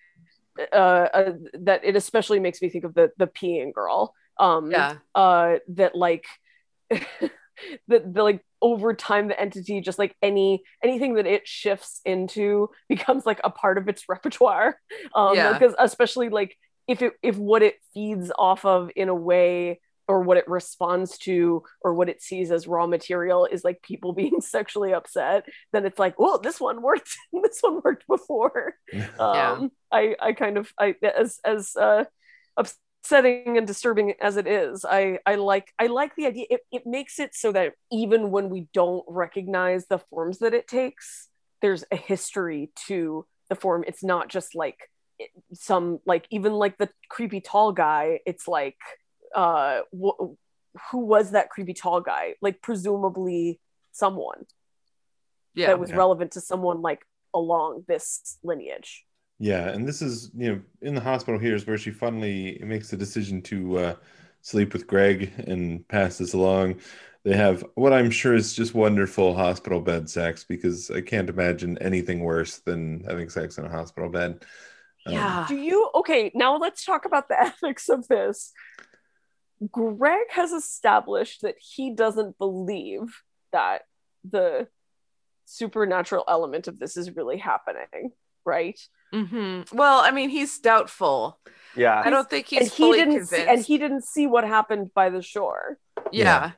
[0.73, 4.95] uh, uh that it especially makes me think of the the peeing girl um yeah.
[5.15, 6.25] uh that like
[6.89, 12.69] that the like over time the entity just like any anything that it shifts into
[12.89, 14.77] becomes like a part of its repertoire
[15.15, 15.53] um Yeah.
[15.53, 16.57] because especially like
[16.87, 21.17] if it if what it feeds off of in a way or what it responds
[21.17, 25.85] to or what it sees as raw material is like people being sexually upset then
[25.85, 27.15] it's like well this one worked.
[27.43, 28.75] This one worked before.
[29.19, 32.03] Um i i kind of i as as uh
[32.57, 36.45] upsetting and disturbing as it is i i like i like the idea.
[36.49, 40.67] It, it makes it so that even when we don't recognize the forms that it
[40.67, 41.29] takes
[41.61, 43.83] there's a history to the form.
[43.87, 44.89] It's not just like
[45.53, 48.77] some like even like the creepy tall guy it's like
[49.35, 50.33] uh wh-
[50.91, 53.59] who was that creepy tall guy like presumably
[53.91, 54.45] someone
[55.55, 55.67] Yeah.
[55.67, 55.97] that was Yeah.
[55.97, 59.05] relevant to someone like along this lineage
[59.39, 62.89] Yeah, and this is you know in the hospital here is where she finally makes
[62.89, 63.95] the decision to uh,
[64.41, 66.79] sleep with Greg and pass this along.
[67.23, 71.77] They have what I'm sure is just wonderful hospital bed sex because I can't imagine
[71.79, 74.45] anything worse than having sex in a hospital bed.
[75.05, 75.45] Um, yeah.
[75.47, 78.51] do you okay now let's talk about the ethics of this
[79.71, 83.21] greg has established that he doesn't believe
[83.51, 83.83] that
[84.29, 84.67] the
[85.45, 88.11] supernatural element of this is really happening
[88.45, 88.79] right
[89.13, 91.39] hmm Well, I mean, he's doubtful.
[91.77, 92.01] Yeah.
[92.03, 93.31] I don't think he's and he fully didn't convinced.
[93.31, 95.77] see, and he didn't see what happened by the shore
[96.11, 96.51] yeah.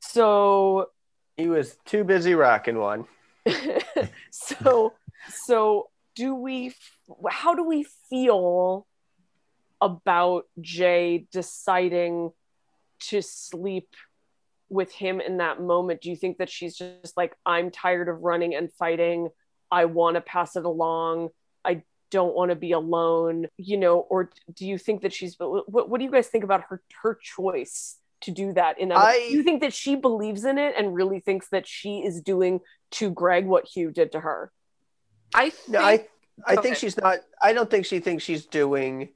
[0.00, 0.90] so
[1.36, 3.04] He was too busy rocking one.
[4.30, 4.92] so
[5.30, 6.74] so do we
[7.30, 8.86] how do we feel
[9.84, 12.30] about jay deciding
[13.00, 13.88] to sleep
[14.70, 16.00] with him in that moment?
[16.00, 19.28] Do you think that she's just like i'm tired of running and fighting.
[19.70, 21.28] I want to pass it along.
[21.64, 23.98] I don't want to be alone you know?
[23.98, 27.18] Or do you think that she's what, what do you guys think about her her
[27.22, 30.74] choice to do that in that I- do you think that she believes in it
[30.78, 32.60] and really thinks that she is doing
[32.92, 34.50] to greg what hugh did to her?
[35.34, 35.68] I think.
[35.68, 36.06] No, I
[36.46, 37.18] I Go think she's not.
[37.42, 39.10] I don't think she thinks she's doing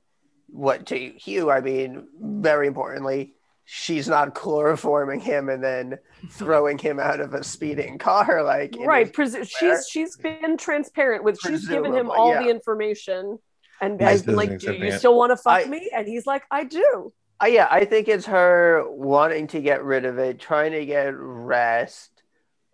[0.48, 1.50] what to Hugh.
[1.50, 3.34] I mean, very importantly,
[3.64, 5.98] she's not chloroforming him and then
[6.30, 8.42] throwing him out of a speeding car.
[8.42, 12.42] Like right his- presu- she's she's been transparent with she's given him all yeah.
[12.44, 13.38] the information
[13.80, 16.06] and He has been like do you the- still want to fuck I- me and
[16.08, 20.18] he's like i do Uh, yeah, I think it's her wanting to get rid of
[20.18, 22.10] it, trying to get rest,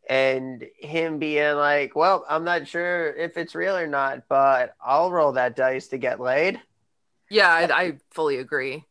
[0.08, 5.10] and him being like, "Well, I'm not sure if it's real or not, but I'll
[5.12, 6.62] roll that dice to get laid."
[7.34, 8.84] Yeah, I, I fully agree.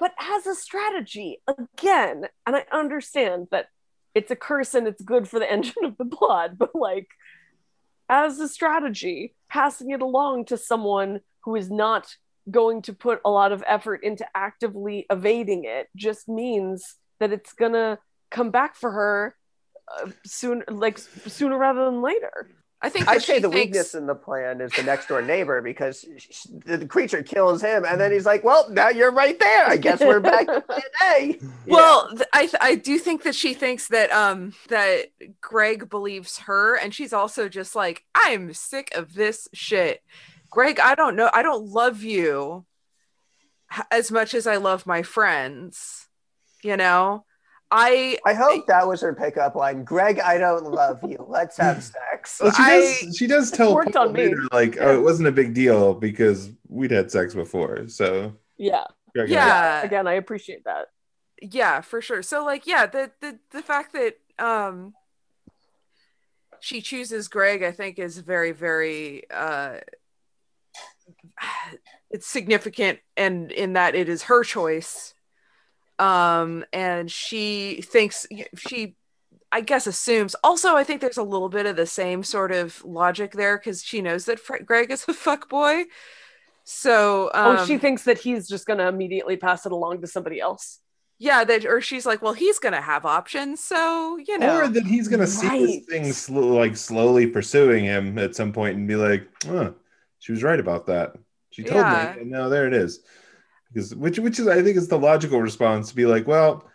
[0.00, 3.66] but as a strategy again and i understand that
[4.14, 7.08] it's a curse and it's good for the engine of the blood but like
[8.08, 12.04] as a strategy passing it along to someone who is not
[12.50, 17.52] going to put a lot of effort into actively evading it just means that it's
[17.52, 17.98] gonna
[18.30, 19.36] come back for her
[19.98, 22.48] uh, soon like sooner rather than later
[22.82, 25.60] I think I'd say the thinks- weakness in the plan is the next door neighbor
[25.60, 29.66] because sh- the creature kills him, and then he's like, "Well, now you're right there.
[29.66, 33.88] I guess we're back to plan A." Well, I I do think that she thinks
[33.88, 35.08] that um that
[35.42, 40.02] Greg believes her, and she's also just like I'm sick of this shit.
[40.48, 42.64] Greg, I don't know, I don't love you
[43.90, 46.08] as much as I love my friends.
[46.62, 47.24] You know,
[47.70, 49.84] I I hope that was her pickup line.
[49.84, 51.24] Greg, I don't love you.
[51.28, 52.40] Let's have sex.
[52.42, 53.16] Well, she I- does.
[53.16, 54.24] She does tell Worked on me.
[54.24, 58.84] later, like, "Oh, it wasn't a big deal because we'd had sex before." So, yeah
[59.14, 60.86] Greg, yeah again i appreciate that
[61.42, 64.94] yeah for sure so like yeah the the the fact that um
[66.60, 69.78] she chooses greg i think is very very uh
[72.10, 75.14] it's significant and in that it is her choice
[76.00, 78.96] um and she thinks she
[79.52, 82.82] i guess assumes also i think there's a little bit of the same sort of
[82.84, 85.84] logic there because she knows that Fre- greg is a fuck boy
[86.64, 90.40] so um, oh she thinks that he's just gonna immediately pass it along to somebody
[90.40, 90.78] else
[91.18, 94.86] yeah that or she's like well he's gonna have options so you know or that
[94.86, 98.96] he's gonna see this thing sl- like slowly pursuing him at some point and be
[98.96, 99.72] like, "Huh,
[100.18, 101.14] she was right about that.
[101.50, 102.14] She told Yeah.
[102.14, 103.00] me, and now there it is."
[103.72, 106.68] Because which which is I think is the logical response to be like, "Well,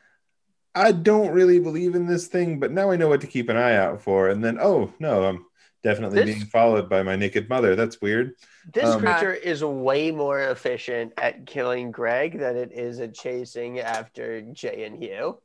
[0.73, 3.57] I don't really believe in this thing, but now I know what to keep an
[3.57, 5.45] eye out for." And then, oh no, I'm
[5.83, 7.75] definitely This- being followed by my naked mother.
[7.75, 8.35] That's weird.
[8.73, 13.79] This Um, creature is way more efficient at killing Greg than it is at chasing
[13.79, 15.41] after Jay and Hugh.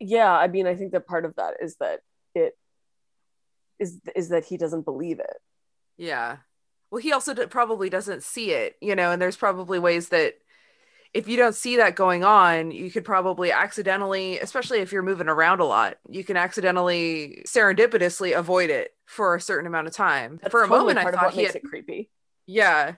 [0.00, 2.00] Yeah i mean i think that part of that is that
[2.34, 2.56] it
[3.78, 5.36] is is that he doesn't believe it
[5.98, 6.38] Yeah.
[6.90, 10.34] Well, he also d- probably doesn't see it, you know, and there's probably ways that
[11.14, 15.28] if you don't see that going on, you could probably accidentally, especially if you're moving
[15.28, 20.38] around a lot, you can accidentally serendipitously avoid it for a certain amount of time.
[20.42, 22.10] That's for a totally moment, I thought he had, it creepy
[22.46, 22.94] yeah.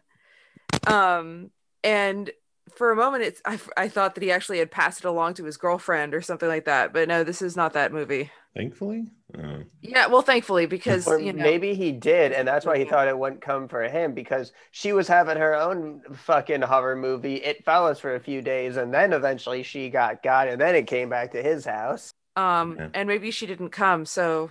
[0.87, 1.51] Um,
[1.83, 2.31] and
[2.79, 5.45] for a moment, it's I, I thought that he actually had passed it along to
[5.45, 6.93] his girlfriend or something like that.
[6.93, 8.31] But no, this is not that movie.
[8.57, 9.09] Thankfully.
[9.37, 9.63] Oh.
[9.83, 13.07] Yeah, well, thankfully, because Or you know, maybe he did, and that's why he thought
[13.09, 17.37] it wouldn't come for him because she was having her own fucking horror movie.
[17.37, 20.87] It follows for a few days, and then eventually she got got, and then it
[20.87, 22.11] came back to his house.
[22.37, 22.89] um, Yeah.
[22.95, 24.51] and maybe she didn't come, so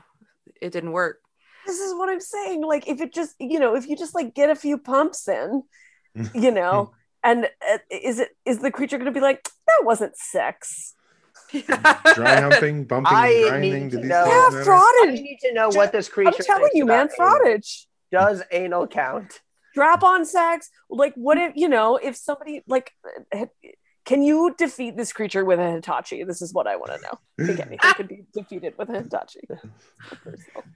[0.62, 1.20] it didn't work.
[1.66, 2.64] this is what I'm saying.
[2.64, 5.64] Like, if it just, you know, if you just like get a few pumps in,
[6.34, 6.92] you know,
[7.24, 10.94] and uh, is it is the creature going to be like that wasn't sex?
[11.52, 13.84] Dry humping, bumping, I and grinding.
[13.88, 14.74] need to know- Yeah, matter?
[14.74, 16.34] I need to know what this creature.
[16.38, 17.86] I'm telling you, man, about frottage.
[18.12, 19.40] Does anal count?
[19.74, 20.70] Drop on sex.
[20.90, 22.92] Like, what if you know if somebody like,
[24.08, 26.24] can you defeat this creature with a Hitachi?
[26.24, 27.20] This is what I want to know.
[27.40, 29.42] I think anything could be defeated with a Hitachi.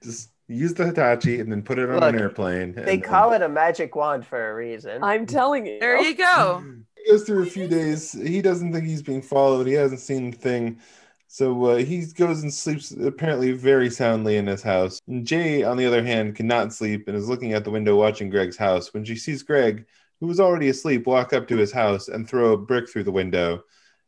[0.04, 2.74] Just use the Hitachi and then put it on Look, an airplane.
[2.74, 5.02] They and call it a magic wand for a reason.
[5.02, 5.80] I'm telling you.
[5.80, 6.62] there you go.
[6.98, 8.12] He goes through a few days.
[8.12, 9.66] He doesn't think he's being followed.
[9.66, 10.82] He hasn't seen a thing.
[11.28, 15.00] So uh, he goes and sleeps apparently very soundly in his house.
[15.08, 18.30] And Jay, on the other hand, cannot sleep and is looking out the window watching
[18.30, 19.86] Greg's house when she sees Greg,
[20.22, 23.12] who was already asleep, walk up to his house and throw a brick through the
[23.12, 23.64] window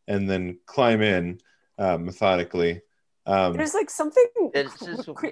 [0.07, 1.39] and then climb in
[1.77, 2.81] uh, methodically.
[3.25, 4.25] Um, There's like something.
[4.55, 5.27] Just- cre-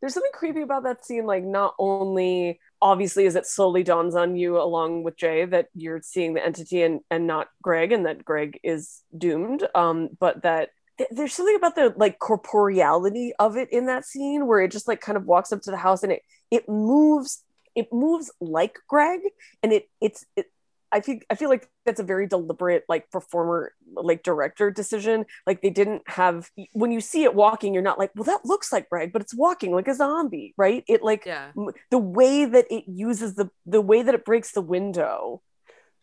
[0.00, 1.24] there's something creepy about that scene.
[1.24, 6.02] Like, not only obviously as it slowly dawns on you along with Jay that you're
[6.02, 9.66] seeing the entity and and not Greg, and that Greg is doomed.
[9.74, 14.46] Um, but that th- there's something about the like corporeality of it in that scene
[14.46, 17.42] where it just like kind of walks up to the house and it it moves
[17.74, 19.20] it moves like Greg
[19.62, 20.46] and it it's it,
[20.92, 25.26] I think I feel like that's a very deliberate like performer like director decision.
[25.44, 28.72] Like they didn't have when you see it walking, you're not like, well, that looks
[28.72, 30.84] like Greg, but it's walking like a zombie, right?
[30.86, 31.50] It like Yeah.
[31.58, 35.42] m- the way that it uses the the way that it breaks the window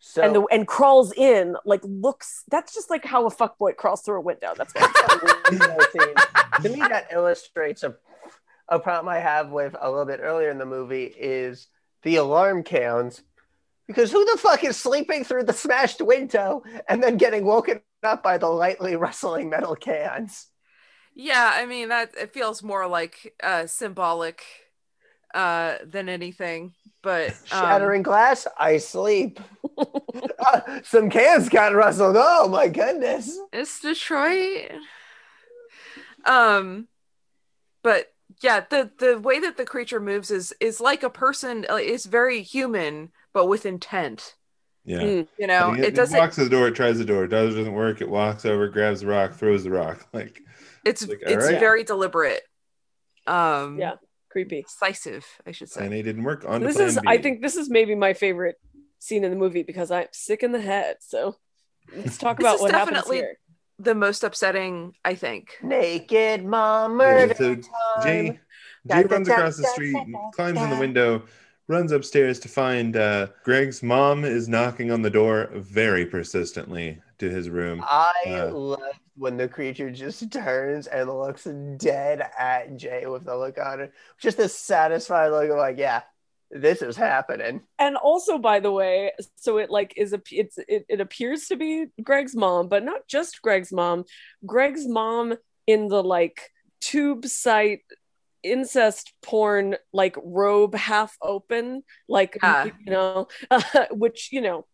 [0.04, 4.02] so and the and crawls in like looks that's just like how a fuckboy crawls
[4.02, 4.52] through a window.
[4.56, 5.20] That's what I'm
[5.94, 6.14] saying.
[6.14, 6.18] window
[6.62, 7.94] to me that illustrates a,
[8.72, 11.68] a problem i have with a little bit earlier in the movie is
[12.02, 13.22] the alarm cans
[13.86, 18.22] because who the fuck is sleeping through the smashed window and then getting woken up
[18.22, 20.48] by the lightly rustling metal cans
[21.14, 24.42] Yeah, I mean that it feels more like uh symbolic
[25.34, 26.74] uh than anything.
[27.02, 29.40] But um, shattering glass i sleep
[30.44, 34.72] Uh, some cans got rustled oh my goodness it's Detroit.
[36.24, 36.88] Um
[37.82, 42.06] but yeah, the the way that the creature moves is is like a person is
[42.06, 44.36] very human but with intent.
[44.84, 44.98] yeah.
[45.00, 45.28] Mm.
[45.38, 47.54] You know, it, it doesn't walks to the door, it tries the door, it does,
[47.54, 48.00] doesn't work.
[48.00, 50.06] It walks over, grabs the rock, throws the rock.
[50.12, 50.40] Like,
[50.84, 51.60] it's like, it's alright.
[51.60, 52.42] very deliberate.
[53.26, 53.94] Um Yeah.
[54.30, 54.62] Creepy.
[54.62, 55.84] decisive, I should say.
[55.84, 56.44] and it didn't work.
[56.46, 57.02] On to This is B.
[57.06, 58.56] I think this is maybe my favorite
[58.98, 60.96] scene in the movie because I'm sick in the head.
[61.00, 61.36] So
[61.96, 63.38] let's talk about is what happens definitely- here.
[63.82, 65.58] The most upsetting, I think.
[65.60, 67.56] naked mom Yeah, murder so
[67.98, 68.38] Jay, time.
[68.86, 71.24] Jay Da, runs da, across the street, da, da, climbs in the window,
[71.68, 77.28] runs upstairs to find uh, Greg's mom is knocking on the door very persistently to
[77.30, 77.80] his room.
[77.80, 78.78] I Uh, love
[79.16, 81.44] when the creature just turns and looks
[81.76, 83.92] dead at Jay with the look on it.
[84.18, 86.02] Just a satisfied look of like, yeah,
[86.54, 87.62] this is happening.
[87.78, 91.56] and also by the way so it like is a it's it, it appears to
[91.56, 94.04] be greg's mom but not just greg's mom
[94.44, 95.34] greg's mom
[95.66, 96.50] in the like
[96.80, 97.80] tube site
[98.42, 102.64] incest porn like robe half open like Yeah.
[102.84, 103.28] you know
[103.90, 104.66] which you know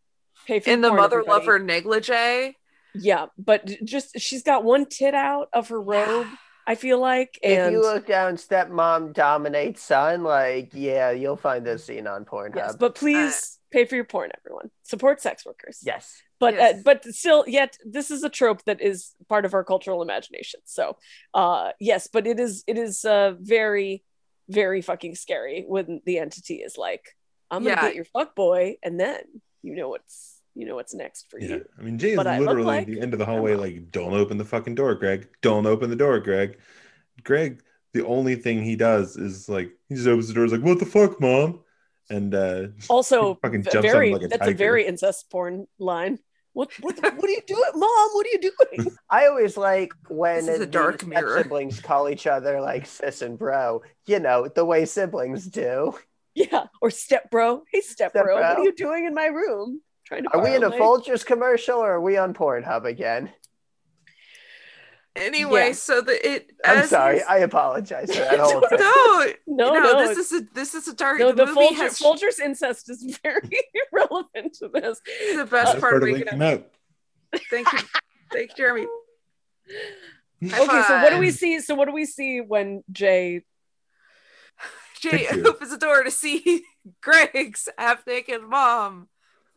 [0.47, 1.41] pay for In the porn, mother everybody.
[1.47, 2.57] lover negligee.
[2.95, 6.27] yeah but just she's got one tit out of her robe
[6.73, 11.85] i feel like If you look down stepmom dominates son, like, yeah, you'll find this
[11.87, 12.57] scene on Pornhub.
[12.57, 16.05] yes but please pay for your porn everyone support sex workers yes.
[16.41, 16.75] but Yes.
[16.77, 20.61] uh, but still yet this is a trope that is part of our cultural imagination
[20.65, 20.97] so
[21.35, 24.03] uh yes but it is it is uh very
[24.49, 27.05] very fucking scary when the entity is like
[27.51, 27.83] i'm gonna Yeah.
[27.89, 29.21] get your fuck boy and then
[29.63, 32.27] you know what's you know what's next for Yeah, you I mean, Jay is But
[32.27, 35.29] literally like at the end of the hallway, like, don't open the fucking door, Greg.
[35.41, 36.59] Don't open the door, Greg.
[37.23, 37.63] Greg,
[37.93, 40.79] the only thing he does is like, he just opens the door, he's like, what
[40.81, 41.61] the fuck, mom?
[42.11, 46.19] And uh, also fucking jumps very like a that's a very incest porn line
[46.55, 49.93] what what, the, what are you doing mom what are you doing I always like
[50.09, 51.43] when This the dark mirror.
[51.43, 55.95] siblings call each other like sis and bro, you know, the way siblings do.
[56.35, 59.81] yeah or step bro hey step, Step bro, what are you doing in my room
[60.09, 62.85] trying to Are we in a borrow my- Folgers commercial or are we on Pornhub
[62.87, 63.31] again?
[65.17, 65.73] Anyway, Yeah.
[65.73, 67.17] so the it I'm sorry.
[67.17, 68.79] he's- I apologize for that whole thing.
[69.47, 71.75] no, no no, no this is a this is a dark No, the, the, movie
[71.75, 73.51] Folger, has Folgers incest is very
[73.93, 75.01] relevant to this.
[75.35, 76.61] the best that's part part of of waking waking up.
[77.35, 77.41] up.
[77.51, 77.79] Thank you.
[78.33, 78.87] Thank you, Jeremy.
[80.49, 81.61] High Okay, so what do we see?
[81.61, 83.43] So what do we see when Jay?
[85.01, 85.49] Jay Picture.
[85.49, 86.63] opens the door to see
[87.03, 89.09] Greg's half naked mom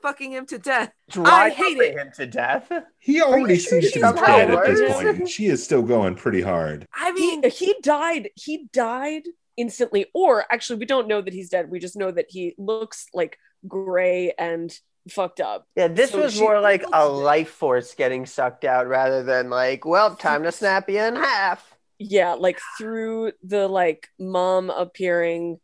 [0.02, 0.92] fucking him to death.
[1.10, 1.94] Dry I hate it.
[1.98, 2.72] him to death.
[3.00, 5.30] He already seems to she be dead at this point.
[5.30, 6.88] She is still going pretty hard.
[6.96, 8.30] I He mean, he died.
[8.36, 9.24] He died
[9.58, 11.70] instantly, or actually, we don't know that he's dead.
[11.70, 13.38] We just know that he looks like
[13.68, 14.74] gray and
[15.10, 15.68] fucked up.
[15.76, 19.50] Yeah, this So was she- more like a life force getting sucked out rather than
[19.50, 21.76] like, well, time to snap you in half.
[22.00, 25.60] Yeah, like through the like mom appearing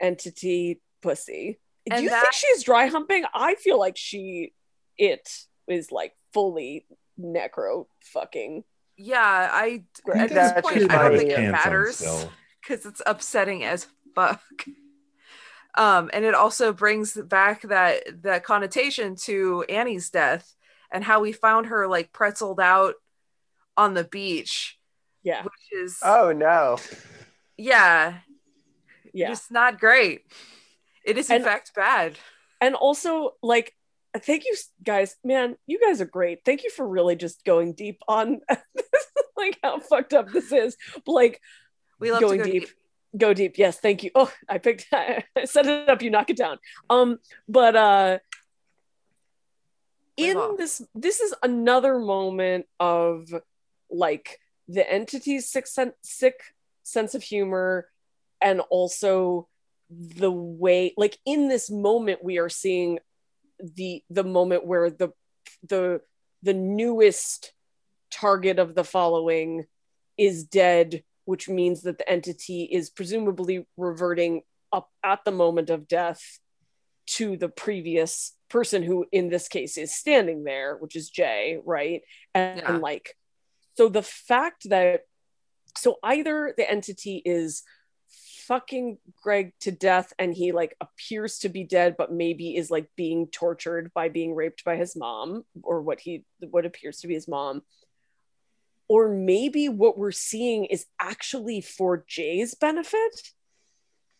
[0.00, 1.58] entity pussy.
[1.86, 3.24] Do And you that- think she's dry humping?
[3.34, 4.52] I feel like she
[4.96, 5.28] it
[5.68, 6.86] is like fully
[7.20, 8.64] necro fucking.
[8.96, 9.82] yeah, I
[10.14, 11.98] at this point I don't think it matters
[12.62, 14.40] because it's upsetting as fuck.
[15.76, 20.54] Um, and it also brings back that that connotation to Annie's death
[20.92, 22.94] and how we found her like pretzeled out
[23.76, 24.78] on the beach,
[25.24, 25.52] Yeah, which
[25.82, 26.78] is Oh no.
[27.56, 28.18] yeah,
[29.12, 29.28] yeah.
[29.28, 30.22] just not great.
[31.04, 32.18] It is in And- fact bad.
[32.60, 33.74] and also like
[34.16, 35.16] thank you guys.
[35.24, 36.44] Man you guys are great.
[36.44, 38.40] Thank you for really just going deep on
[39.36, 40.76] like how fucked up this is.
[41.04, 41.40] But like
[42.00, 42.66] We love going go deep.
[42.66, 42.70] deep.
[43.18, 43.58] go deep.
[43.58, 44.10] Yes thank you.
[44.14, 46.00] Oh i picked i set it up.
[46.02, 46.58] You knock it down.
[46.88, 47.18] Um
[47.48, 48.18] but uh
[50.16, 53.28] in this this is another moment of
[53.90, 56.40] like the entity's sick, sen- sick
[56.84, 57.88] sense of humor
[58.40, 59.48] and also
[59.90, 62.98] the way like in this moment we are seeing
[63.60, 65.12] the the moment where the
[65.68, 66.00] the
[66.42, 67.52] the newest
[68.10, 69.64] target of the following
[70.16, 74.42] is dead which means that the entity is presumably reverting
[74.72, 76.38] up at the moment of death
[77.06, 82.02] to the previous person who in this case is standing there which is jay right
[82.34, 82.72] and, Yeah.
[82.72, 83.14] and like
[83.76, 85.02] so the fact that
[85.76, 87.62] so either the entity is
[88.46, 92.88] fucking greg to death and he like appears to be dead but maybe is like
[92.96, 97.14] being tortured by being raped by his mom or what he what appears to be
[97.14, 97.62] his mom.
[98.86, 103.32] Or maybe what we're seeing is actually for jay's benefit.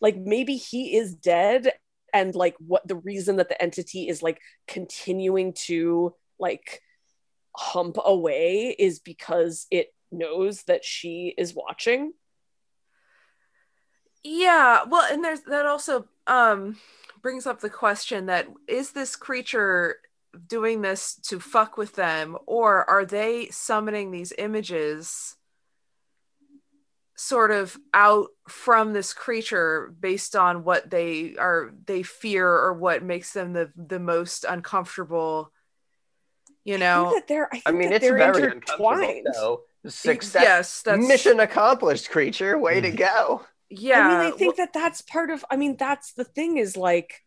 [0.01, 1.71] Like maybe he is dead
[2.13, 6.81] and like what the reason that the entity is like continuing to like
[7.55, 12.13] hump away is because it knows that she is watching
[14.25, 16.79] Yeah, well, and there's that also um
[17.23, 19.97] brings up the question that is this creature
[20.49, 25.37] doing this to fuck with them or are they summoning these images
[27.17, 33.03] sort of out from this creature based on what they are they fear or what
[33.03, 35.53] makes them the the most uncomfortable
[36.65, 39.27] you I know think that they're I, think I mean, that it's they're very intertwined
[39.27, 39.65] uncomfortable.
[39.85, 39.91] though.
[39.91, 40.43] Success.
[40.43, 42.59] yes that's Mission accomplished, creature.
[42.59, 43.43] Way to go.
[43.71, 45.45] Yeah I mean, I think that that's part of.
[45.51, 47.23] I mean, that's the thing is like,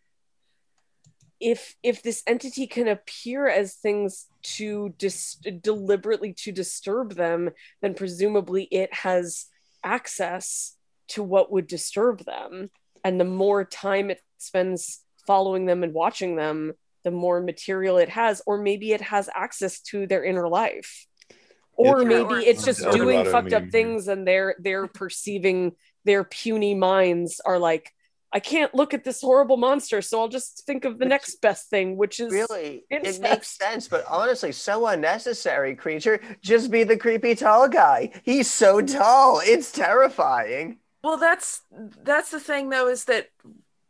[1.40, 7.52] if if this entity can appear as things to dis- deliberately to disturb them,
[7.82, 9.46] then presumably it has
[9.84, 10.76] access
[11.10, 12.70] to what would disturb them,
[13.04, 16.74] and the more time it spends following them and watching them,
[17.04, 21.06] the more material it has, or maybe it has access to their inner life.
[21.74, 24.88] Or It's- maybe it's just about doing it, fucked up mean- things and they're they're
[24.88, 25.76] perceiving
[26.08, 27.94] their puny minds are like
[28.34, 31.42] i can't look at this horrible monster so i'll just think of the Which- next
[31.42, 36.20] best thing which is Really, it makes sense, but honestly, so unnecessary, creature.
[36.42, 38.12] Just be the creepy tall guy.
[38.24, 39.42] He's so tall.
[39.44, 40.80] It's terrifying.
[41.04, 41.62] Well, that's
[42.04, 43.28] that's the thing though is that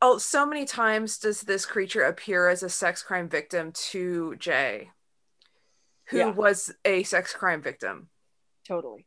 [0.01, 4.91] oh so many times does this creature appear as a sex crime victim to Jay,
[6.09, 6.31] who Yeah.
[6.31, 8.09] was a sex crime victim.
[8.67, 9.06] totally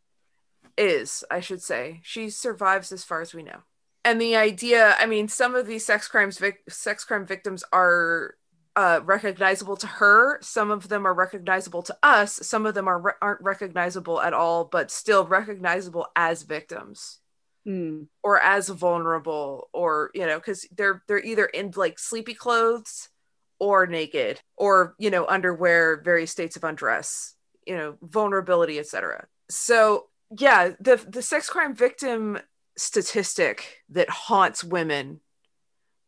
[0.81, 2.01] Is, I should say.
[2.03, 3.61] She survives as far as we know.
[4.03, 8.37] And the idea, I mean, some of these sex crimes vic- sex crime victims are
[8.77, 10.39] uh, recognizable to her.
[10.41, 12.33] Some of them are recognizable to us.
[12.43, 17.21] Some of them are re- aren't recognizable at all, but still recognizable as victims.
[17.67, 18.05] Hmm.
[18.23, 23.11] or as vulnerable or you know because they're they're either in like sleepy clothes
[23.59, 27.35] or naked or you know underwear various states of undress
[27.67, 30.07] you know vulnerability etc so
[30.39, 32.39] yeah the the sex crime victim
[32.77, 35.21] statistic that haunts women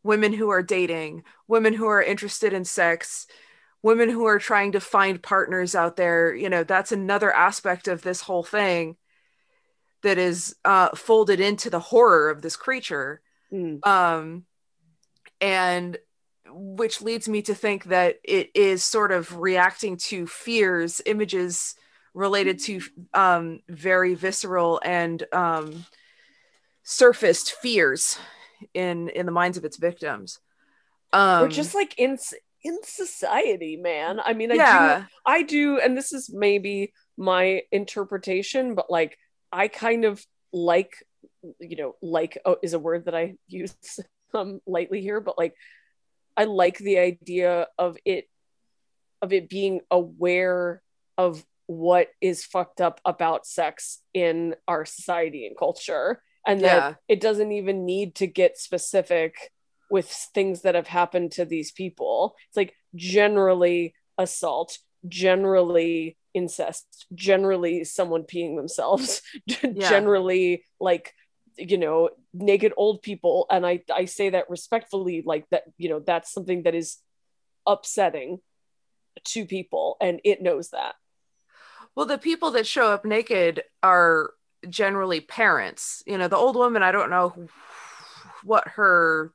[0.03, 3.27] women who are dating women who are interested in sex
[3.81, 8.01] women who are trying to find partners out there you know that's another aspect of
[8.01, 8.95] this whole thing
[10.01, 13.21] that is uh, folded into the horror of this creature
[13.51, 13.75] Hmm.
[13.83, 14.45] um
[15.39, 15.97] and
[16.49, 21.75] which leads me to think that it is sort of reacting to fears, images
[22.13, 22.81] related to
[23.13, 25.85] um, very visceral and um,
[26.83, 28.17] surfaced fears
[28.73, 30.39] in in the minds of its victims.
[31.11, 32.17] Um, or just like in
[32.63, 34.19] in society, man.
[34.23, 34.99] I mean, I Yeah.
[34.99, 39.17] do, I do, and this is maybe my interpretation, but like
[39.51, 40.93] I kind of like,
[41.59, 43.75] you know, like oh, is a word that I use
[44.33, 45.55] um lightly here, but like
[46.35, 48.27] I like the idea of it
[49.21, 50.81] of it being aware
[51.17, 56.21] of what is fucked up about sex in our society and culture.
[56.45, 56.93] And that Yeah.
[57.07, 59.51] it doesn't even need to get specific
[59.89, 62.35] with things that have happened to these people.
[62.47, 64.77] It's like generally assault
[65.09, 69.21] generally incest generally someone peeing themselves
[69.79, 71.13] generally like
[71.57, 73.45] you know naked old people.
[73.49, 76.97] And i i say that respectfully like that you know that's something that is
[77.67, 78.39] upsetting
[79.25, 80.95] to people and it knows that
[81.95, 84.31] Well, the people that show up naked are
[84.69, 86.03] generally parents.
[86.05, 87.33] You know, the old woman, I don't know
[88.43, 89.31] what her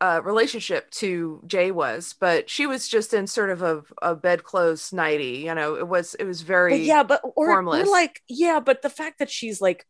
[0.00, 4.92] uh, relationship to Jay was, but she was just in sort of a, a bedclothes
[4.92, 5.38] nighty.
[5.44, 8.82] You know, it was it was very but yeah but or, or like yeah but
[8.82, 9.84] the fact that she's like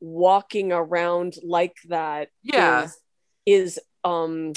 [0.00, 2.84] walking around like that Yeah.
[2.84, 2.96] is,
[3.46, 4.52] is um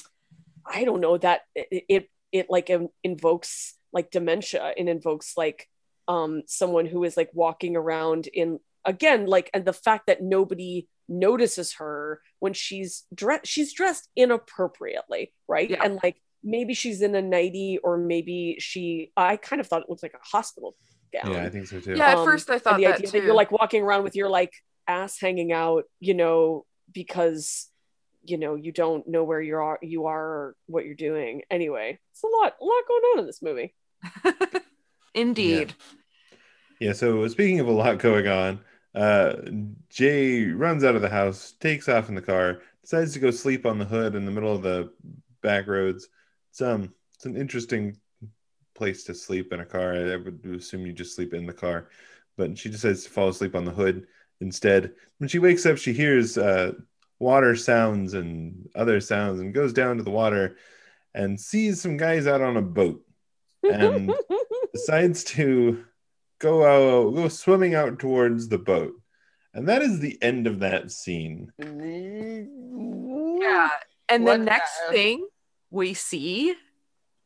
[0.65, 2.69] i don't know that it it, it like
[3.03, 5.69] invokes like dementia and invokes like
[6.07, 10.87] um someone who is like walking around in again like and the fact that nobody
[11.09, 15.83] notices her when she's dressed she's dressed inappropriately right Yeah.
[15.83, 19.89] and like maybe she's in a nightie or maybe she i kind of thought it
[19.89, 20.75] looked like a hospital
[21.13, 21.95] gown Yeah, I think so too.
[21.95, 23.19] Yeah, at um, first I thought the that idea too.
[23.19, 24.53] that you're like walking around with your like
[24.87, 27.69] ass hanging out, you know, because
[28.25, 31.43] you know you don't know where you are, you are, or what you're doing.
[31.49, 33.73] Anyway, it's a lot, a lot going on in this movie.
[35.17, 35.73] Indeed.
[36.79, 38.59] Yeah, so speaking of a lot going on,
[38.93, 39.35] uh,
[39.89, 43.65] Jay runs out of the house, takes off in the car, decides to go sleep
[43.65, 44.93] on the hood in the middle of the
[45.41, 46.07] back roads.
[46.51, 47.97] It's um, it's an interesting
[48.75, 49.93] place to sleep in a car.
[49.93, 51.89] I, I would assume you just sleep in the car,
[52.37, 54.05] but she decides to fall asleep on the hood
[54.39, 54.93] instead.
[55.17, 56.73] When she wakes up, she hears uh,
[57.17, 60.57] water sounds and other sounds, and goes down to the water
[61.15, 63.03] and sees some guys out on a boat.
[63.63, 64.13] And
[64.77, 65.83] decides to
[66.39, 68.93] go out, go swimming out towards the boat.
[69.53, 71.51] And that is the end of that scene.
[71.59, 73.69] Yeah.
[74.09, 75.27] And the next the- thing
[75.69, 76.55] we see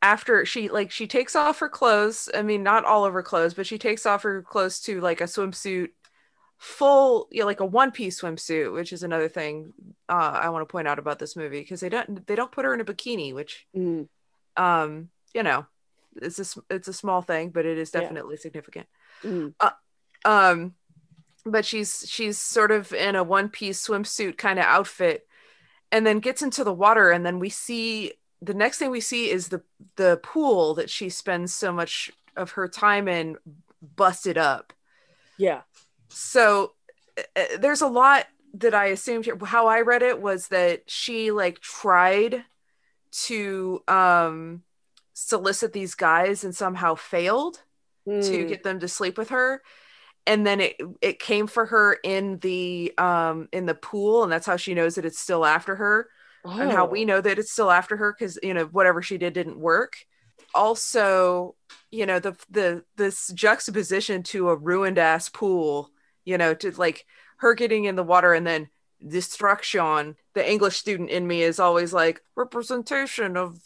[0.02, 3.53] after she like she takes off her clothes, I mean not all of her clothes,
[3.53, 5.90] but she takes off her clothes to like a swimsuit
[6.57, 9.73] full you know, like a one piece swimsuit, which is another thing
[10.10, 12.65] uh, I want to point out about this movie because they don't they don't put
[12.65, 14.07] her in a bikini, which Mm,
[14.57, 15.65] um you know
[16.16, 18.02] it's a it's a small thing, but it is Yeah.
[18.02, 18.88] definitely significant.
[19.24, 19.54] mm.
[20.26, 20.76] um
[21.46, 25.28] but she's she's sort of in a one piece swimsuit kind of outfit
[25.92, 29.30] and then gets into the water and then we see the next thing we see
[29.30, 29.62] is the
[29.98, 33.38] the pool that she spends so much of her time in
[33.96, 34.74] busted up
[35.38, 35.62] Yeah.
[36.10, 36.74] so
[37.36, 41.32] uh, there's a lot that i assumed here how i read it was that she
[41.32, 42.44] like tried
[43.12, 44.64] to um
[45.27, 47.61] solicit these guys and somehow failed
[48.22, 48.45] to Mm.
[48.45, 49.61] get them to sleep with her
[50.27, 54.45] and then it it came for her in the um in the pool and that's
[54.45, 56.07] how she knows that it's still after her
[56.60, 57.06] and how we Oh.
[57.06, 59.98] know that it's still after her because you know whatever she did didn't work
[60.53, 61.56] also
[61.91, 65.89] you know the the this juxtaposition to a ruined ass pool
[66.26, 67.06] you know to like
[67.38, 68.69] her getting in the water and then
[69.07, 73.57] destruction the english student in me is always like representation of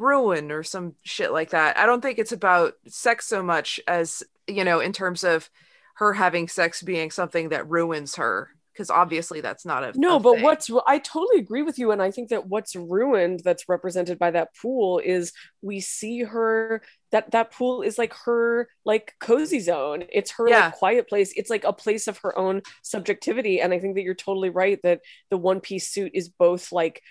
[0.00, 4.22] ruin or some shit like that i don't think it's about sex so much as
[4.48, 5.50] you know in terms of
[5.96, 10.20] her having sex being something that ruins her because obviously that's not a No, a
[10.20, 10.40] but thing.
[10.40, 14.30] what's I totally agree with you, and I think that what's ruined that's represented by
[14.30, 15.32] that pool is
[15.62, 20.04] we see her that that pool is like her like cozy zone.
[20.12, 20.54] It's her Yeah.
[20.54, 21.32] like quiet place.
[21.34, 24.78] It's like a place of her own subjectivity, and I think that you're totally right
[24.84, 27.02] that the one piece suit is both like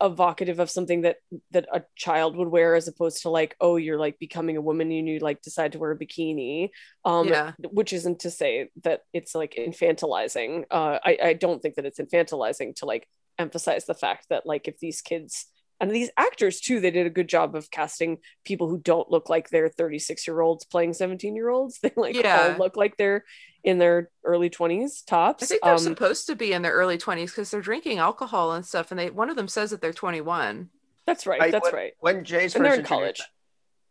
[0.00, 1.16] evocative of something that
[1.50, 4.90] that a child would wear as opposed to like oh you're like becoming a woman
[4.90, 6.70] and you like decide to wear a bikini
[7.04, 7.52] um Yeah.
[7.70, 12.00] which isn't to say that it's like infantilizing uh I, I don't think that it's
[12.00, 13.06] infantilizing to like
[13.38, 15.46] emphasize the fact that like if these kids
[15.80, 19.28] and these actors too they did a good job of casting people who don't look
[19.28, 22.50] like they're 36 year olds playing 17 year olds they like Yeah.
[22.52, 23.24] all look like they're
[23.64, 26.98] in their early 20s tops I think they're Um, supposed to be in their early
[26.98, 28.90] 20s because they're drinking alcohol and stuff.
[28.90, 30.70] And they one of them says that they're 21.
[31.06, 31.42] That's right.
[31.42, 31.92] I- that's when, right.
[32.00, 33.06] When Jay's And they're first in college.
[33.20, 33.28] introduced-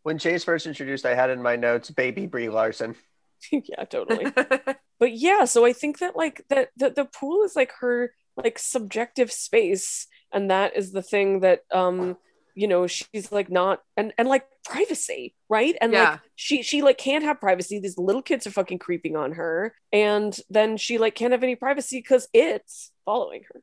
[0.02, 2.96] When Jay's first introduced, I had in my notes baby Brie Larson.
[3.52, 4.26] yeah, totally.
[4.98, 8.58] but yeah, so I think that like that the, the pool is like her like
[8.58, 12.16] subjective space, and that is the thing that um
[12.54, 15.76] you know she's like not and and like privacy right?
[15.80, 16.12] And Yeah.
[16.12, 17.80] like she she like can't have privacy.
[17.80, 19.74] These little kids are fucking creeping on her.
[19.92, 23.60] And then she like can't have any privacy because it's following her.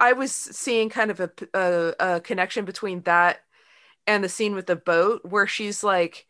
[0.00, 3.40] I was seeing kind of a, a a connection between that
[4.06, 6.26] and the scene with the boat where she's like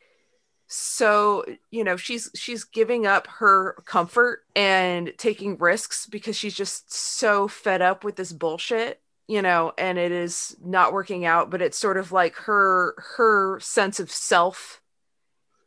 [0.69, 6.93] so you know she's she's giving up her comfort and taking risks because she's just
[6.95, 11.63] so fed up with this bullshit you know and it is not working out but
[11.63, 14.81] it's sort of like her her sense of self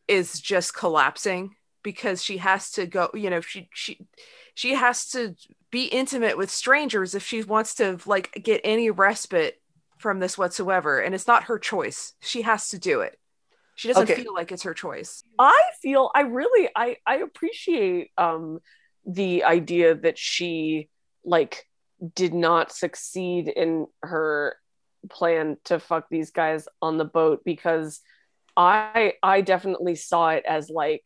[0.08, 4.00] is just collapsing because she has to go you know she she
[4.54, 5.36] she has to
[5.72, 9.56] be intimate with strangers if she wants to like get any respite
[9.98, 12.14] from this whatsoever and it's not her choice.
[12.22, 13.20] She has to do it.
[13.76, 14.10] She doesn't Okay.
[14.10, 15.24] feel like it's her choice.
[15.40, 18.60] I feel I really I I appreciate um
[19.06, 20.90] the idea that she
[21.24, 21.66] like
[22.14, 24.56] did not succeed in her
[25.10, 28.02] plan to fuck these guys on the boat because
[28.56, 31.06] I I definitely saw it as like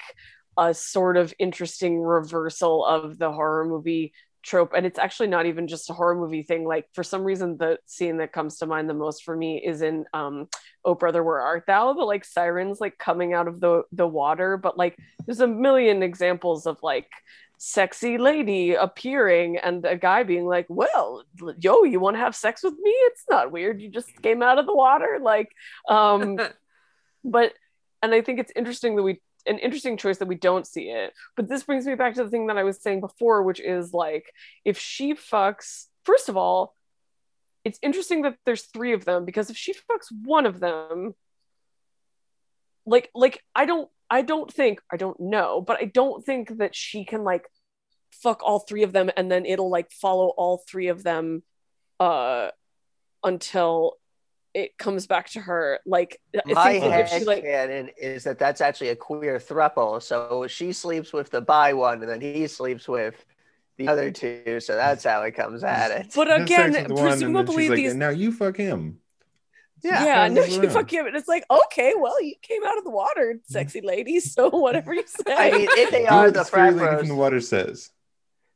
[0.57, 4.13] a sort of interesting reversal of the horror movie
[4.43, 4.71] trope.
[4.75, 6.65] And it's actually not even just a horror movie thing.
[6.65, 9.81] Like for some reason the scene that comes to mind the most for me is
[9.81, 10.47] in um
[10.83, 11.93] oh brother where art thou?
[11.93, 14.57] The like sirens like coming out of the the water.
[14.57, 17.09] But like there's a million examples of like
[17.63, 21.23] sexy lady appearing and a guy being like well
[21.59, 22.89] yo you want to have sex with me?
[22.89, 23.79] It's not weird.
[23.79, 25.19] You just came out of the water.
[25.21, 25.49] Like
[25.87, 26.39] um
[27.23, 27.53] but
[28.01, 31.13] and i think it's interesting that we an interesting choice that we don't see it.
[31.35, 33.93] But this brings me back to the thing that i was saying before which is
[33.93, 34.33] like
[34.65, 36.75] if she fucks first of all
[37.63, 41.13] it's interesting that there's three of them because if she fucks one of them
[42.91, 46.75] like like i don't i don't think i don't know but i don't think that
[46.75, 47.45] she can like
[48.11, 51.41] fuck all three of them and then it'll like follow all three of them
[51.99, 52.49] uh
[53.23, 53.97] until
[54.53, 58.61] it comes back to her like My head if she like canon is that that's
[58.61, 60.01] actually a queer thruple.
[60.01, 63.25] So she sleeps with the bi one, and then he sleeps with
[63.77, 64.59] the other two.
[64.59, 66.11] So that's how it comes at it.
[66.13, 68.99] but again the one, and then presumably like, these now you fuck him.
[69.83, 70.03] Yeah.
[70.05, 70.73] yeah, no, passes you around.
[70.73, 71.07] fuck him.
[71.07, 74.19] And it's like, okay, well, you came out of the water, sexy lady.
[74.19, 75.35] So whatever you say.
[75.35, 77.89] I mean, if they are the frat lady from the water says.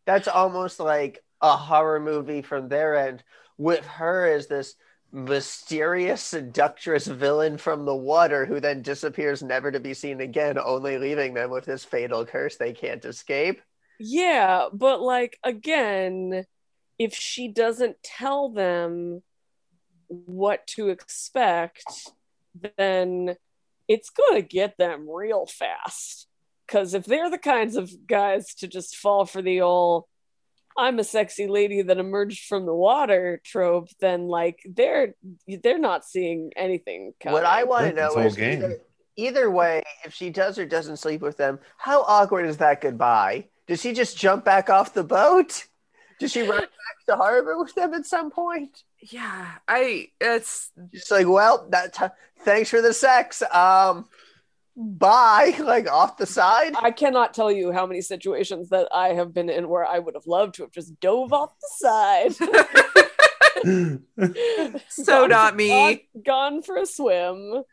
[0.06, 3.24] that's almost like a horror movie from their end,
[3.58, 4.76] with her as this
[5.12, 10.98] mysterious seductress villain from the water who then disappears never to be seen again, only
[10.98, 13.62] leaving them with this fatal curse they can't escape.
[14.00, 16.46] yeah, but like again,
[17.00, 19.22] if she doesn't tell them
[20.07, 21.84] what to expect,
[22.77, 23.36] then
[23.88, 26.27] it's gonna get them real fast.
[26.65, 30.06] Because if they're the kinds of guys to just fall for the old
[30.77, 35.15] I'm a sexy lady that emerged from the water trope, then like they're
[35.48, 37.34] they're not seeing anything coming.
[37.34, 38.82] What I want to know is either,
[39.15, 43.48] either way, if she does or doesn't sleep with them, how awkward is that goodbye?
[43.68, 45.65] Does she just jump back off the boat?
[46.19, 46.69] Does she run back
[47.07, 48.84] to harbor with them at some point?
[49.11, 52.06] Yeah i it's Just like, well, that t-
[52.41, 53.41] thanks for the sex.
[53.52, 54.06] Um,
[54.76, 55.53] bye.
[55.60, 56.73] Like off the side.
[56.77, 60.15] I cannot tell you how many situations that I have been in where I would
[60.15, 62.36] have loved to have just dove off the side.
[64.90, 67.64] so Gone- not me Gone, gone for a swim.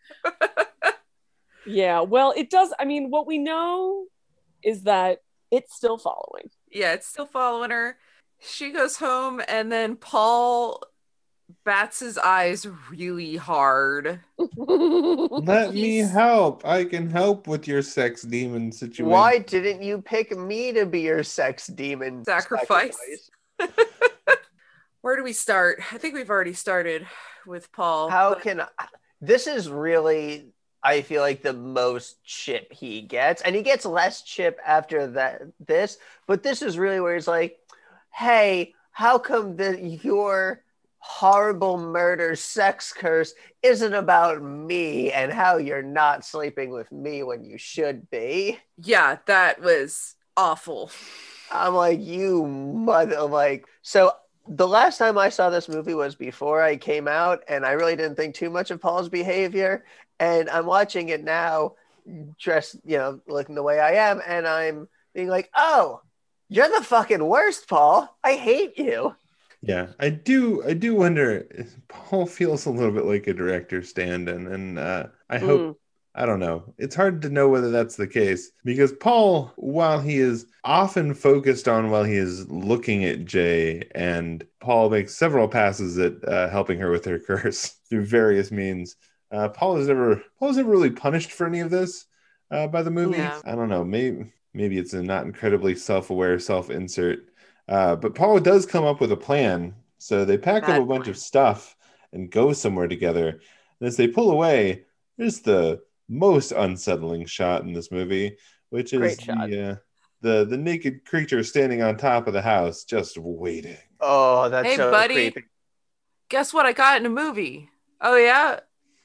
[1.67, 2.73] yeah, well, it does.
[2.79, 4.07] I mean, what we know
[4.63, 6.49] is that it's still following.
[6.71, 7.99] yeah it's still following her
[8.41, 10.83] she goes home and then paul
[11.65, 14.21] bats his eyes really hard
[14.57, 16.67] Let me help.
[16.67, 19.07] I can help with your sex demon situation.
[19.07, 23.31] Why didn't you pick me to be your sex demon Sacrifice.
[25.03, 27.07] where do we start i think we've already started
[27.47, 28.67] with paul How but- can I,
[29.21, 30.53] this is really
[30.83, 35.43] I feel like the most chip he gets, and he gets less chip after that
[35.65, 35.97] this,
[36.27, 37.57] but this is really where he's like,
[38.11, 40.62] "Hey, how come that your
[41.05, 47.45] horrible murder sex curse isn't about me and how you're not sleeping with me when
[47.45, 50.91] you should be?" yeah that was awful
[51.53, 54.13] I'm like, you mother, like, so
[54.49, 57.97] the last time I saw this movie was before I came out, and I really
[57.97, 59.85] didn't think too much of Paul's behavior.
[60.19, 61.75] And I'm watching it now,
[62.39, 66.01] dressed, you know, looking the way I am, and I'm being like, oh,
[66.49, 68.15] you're the fucking worst, Paul.
[68.25, 69.15] I hate you.
[69.63, 70.63] Yeah, I do.
[70.65, 71.47] I do wonder.
[71.89, 75.61] Paul feels a little bit like a director stand-in, and uh, I hope.
[75.61, 75.77] Mm.
[76.15, 76.75] I don't know.
[76.77, 81.69] It's hard to know whether that's the case because Paul, while he is often focused
[81.69, 86.79] on while he is looking at Jay, and Paul makes several passes at uh, helping
[86.81, 88.97] her with her curse through various means.
[89.31, 92.05] Uh, Paul is never Paul is never really punished for any of this
[92.51, 93.17] uh, by the movie.
[93.17, 93.41] Yeah.
[93.47, 93.85] I don't know.
[93.85, 97.21] Maybe maybe it's a not incredibly self-aware self-insert.
[97.69, 99.75] Uh, but Paul does come up with a plan.
[99.99, 101.11] So they pack up Bad a bunch plan.
[101.11, 101.77] of stuff
[102.13, 103.29] and go somewhere together.
[103.81, 104.85] And as they pull away,
[105.17, 108.37] there's the most unsettling shot in this movie,
[108.71, 109.49] which is Great shot.
[109.51, 109.77] the uh,
[110.21, 113.77] the the naked creature standing on top of the house, just waiting.
[114.01, 115.31] Oh, that's Hey, so buddy.
[115.31, 115.49] creepy.
[116.29, 117.69] Guess what I got in a movie?
[118.01, 118.61] Oh yeah,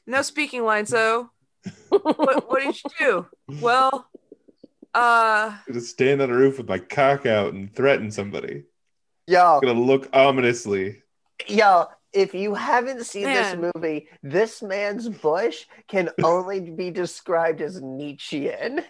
[0.07, 1.29] no speaking lines though.
[1.89, 3.27] what, what did you do?
[3.61, 4.09] Well,
[4.95, 8.63] uh, I'm gonna stand on a roof with my cock out and threaten somebody.
[9.27, 11.01] Yo, I'm gonna look ominously.
[11.47, 13.61] yo, if you haven't seen Man.
[13.61, 18.83] this movie, this man's bush can only be described as Nietzschean.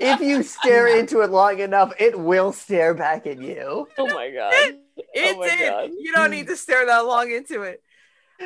[0.00, 3.88] if you stare into it long enough, it will stare back at you.
[3.98, 4.52] Oh my god.
[4.96, 5.68] it Oh my did.
[5.70, 5.90] God.
[5.98, 7.82] You don't need to stare that long into it.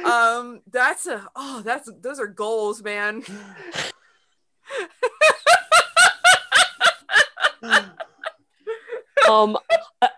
[0.04, 3.22] Um, that's a oh, that's those are goals, man.
[9.28, 9.56] um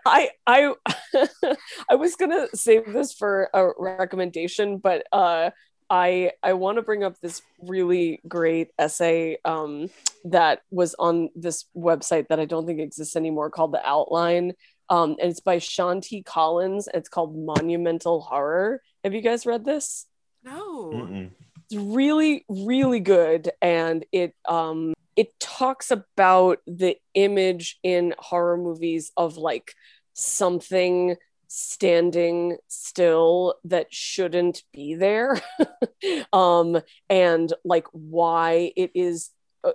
[0.05, 0.73] i i
[1.89, 5.49] i was gonna save this for a recommendation but uh
[5.89, 9.89] i i want to bring up this really great essay um
[10.23, 14.53] that was on this website that i don't think exists anymore called the outline.
[14.89, 16.87] Um and it's by sean t collins.
[16.93, 20.05] It's called monumental horror have you guys read this
[20.43, 20.91] No.
[20.93, 21.31] Mm-mm.
[21.65, 29.11] it's really really good and it um it talks about the image in horror movies
[29.15, 29.73] of like
[30.13, 31.15] something
[31.47, 35.39] standing still that shouldn't be there
[36.33, 39.29] um and like why it is
[39.63, 39.71] uh,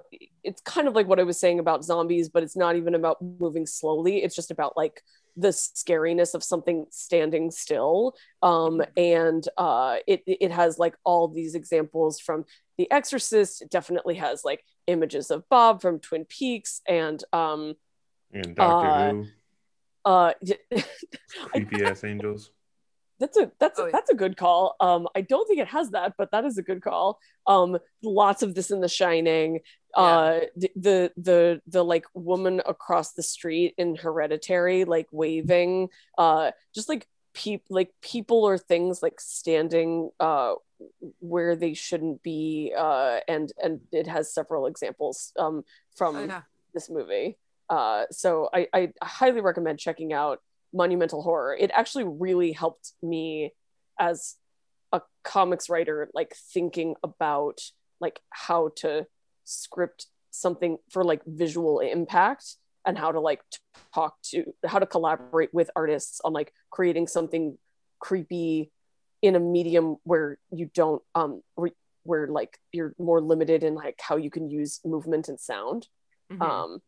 [0.49, 3.19] it's kind of like what i was saying about zombies but it's not even about
[3.45, 4.15] moving slowly.
[4.25, 5.03] It's just about like
[5.37, 8.15] the scariness of something standing still.
[8.43, 12.45] Um and uh it it has like all these examples from
[12.79, 13.63] the exorcist.
[13.63, 17.75] It definitely has like images of bob from twin peaks and um
[18.33, 19.27] And Doctor Uh, Who,
[20.05, 20.33] uh
[21.53, 22.51] creepy ass angels.
[23.21, 24.77] That's a that's Oh, a, that's a good call.
[24.81, 27.19] Um i don't think it has that but that is a good call.
[27.47, 29.61] Um lots of this in the shining.
[29.95, 35.89] Uh the, the the the like woman across the street in hereditary like waving
[36.19, 40.55] uh just like peop like people or things like standing uh
[41.21, 45.65] where they shouldn't be uh and and it has several examples um
[45.97, 46.43] from Oh, yeah.
[46.75, 47.37] this movie.
[47.71, 50.41] Uh, so I, I highly recommend checking out
[50.73, 51.57] Monumental Horror.
[51.59, 53.53] It actually really helped me
[53.99, 54.37] as
[54.93, 57.61] a comics writer, like thinking about
[58.01, 59.07] like how to
[59.45, 63.41] script something for like visual impact and how to like
[63.95, 67.59] talk to how to collaborate with artists on like creating something
[67.99, 68.71] creepy
[69.21, 71.73] in a medium where you don't um re-
[72.05, 75.89] where like you're more limited in like how you can use movement and sound
[76.31, 76.43] Mhm.
[76.43, 76.83] um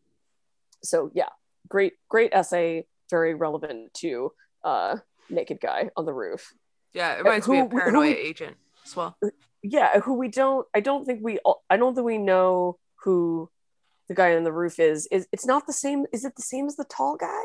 [0.82, 1.30] so yeah
[1.68, 4.32] great great essay very relevant to
[4.64, 4.96] uh
[5.28, 6.52] naked guy on the roof
[6.92, 9.16] yeah, it reminds me who- of who- Paranoia Agent as well.
[9.62, 11.38] yeah who we don't i don't think we
[11.68, 13.48] i don't think we know who
[14.08, 16.66] the guy on the roof is is it's not the same is it the same
[16.66, 17.42] as the tall guy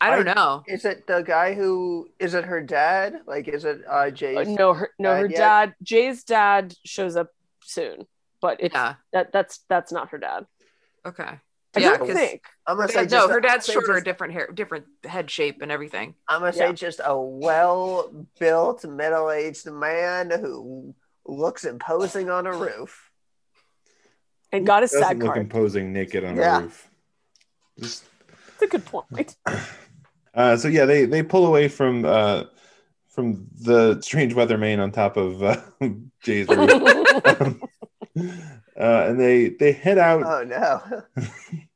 [0.00, 0.62] I don't I- know.
[0.68, 3.16] Is it the guy who is it her dad?
[3.26, 4.46] Like, is it uh, Jay's?
[4.46, 5.36] Uh, no her no dad her yet?
[5.38, 7.30] dad jay's dad shows up
[7.64, 8.06] soon
[8.40, 8.94] but it's Yeah.
[9.12, 10.46] that that's that's not her dad
[11.04, 11.40] Okay.
[11.78, 13.92] I Yeah, don't 'cause- think I'm gonna Her say dad- no, just- her dad's shorter,
[13.94, 16.14] just- different hair, different head shape, and everything.
[16.28, 20.94] I'm gonna say just a well-built, middle-aged man who
[21.24, 23.04] looks imposing on a roof.
[24.50, 26.58] and got his Doesn't sad look card imposing naked on Yeah.
[26.58, 26.88] a roof.
[27.78, 28.04] Just
[28.58, 29.36] that's a good point
[30.34, 32.44] Uh, so yeah, they they pull away from uh,
[33.08, 35.56] from the strange weather main on top of uh,
[36.22, 36.70] Jay's roof,
[37.24, 37.56] uh,
[38.76, 40.22] and they they head out.
[40.22, 41.02] Oh no!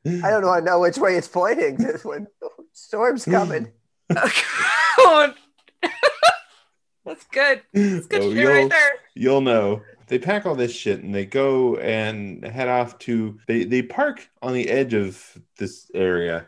[0.06, 1.76] I don't want to know which way it's pointing.
[1.78, 3.72] This one oh, storm's coming.
[4.98, 5.32] Oh,
[7.04, 7.62] That's good.
[7.72, 8.92] That's good Oh, you'll, right there.
[9.14, 9.82] you'll know.
[10.06, 14.28] They pack all this shit and they go and head off to they they park
[14.42, 15.20] on the edge of
[15.58, 16.46] this area,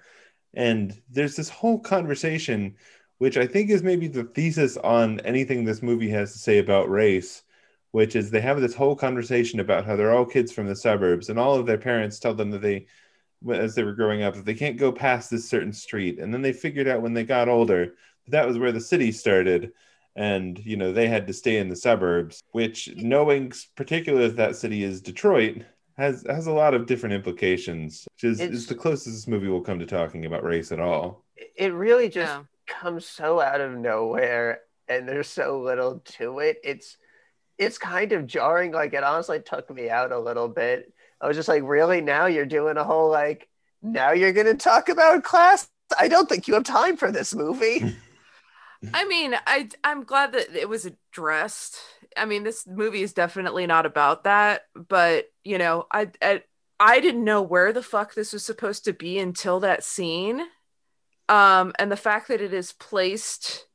[0.52, 2.76] and there's this whole conversation,
[3.18, 6.90] which I think is maybe the thesis on anything this movie has to say about
[6.90, 7.42] race,
[7.92, 11.28] which is they have this whole conversation about how they're all kids from the suburbs,
[11.30, 12.86] and all of their parents tell them that they
[13.52, 16.18] as they were growing up that they can't go past this certain street.
[16.18, 17.86] And then they figured out when they got older
[18.26, 19.72] that, that was where the city started.
[20.16, 24.56] And, you know, they had to stay in the suburbs, which knowing particularly that that
[24.56, 25.62] city is Detroit
[25.96, 29.60] has has a lot of different implications, which is, is the closest this movie will
[29.60, 31.24] come to talking about race at all.
[31.56, 32.44] It really just Yeah.
[32.66, 36.58] comes so out of nowhere and there's so little to it.
[36.62, 36.96] It's
[37.58, 38.72] it's kind of jarring.
[38.72, 40.92] Like it honestly took me out a little bit.
[41.24, 42.02] I was just like, really?
[42.02, 43.48] Now you're doing a whole like
[43.80, 45.66] now you're gonna talk about class?
[45.98, 47.96] I don't think you have time for this movie.
[48.94, 51.78] I mean, I I'm glad that it was addressed.
[52.14, 56.42] I mean, this movie is definitely not about that, but you know, I I,
[56.78, 60.42] I didn't know where the fuck this was supposed to be until that scene.
[61.30, 63.66] Um and the fact that it is placed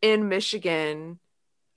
[0.00, 1.18] in Michigan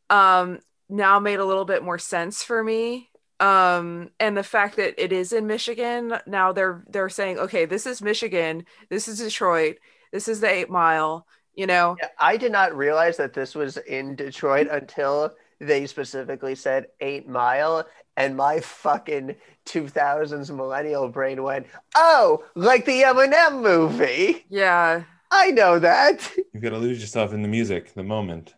[0.09, 3.09] um now made a little bit more sense for me.
[3.39, 7.85] Um and the fact that it is in Michigan, now they're they're saying, okay, this
[7.85, 9.77] is Michigan, this is Detroit,
[10.11, 11.97] this is the 8 mile, you know.
[12.01, 17.27] Yeah, I did not realize that this was in Detroit until they specifically said Eight
[17.27, 19.35] Mile, and my fucking
[19.65, 24.45] 2000s millennial brain went, "Oh, like the Eminem movie.
[24.49, 25.03] Yeah.
[25.31, 28.53] I know that." You've got to lose yourself in the music, the moment.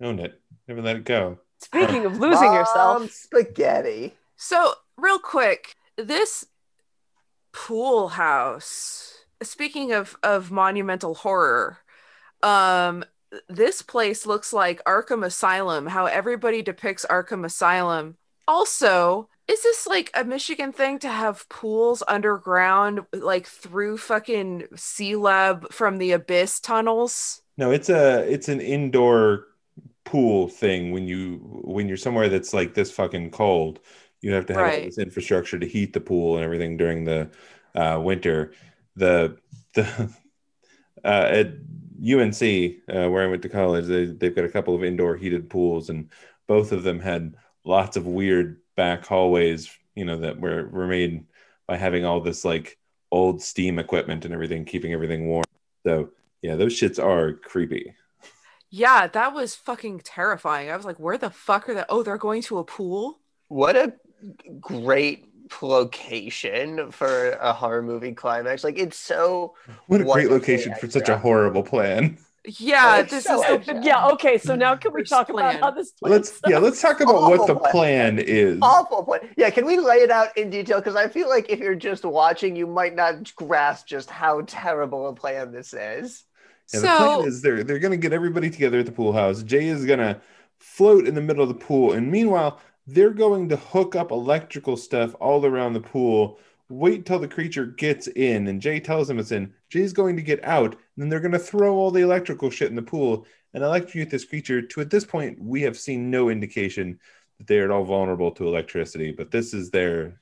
[0.00, 0.40] Own it.
[0.68, 1.38] Never let it go.
[1.58, 4.14] Speaking of losing Mom yourself, spaghetti.
[4.44, 6.44] So, real quick, this
[7.52, 11.78] pool house, speaking of of monumental horror,
[12.42, 13.04] um
[13.48, 18.16] this place looks like Arkham Asylum, how everybody depicts Arkham Asylum.
[18.48, 25.14] Also, is this like a Michigan thing to have pools underground like through fucking Sea
[25.14, 27.42] Lab from the abyss tunnels?
[27.56, 29.46] No, it's a it's an indoor
[30.04, 33.78] pool thing when you when you're somewhere that's like this fucking cold.
[34.22, 34.84] You have to have all Right.
[34.84, 37.30] this infrastructure to heat the pool and everything during the
[37.74, 38.54] uh, winter.
[38.96, 39.38] The
[39.74, 40.14] the
[41.04, 41.54] uh, at
[41.98, 45.50] UNC uh, where I went to college, they they've got a couple of indoor heated
[45.50, 46.10] pools, and
[46.46, 49.70] both of them had lots of weird back hallways.
[49.94, 51.26] You know that were were made
[51.66, 52.78] by having all this like
[53.10, 55.44] old steam equipment and everything, keeping everything warm.
[55.86, 56.10] So
[56.42, 57.94] yeah, those shits are creepy.
[58.70, 60.68] Yeah, that was fucking terrifying.
[60.70, 61.84] I was like, where the fuck are they?
[61.88, 63.20] Oh, they're going to a pool?
[63.48, 63.94] What a
[64.60, 65.26] great
[65.60, 68.64] location for a horror movie climax.
[68.64, 69.54] Like it's so
[69.86, 72.18] What a great location for such a horrible plan.
[72.44, 73.74] Yeah, Like, this so is extra.
[73.74, 74.36] the yeah, okay.
[74.38, 77.24] So now can we First talk about how this Let's plans yeah, let's talk about
[77.26, 78.58] what the Awful plan is.
[78.62, 79.20] awful plan.
[79.36, 80.78] Yeah, can we lay it out in detail?
[80.78, 85.08] Because I feel like if you're just watching, you might not grasp just how terrible
[85.08, 86.24] a plan this is.
[86.72, 89.42] Yeah, the plan is they're they're gonna get everybody together at the pool house.
[89.42, 90.20] Jay is gonna
[90.58, 94.76] float in the middle of the pool, and meanwhile, they're going to hook up electrical
[94.76, 96.38] stuff all around the pool.
[96.68, 99.52] Wait till the creature gets in, and Jay tells him it's in.
[99.68, 102.76] Jay's going to get out, and then they're gonna throw all the electrical shit in
[102.76, 104.62] the pool and electrocute this creature.
[104.62, 106.98] To at this point, we have seen no indication
[107.38, 109.12] that they are at all vulnerable to electricity.
[109.12, 110.20] But this is their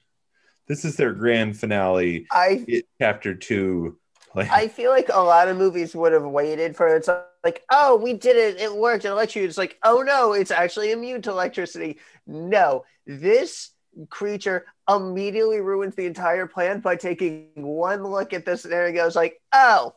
[0.66, 2.26] this is their grand finale.
[2.32, 3.98] I It chapter two.
[4.32, 4.48] plan.
[4.50, 7.08] I feel like a lot of movies would have waited for it's
[7.42, 9.48] like, oh, we did it, it worked, it electrocuted.
[9.50, 11.98] It's like, oh no, it's actually immune to electricity.
[12.26, 13.70] No, this
[14.08, 19.16] creature immediately ruins the entire plan by taking one look at this scenario and goes
[19.16, 19.94] like, oh,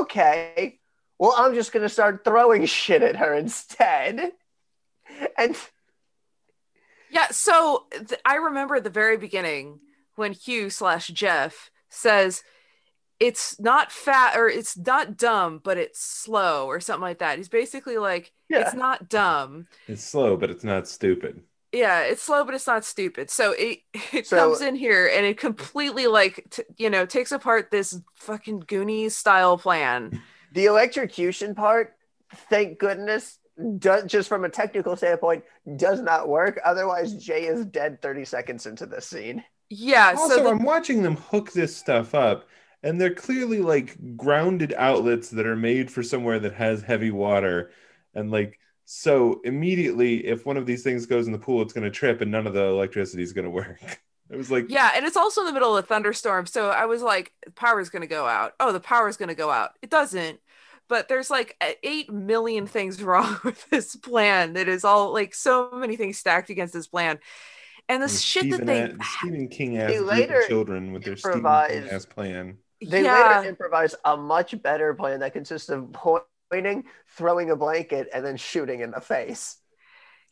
[0.00, 0.78] okay.
[1.18, 4.32] Well, I'm just gonna start throwing shit at her instead.
[5.38, 5.56] And
[7.10, 9.80] yeah, so th- I remember the very beginning
[10.16, 12.42] when Hugh slash Jeff says
[13.18, 17.38] it's not fat or it's not dumb, but it's slow or something like that.
[17.38, 19.66] He's basically like, yeah, it's not dumb.
[19.88, 21.40] It's slow, but it's not stupid.
[21.72, 23.30] Yeah, it's slow, but it's not stupid.
[23.30, 23.80] So it
[24.12, 27.98] it So- comes in here and it completely like t- you know takes apart this
[28.14, 30.20] fucking Goonies style plan.
[30.52, 31.94] the electrocution part,
[32.50, 33.38] thank goodness,
[33.78, 35.44] does, just from a technical standpoint,
[35.76, 36.58] does not work.
[36.64, 39.42] Otherwise, Jay is dead 30 seconds into this scene.
[39.68, 42.46] Yeah, Also, so the- I'm watching them hook this stuff up,
[42.86, 47.72] and they're clearly like grounded outlets that are made for somewhere that has heavy water.
[48.14, 51.82] And like, so immediately, if one of these things goes in the pool, it's going
[51.82, 53.80] to trip, and none of the electricity is going to work.
[54.28, 56.46] It was like, Yeah, and it's also in the middle of a thunderstorm.
[56.46, 58.54] So I was like, power's going to go out.
[58.58, 59.78] Oh, the power's going to go out.
[59.82, 60.40] It doesn't.
[60.88, 64.54] But there's like 8 million things wrong with this plan.
[64.54, 67.20] That is all like so many things stacked against this plan.
[67.88, 68.80] And the shit that Stephen, they.
[68.82, 72.58] A- Stephen King ass later children with their Stephen improvise- King ass plan.
[72.84, 73.38] They yeah.
[73.38, 76.84] later improvise a much better plan that consists of pointing,
[77.16, 79.56] throwing a blanket, and then shooting in the face.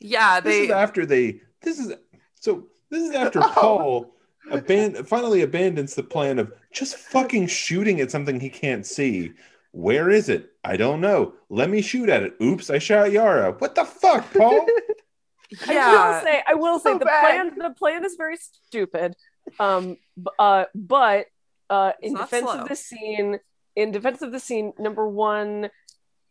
[0.00, 0.40] yeah.
[0.40, 1.40] This is after they.
[1.62, 1.94] This is
[2.34, 2.66] so.
[2.90, 3.52] This is after Oh.
[3.54, 4.14] Paul
[4.52, 9.32] aban- finally abandons the plan of just fucking shooting at something he can't see.
[9.72, 10.50] Where is it?
[10.62, 11.32] I don't know.
[11.48, 12.34] Let me shoot at it.
[12.42, 13.52] Oops, I shot Yara.
[13.52, 14.66] What the fuck, Paul?
[15.66, 16.22] I will Yeah.
[16.22, 17.20] say, I will say, So the bad.
[17.50, 19.16] plan, the plan is very stupid.
[19.58, 21.26] Um, b- uh, but
[21.74, 22.60] uh, in defense slow.
[22.60, 23.38] of the scene,
[23.76, 25.70] in defense of the scene, number one,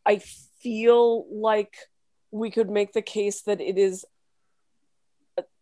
[0.06, 0.18] I
[0.62, 1.76] feel like
[2.32, 4.06] we could make the case that it is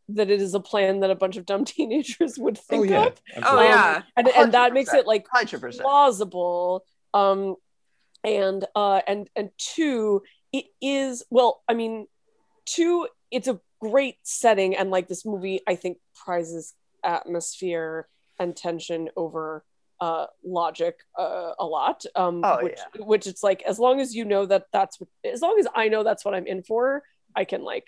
[0.10, 3.06] that it is a plan that a bunch of dumb teenagers would oh think yeah.
[3.06, 3.66] of, Oh absolutely.
[3.68, 4.02] yeah.
[4.18, 5.84] and and that makes it like Hundred percent.
[5.84, 7.56] plausible um
[8.24, 10.22] and uh and and two
[10.54, 12.08] it is well i mean
[12.66, 18.08] two it's a great setting and like this movie i think prizes atmosphere
[18.40, 19.64] and tension over
[20.02, 24.26] uh logic uh, a lot um Oh, which which it's like as long as you
[24.26, 27.04] know that that's what as long as i know that's what i'm in for
[27.36, 27.86] i can like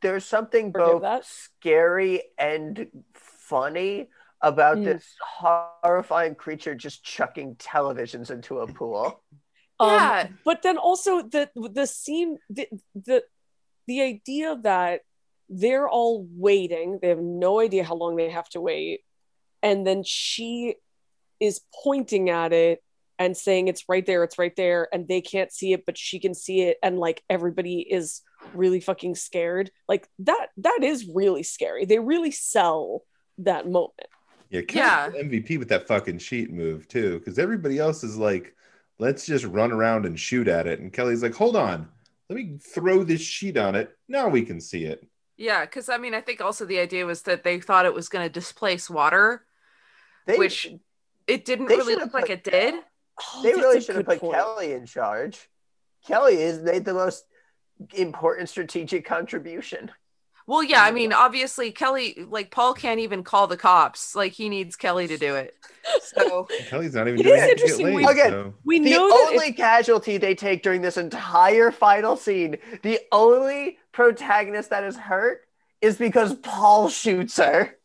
[0.00, 1.24] There's something both that.
[1.24, 4.08] scary and funny
[4.40, 4.84] about Mm.
[4.84, 9.22] this horrifying creature just chucking televisions into a pool.
[9.80, 10.28] um, Yeah.
[10.44, 11.48] but then also the
[11.78, 13.24] the scene the, the
[13.88, 15.00] the idea that
[15.48, 19.00] they're all waiting they have no idea how long they have to wait
[19.62, 20.76] and then she
[21.40, 22.82] is pointing at it
[23.18, 26.18] and saying it's right there it's right there and they can't see it but she
[26.18, 28.22] can see it and like everybody is
[28.54, 33.02] really fucking scared like that that is really scary they really sell
[33.38, 34.08] that moment
[34.50, 35.22] Yeah, Kelly's Yeah.
[35.22, 38.54] MVP with that fucking sheet move too, because everybody else is like,
[38.98, 41.88] let's just run around and shoot at it, and Kelly's like, hold on,
[42.30, 43.90] let me throw this sheet on it.
[44.08, 45.06] Now we can see it.
[45.36, 48.08] Yeah, because I mean, I think also the idea was that they thought it was
[48.08, 49.44] going to displace water.
[50.26, 50.68] They, Which-
[51.26, 52.74] It didn't They really should've look like it did.
[53.34, 54.34] Oh, they that's really should have put point.
[54.34, 55.48] Kelly in charge.
[56.06, 57.24] Kelly has made the most
[57.94, 59.90] important strategic contribution.
[60.48, 64.14] Well, yeah, I mean, obviously Kelly, like Paul can't even call the cops.
[64.14, 65.54] Like he needs Kelly to do it.
[66.02, 68.90] So Kelly's not even It doing is it interesting laid, we- Again, so- we The
[68.90, 74.84] know that only casualty they take during this entire final scene, the only protagonist that
[74.84, 75.40] is hurt,
[75.80, 77.76] is because Paul shoots her.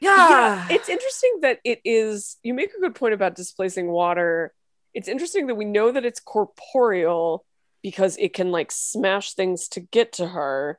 [0.00, 4.52] Yeah, it's interesting that it is you make a good point about displacing water
[4.94, 7.44] it's interesting that we know that it's corporeal
[7.82, 10.78] because it can like smash things to get to her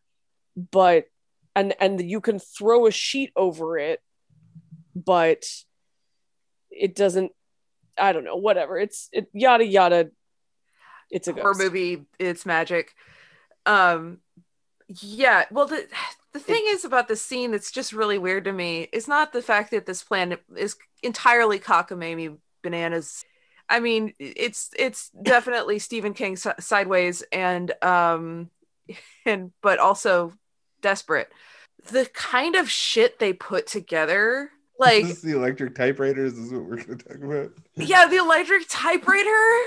[0.71, 1.05] but
[1.55, 4.01] and and you can throw a sheet over it
[4.95, 5.45] but
[6.71, 7.31] it doesn't
[7.97, 10.09] i don't know whatever it's it yada yada
[11.09, 12.05] it's a horror movie.
[12.17, 12.93] It's magic.
[13.65, 14.19] Um,
[14.87, 15.45] yeah.
[15.51, 15.87] Well, the
[16.33, 19.41] the thing is about this scene that's just really weird to me is not the
[19.41, 23.25] fact that this plan is entirely cockamamie bananas.
[23.67, 28.49] I mean, it's it's definitely Stephen King si- sideways and um
[29.25, 30.33] and but also
[30.81, 31.29] desperate.
[31.91, 36.37] The kind of shit they put together, like is this the electric typewriters?
[36.37, 37.51] Is what we're going to talk about?
[37.75, 39.61] yeah, the electric typewriter.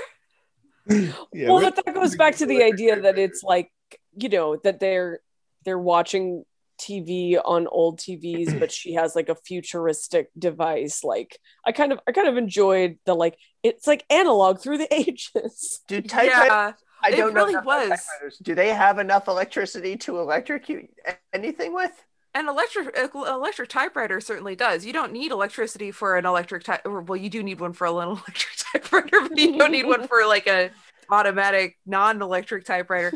[1.31, 3.71] Yeah, well, but that goes back to the idea that it's like
[4.17, 5.21] you know that they're
[5.63, 6.43] they're watching
[6.79, 11.03] TV on old TVs, but she has like a futuristic device.
[11.03, 14.93] Like I kind of I kind of enjoyed the like it's like analog through the
[14.93, 15.81] ages.
[15.87, 16.47] Do typewriters?
[16.47, 16.73] Yeah,
[17.03, 17.61] I don't really know.
[17.61, 17.99] was.
[18.41, 20.89] Do they have enough electricity to electrocute
[21.33, 21.91] anything with?
[22.35, 24.85] An electric electric typewriter certainly does.
[24.85, 26.81] You don't need electricity for an electric type.
[26.85, 30.07] Well, you do need one for a little electric typewriter, but you don't need one
[30.07, 30.71] for like a
[31.11, 33.13] automatic non-electric typewriter.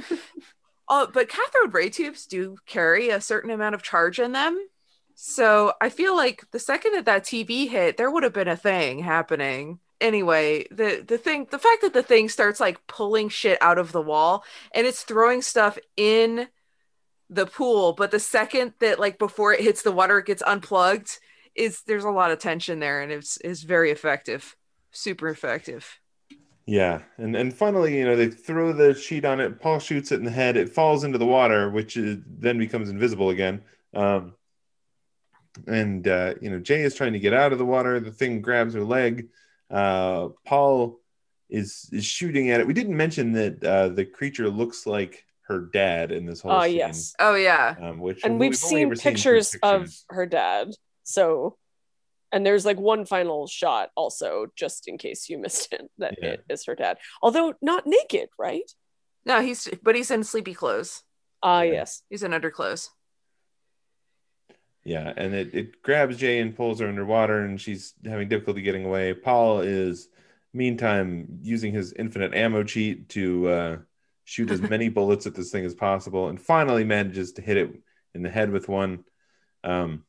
[0.90, 4.58] Uh, but cathode ray tubes do carry a certain amount of charge in them.
[5.16, 8.56] So I feel like the second that that TV hit, there would have been a
[8.56, 9.80] thing happening.
[10.00, 13.92] Anyway, the the thing, the fact that the thing starts like pulling shit out of
[13.92, 14.44] the wall
[14.76, 16.48] and it's throwing stuff in
[17.30, 21.20] the pool, but the second that like before it hits the water, it gets unplugged,
[21.56, 24.56] is there's a lot of tension there, and it's is very effective,
[24.92, 26.00] super effective.
[26.70, 29.62] Yeah, and and finally, you know, they throw the sheet on it.
[29.62, 30.58] Paul shoots it in the head.
[30.58, 33.62] It falls into the water, which is, then becomes invisible again.
[33.94, 34.34] Um,
[35.66, 38.00] and uh, you know, Jay is trying to get out of the water.
[38.02, 39.30] The thing grabs her leg.
[39.72, 41.00] Uh, Paul
[41.50, 42.68] is is shooting at it.
[42.68, 46.64] We didn't mention that uh, the creature looks like her dad in this whole Oh
[46.64, 46.76] scene.
[46.76, 50.72] yes, Oh yeah, Um, which and we've only seen ever seen pictures, of her dad.
[51.04, 51.58] So,
[52.32, 56.30] and there's like one final shot also, just in case you missed it, that Yeah.
[56.32, 56.98] it is her dad.
[57.22, 58.70] Although not naked, right?
[59.26, 61.04] no, he's but he's in sleepy clothes.
[61.44, 61.72] Ah, Yeah.
[61.74, 62.02] yes.
[62.10, 62.90] He's in underclothes.
[64.84, 68.86] Yeah, and it, it grabs Jay and pulls her underwater, and she's having difficulty getting
[68.86, 69.14] away.
[69.14, 70.08] Paul is,
[70.54, 73.78] meantime, using his infinite ammo cheat to uh,
[74.24, 77.76] shoot as many bullets at this thing as possible, and finally manages to hit it
[78.16, 79.04] in the head with one.
[79.66, 80.06] Um,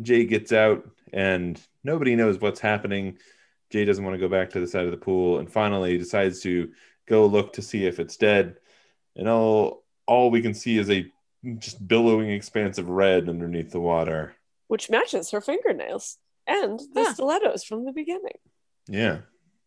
[0.00, 3.18] Jay gets out and nobody knows what's happening.
[3.70, 6.40] Jay doesn't want to go back to the side of the pool and finally decides
[6.42, 6.70] to
[7.06, 8.56] go look to see if it's dead.
[9.16, 11.10] And all all we can see is a
[11.58, 14.34] just billowing expanse of red underneath the water.
[14.68, 17.12] which matches her fingernails and the Yeah.
[17.14, 18.38] stilettos from the beginning.
[18.86, 19.18] Yeah.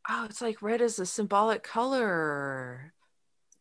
[0.09, 2.93] Oh, it's like red is a symbolic color.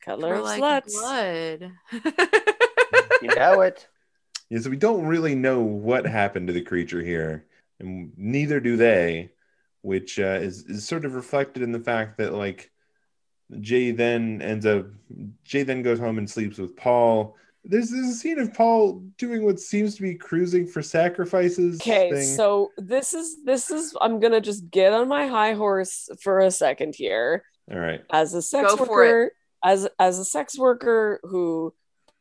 [0.04, 0.92] Color for of like sluts.
[0.92, 1.72] blood.
[3.22, 3.86] You know it.
[4.48, 7.44] Yeah, so we don't really know what happened to the creature here,
[7.80, 9.30] and neither do they,
[9.82, 12.70] which uh, is, is sort of reflected in the fact that like
[13.60, 14.86] Jay then ends up
[15.44, 17.36] Jay then goes home and sleeps with Paul.
[17.62, 21.80] There's, there's a scene of Paul doing what seems to be cruising for sacrifices.
[21.80, 22.36] Okay, thing.
[22.36, 26.50] so this is this is I'm gonna just get on my high horse for a
[26.50, 27.44] second here.
[27.70, 29.32] all right, As a sex Go worker,
[29.64, 31.74] as as a sex worker who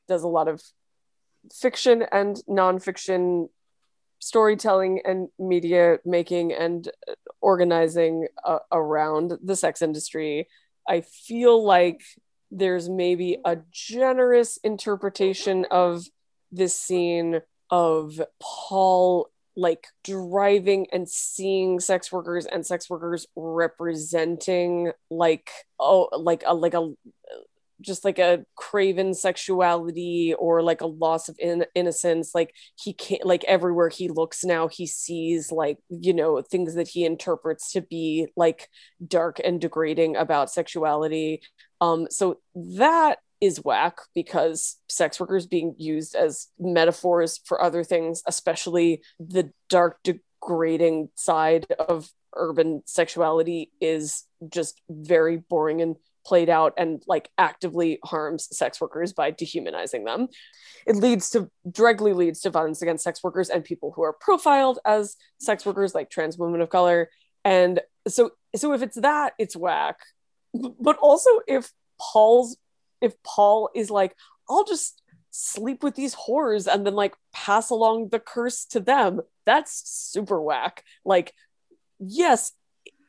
[0.07, 0.61] does a lot of
[1.53, 3.47] fiction and nonfiction
[4.19, 10.47] storytelling and media making and uh, organizing uh, around the sex industry,
[10.87, 12.01] I feel like
[12.51, 16.03] there's maybe a generous interpretation of
[16.51, 25.49] this scene of Paul like driving and seeing sex workers and sex workers representing like
[25.79, 26.93] oh like a like a
[27.81, 33.25] just like a craven sexuality or like a loss of in- innocence like he can't
[33.25, 37.81] like everywhere he looks now he sees like you know things that he interprets to
[37.81, 38.69] be like
[39.05, 41.41] dark and degrading about sexuality.
[41.81, 48.21] Um so that is whack because sex workers being used as metaphors for other things
[48.27, 55.95] especially the dark degrading side of urban sexuality is just very boring and
[56.29, 60.27] played out and like actively harms sex workers by dehumanizing them.
[60.85, 64.77] It leads to directly leads to violence against sex workers and people who are profiled
[64.85, 67.09] as sex workers, like trans women of color.
[67.43, 69.97] And so, so if it's that, it's whack.
[70.53, 72.57] But also, if Paul's,
[73.01, 74.15] if Paul is like,
[74.47, 75.01] I'll just
[75.31, 80.39] sleep with these whores and then like pass along the curse to them, that's super
[80.39, 80.83] whack.
[81.03, 81.33] Like,
[81.99, 82.51] yes,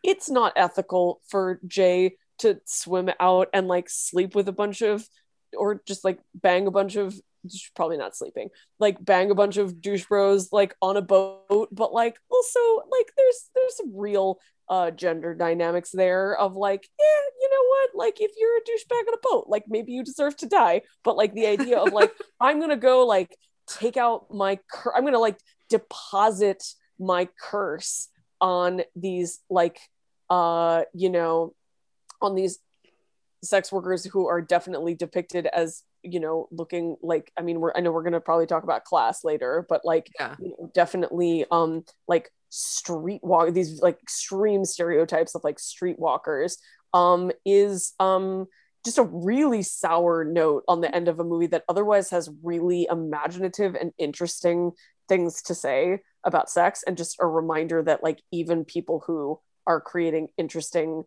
[0.02, 5.06] it's not ethical for Jay to swim out and like sleep with a bunch of
[5.56, 7.14] or just like bang a bunch of
[7.74, 11.68] probably not sleeping like bang a bunch of douche bros like on a boat.
[11.72, 12.60] But like also
[12.90, 14.38] like there's there's some real
[14.68, 17.90] uh gender dynamics there of like yeah you know what?
[17.94, 20.82] Like if you're a douchebag on a boat like maybe you deserve to die.
[21.02, 23.36] But like the idea of like i'm gonna go like
[23.66, 25.38] take out my cur- i'm gonna like
[25.68, 26.62] deposit
[26.98, 28.08] my curse
[28.40, 29.80] on these like
[30.28, 31.54] uh you know
[32.20, 32.58] on these
[33.42, 37.80] sex workers who are definitely depicted as you know looking like i mean we're i
[37.80, 40.36] know we're going to probably talk about class later but like Yeah.
[40.38, 46.56] you know, definitely um like street walk these like extreme stereotypes of like streetwalkers
[46.92, 48.46] um is um
[48.84, 52.88] just a really sour note on the end of a movie that otherwise has really
[52.90, 54.72] imaginative and interesting
[55.08, 59.80] things to say about sex and just a reminder that like even people who are
[59.80, 61.04] creating interesting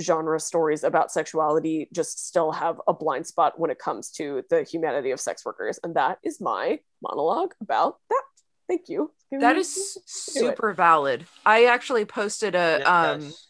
[0.00, 4.62] genre stories about sexuality just still have a blind spot when it comes to the
[4.62, 8.22] humanity of sex workers and that is my monologue about that
[8.68, 9.98] thank you that is
[10.34, 10.54] do it.
[10.54, 11.26] super valid.
[11.44, 13.48] I actually posted a um Yes.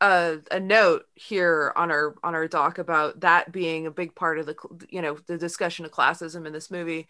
[0.00, 4.38] a, a note here on our on our doc about that being a big part
[4.38, 4.54] of the
[4.90, 7.06] you know the discussion of classism in this movie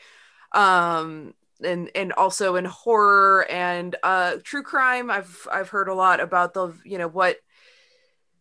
[0.52, 6.20] um and and also in horror and uh true crime i've i've heard a lot
[6.20, 7.38] about the you know what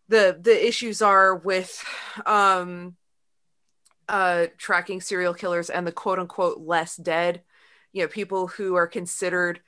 [0.09, 1.83] the the issues are with
[2.25, 2.95] um
[4.09, 7.41] uh tracking serial killers and the quote unquote less dead.
[7.93, 9.61] You know people who are considered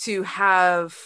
[0.00, 0.96] to have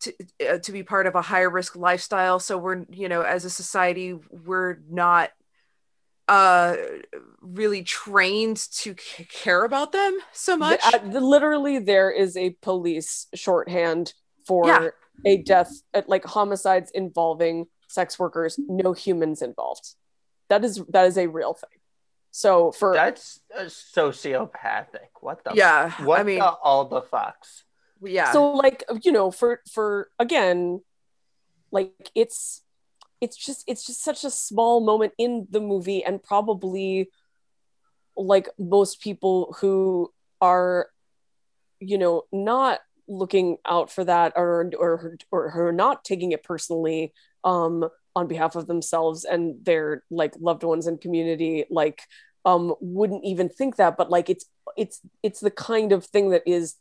[0.00, 0.12] to,
[0.48, 2.38] uh, to be part of a higher risk lifestyle.
[2.40, 5.30] So we're you know as a society we're not
[6.26, 6.76] uh
[7.42, 10.80] really trained to c- care about them so much.
[10.90, 14.14] The- uh, the- literally there is a police shorthand
[14.46, 14.88] for Yeah.
[15.26, 19.94] a death uh, like homicides involving sex workers no humans involved
[20.48, 21.78] that is that is a real thing
[22.30, 25.14] so for That's uh, sociopathic.
[25.20, 25.52] What the?
[25.54, 27.62] yeah What i mean the, all the fucks?
[28.02, 30.82] yeah so like you know for for again
[31.70, 32.62] like it's
[33.20, 37.08] it's just it's just such a small moment in the movie and probably
[38.16, 40.88] like most people who are
[41.80, 46.42] you know not looking out for that or or or who are not taking it
[46.42, 47.12] personally
[47.44, 52.02] um on behalf of themselves and their like loved ones and community like
[52.44, 54.46] um wouldn't even think that but like it's
[54.76, 56.76] it's it's the kind of thing that is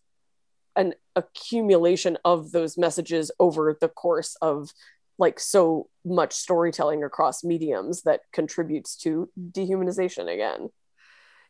[0.75, 4.71] an accumulation of those messages over the course of
[5.19, 10.69] like so much storytelling across mediums that contributes to dehumanization again.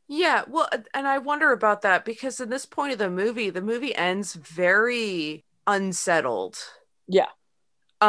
[0.08, 3.62] Yeah, well, and I wonder about that because in this point of the movie, the
[3.62, 6.58] movie ends very unsettled.
[7.08, 7.28] Yeah.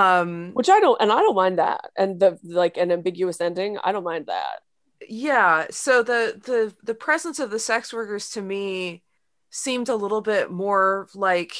[0.02, 1.80] Um Which I don't and I don't mind that.
[1.96, 4.60] And the like an ambiguous ending, I don't mind that.
[5.08, 9.02] yeah, so the the the presence of the sex workers to me
[9.50, 11.52] seemed a little bit more like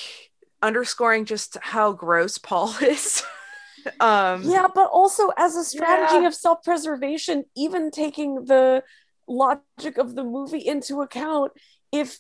[0.63, 3.23] underscoring just how gross Paul is.
[4.01, 6.27] um Yeah, but also as a strategy Yeah.
[6.27, 8.83] of self-preservation, even taking the
[9.29, 11.53] logic of the movie into account,
[11.93, 12.19] if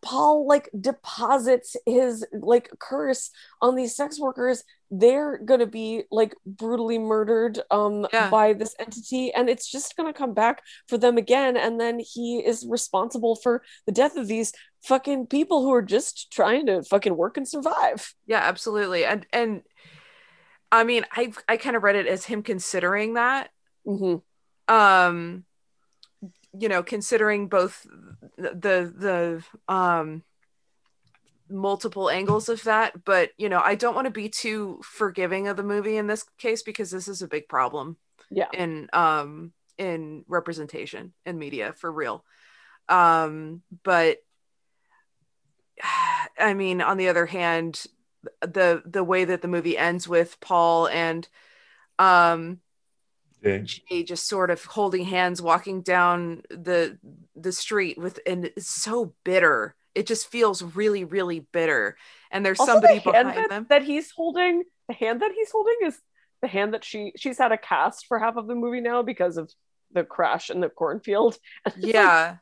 [0.00, 3.30] Paul like deposits his like curse
[3.60, 8.30] on these sex workers, they're gonna be like brutally murdered um Yeah.
[8.30, 12.38] by this entity, and it's just gonna come back for them again, and then he
[12.40, 14.52] is responsible for the death of these
[14.84, 18.14] fucking people who are just trying to fucking work and survive.
[18.26, 19.04] yeah, absolutely.
[19.04, 19.62] And and
[20.70, 23.50] I mean, I I kind of read it as him considering that
[23.84, 24.16] hmm
[24.68, 25.44] um
[26.58, 27.86] you know considering both
[28.36, 30.22] the the um
[31.48, 35.56] multiple angles of that but you know i don't want to be too forgiving of
[35.56, 37.96] the movie in this case because this is a big problem
[38.30, 38.46] Yeah.
[38.54, 42.24] in um in representation in media for real
[42.88, 44.18] um but
[46.38, 47.84] i mean on the other hand
[48.40, 51.28] the the way that the movie ends with paul and
[51.98, 52.61] um
[53.44, 53.62] Okay.
[53.64, 56.98] Jay just sort of holding hands, walking down the
[57.34, 59.74] the street with, and it's so bitter.
[59.94, 61.96] It just feels really, really bitter.
[62.30, 63.66] And there's Also, somebody the hand behind that, them.
[63.68, 65.98] that he's holding the hand that he's holding is
[66.40, 69.36] the hand that she she's had a cast for half of the movie now because
[69.36, 69.50] of
[69.92, 71.36] the crash in the cornfield
[71.66, 72.36] And like, Yeah,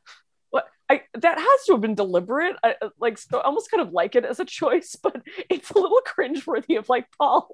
[0.51, 3.81] what I that has to have been deliberate I, uh, like so I almost kind
[3.83, 7.49] of like it as a choice but it's a little cringeworthy of like Paul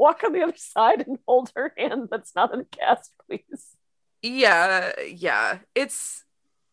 [0.00, 3.76] walk on the other side and hold her hand that's not in the cast please
[4.22, 5.58] yeah, yeah.
[5.74, 6.24] It's,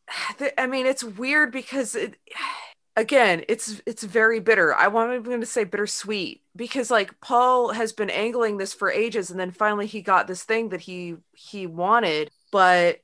[0.58, 2.16] I mean, it's weird because it,
[2.96, 4.74] again, it's it's very bitter.
[4.74, 9.32] I wanted going to say bittersweet because like Paul has been angling this for ages,
[9.32, 13.00] and then finally he got this thing that he he wanted, but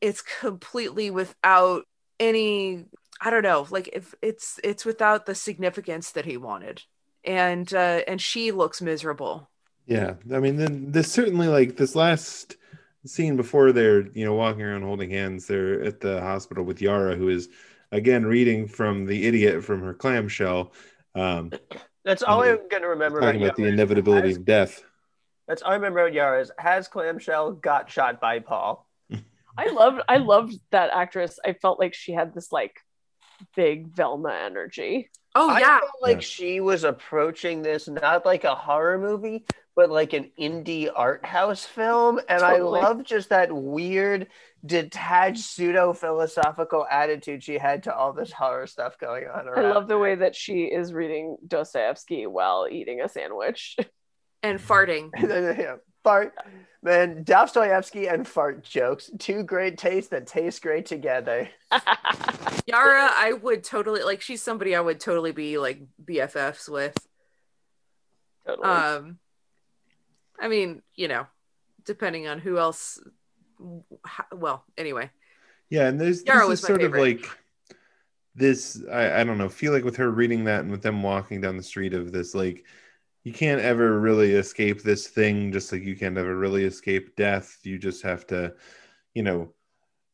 [0.00, 1.84] it's completely without
[2.20, 2.84] any.
[3.24, 6.82] I don't know, like if it's it's without the significance that he wanted,
[7.24, 9.48] and uh, and she looks miserable.
[9.86, 12.56] Yeah, I mean, then this certainly like this last
[13.04, 15.46] scene before they're you know walking around holding hands.
[15.46, 17.48] They're at the hospital with Yara, who is
[17.90, 20.72] again reading from the idiot from her clamshell,
[21.14, 21.52] um,
[22.04, 24.82] That's all I'm going to remember about, talking about the inevitability Has- of death.
[25.48, 28.88] That's all I remember about Yara is has Clamshell got shot by Paul?
[29.58, 32.76] I loved I loved that actress I felt like she had this like
[33.56, 36.20] big Velma energy Oh I yeah, felt like Yeah.
[36.20, 41.64] she was approaching this not like a horror movie, but like an indie art house
[41.64, 42.18] film.
[42.28, 42.80] And Totally.
[42.80, 44.28] I love just that weird,
[44.64, 49.88] detached, pseudo philosophical attitude she had to all this horror stuff going on I love
[49.88, 53.76] the way that she is reading Dostoevsky while eating a sandwich.
[54.42, 55.10] and farting.
[55.58, 56.34] yeah, fart.
[56.82, 59.10] Man, Dostoevsky and fart jokes.
[59.18, 61.48] Two great tastes that taste great together.
[62.66, 64.20] Yara, I would totally like.
[64.20, 66.96] She's somebody I would totally be like BFFs with.
[68.46, 68.68] totally.
[68.68, 69.18] Um,
[70.42, 71.26] I mean, you know,
[71.84, 73.00] depending on who else.
[74.04, 75.10] how- Well, anyway,
[75.70, 77.16] Yeah, and there's Yara this is sort favorite.
[77.16, 77.38] of like
[78.34, 78.82] this.
[78.90, 79.48] I, I don't know.
[79.48, 82.34] Feel like with her reading that and with them walking down the street of this,
[82.34, 82.64] like
[83.22, 85.52] you can't ever really escape this thing.
[85.52, 87.58] Just like you can't ever really escape death.
[87.62, 88.54] You just have to,
[89.14, 89.54] you know,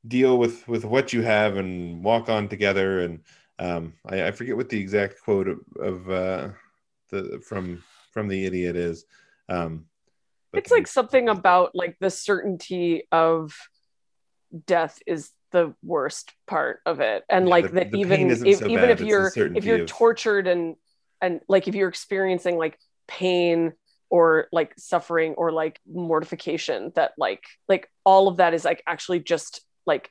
[0.07, 3.01] deal with with what you have and walk on together.
[3.01, 3.21] And
[3.59, 6.49] um, I, I forget what the exact quote of, of uh,
[7.09, 7.83] the from
[8.13, 9.07] from the idiot is.
[9.49, 9.87] Um,
[10.53, 13.55] but it's like something about like the certainty of
[14.67, 17.25] death is the worst part of it.
[17.29, 19.83] And Yeah, like the- that the even if so even bad, if you're if you're
[19.83, 20.77] of- tortured and
[21.21, 23.73] and like if you're experiencing like pain
[24.11, 29.21] or like suffering or like mortification that like like all of that is like actually
[29.21, 30.11] just like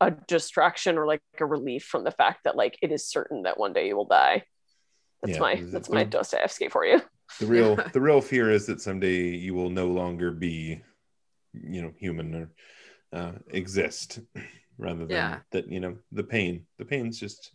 [0.00, 3.58] a distraction or like a relief from the fact that like it is certain that
[3.58, 4.44] one day you will die.
[5.22, 7.00] That's Yeah, my that's my dostoevsky for you
[7.40, 10.80] the real the real fear is that someday you will no longer be
[11.52, 12.50] you know human or
[13.18, 14.20] uh, exist
[14.78, 15.38] rather than Yeah.
[15.52, 17.52] that you know the pain the pain's just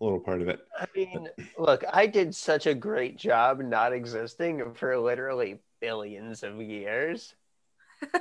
[0.00, 3.92] a little part of it I mean, look, I did such a great job not
[3.92, 7.34] existing for literally billions of years.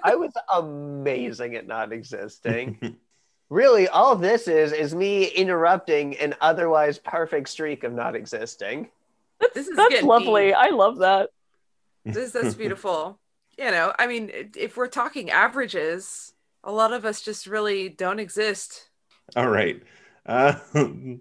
[0.04, 2.98] I was amazing at not existing.
[3.50, 8.90] really, all this is is me interrupting an otherwise perfect streak of not existing.
[9.54, 10.48] This is That's lovely.
[10.48, 10.56] deep.
[10.58, 11.30] I love that.
[12.06, 13.20] This that's beautiful.
[13.60, 16.32] You know, I mean, if we're talking averages,
[16.64, 18.90] a lot of us just really don't exist.
[19.36, 19.82] All right.
[20.28, 20.60] Uh,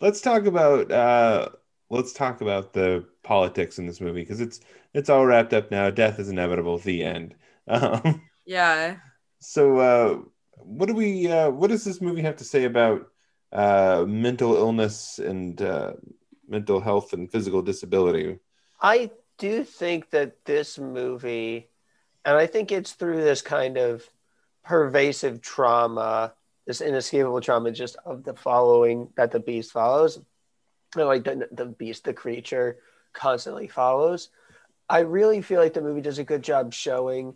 [0.00, 1.48] let's talk about uh,
[1.90, 4.60] let's talk about the politics in this movie because it's
[4.94, 5.90] it's all wrapped up now.
[5.90, 6.78] Death is inevitable.
[6.78, 7.34] The end.
[7.68, 8.96] Um, Yeah.
[9.40, 10.18] so, uh,
[10.58, 11.30] what do we?
[11.30, 13.08] Uh, what does this movie have to say about
[13.52, 15.92] uh, mental illness and uh,
[16.50, 18.38] mental health and physical disability?
[18.80, 21.70] I do think that this movie,
[22.24, 24.04] and I think it's through this kind of
[24.64, 26.34] pervasive trauma,
[26.66, 30.20] this inescapable trauma just of the following that the beast follows,
[30.96, 32.78] and like the, the beast, the creature
[33.12, 34.28] constantly follows.
[34.88, 37.34] I really feel like the movie does a good job showing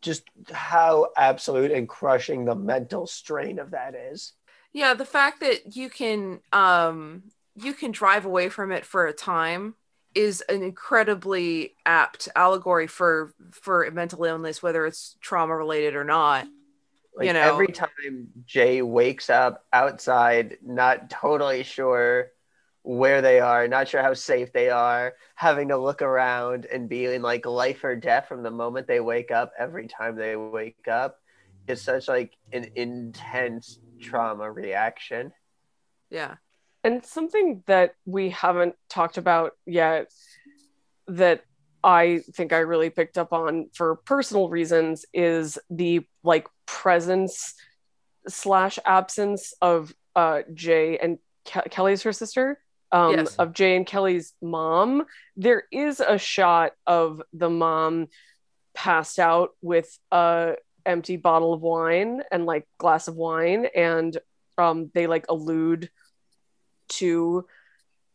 [0.00, 4.32] just how absolute and crushing the mental strain of that is.
[4.72, 9.12] Yeah, the fact that you can um you can drive away from it for a
[9.12, 9.74] time
[10.14, 16.46] is an incredibly apt allegory for for mental illness whether it's trauma related or not.
[17.16, 17.40] Like You know.
[17.40, 22.28] every time Jay wakes up outside, not totally sure
[22.82, 27.04] where they are, not sure how safe they are, having to look around and be
[27.06, 30.88] in like life or death from the moment they wake up every time they wake
[30.90, 31.18] up
[31.68, 35.32] is such like an intense trauma reaction.
[36.10, 36.36] Yeah.
[36.84, 40.10] And something that we haven't talked about yet
[41.08, 41.44] that
[41.84, 47.54] I think I really picked up on for personal reasons is the like presence
[48.28, 52.58] slash absence of uh Jay and Ke- Kelly's her sister.
[52.92, 53.36] Um, Yes.
[53.36, 55.06] of Jay and Kelly's mom.
[55.36, 58.08] There is a shot of the mom
[58.74, 64.18] passed out with a empty bottle of wine and like glass of wine and
[64.58, 65.88] um they like allude
[66.98, 67.46] to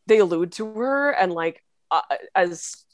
[0.08, 2.02] they allude to her and like uh,
[2.36, 2.86] as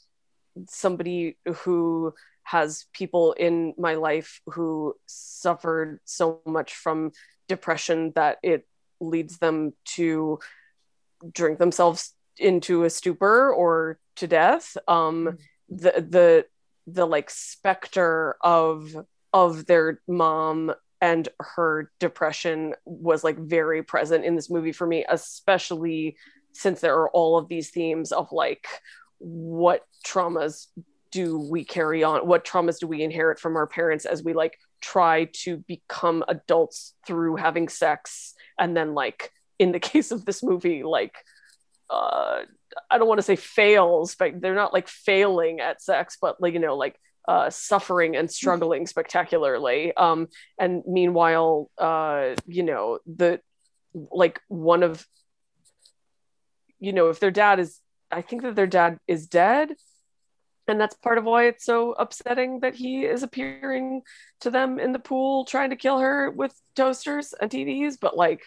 [0.68, 2.12] somebody who
[2.44, 7.12] has people in my life who suffered so much from
[7.48, 8.66] depression that it
[9.00, 10.38] leads them to
[11.32, 14.76] drink themselves into a stupor or to death.
[14.86, 15.38] Um
[15.68, 16.46] the the
[16.86, 18.94] the like specter of
[19.32, 25.04] of their mom and her depression was like very present in this movie for me
[25.08, 26.16] especially
[26.52, 28.66] since there are all of these themes of like
[29.18, 30.66] what traumas
[31.10, 34.58] do we carry on what traumas do we inherit from our parents as we like
[34.80, 40.42] try to become adults through having sex and then like in the case of this
[40.42, 41.16] movie like
[41.90, 42.40] uh
[42.90, 46.54] i don't want to say fails but they're not like failing at sex but like
[46.54, 49.94] you know like uh suffering and struggling spectacularly.
[49.96, 50.28] Um
[50.58, 53.40] and meanwhile uh you know the
[53.94, 55.06] like one of
[56.80, 57.80] you know if their dad is
[58.10, 59.72] i think that their dad is dead
[60.66, 64.02] and that's part of why it's so upsetting that he is appearing
[64.40, 68.42] to them in the pool trying to kill her with toasters and TVs but like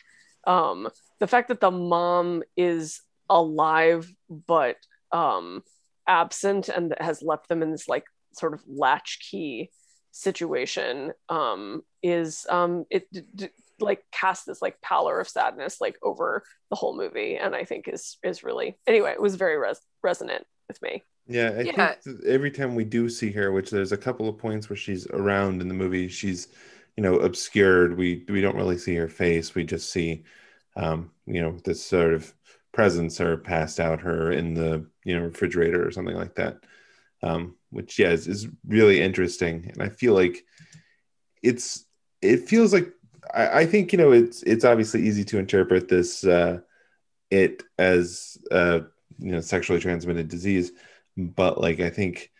[0.45, 0.87] um
[1.19, 4.77] the fact that the mom is alive but
[5.11, 5.63] um
[6.07, 8.05] absent and has left them in this like
[8.37, 9.71] sort of latchkey
[10.11, 13.49] situation um is um it d- d-
[13.79, 17.87] like casts this like pallor of sadness like over the whole movie and i think
[17.87, 21.95] is is really anyway it was very res- resonant with me Yeah, I Yeah.
[21.95, 25.07] think every time we do see her, which there's a couple of points where she's
[25.07, 26.47] around in the movie, she's,
[26.95, 27.97] you know, obscured.
[27.97, 29.53] We we don't really see her face.
[29.53, 30.23] We just see,
[30.77, 32.33] um, you know, this sort of
[32.73, 36.63] presence or passed out her in the you know refrigerator or something like that.
[37.27, 40.45] Um, which yeah is, is really interesting, and I feel like
[41.43, 41.85] it's
[42.21, 42.91] it feels like
[43.33, 46.59] I, I think you know it's it's obviously easy to interpret this uh,
[47.29, 48.81] it as uh,
[49.19, 50.71] you know sexually transmitted disease.
[51.17, 52.31] But like i think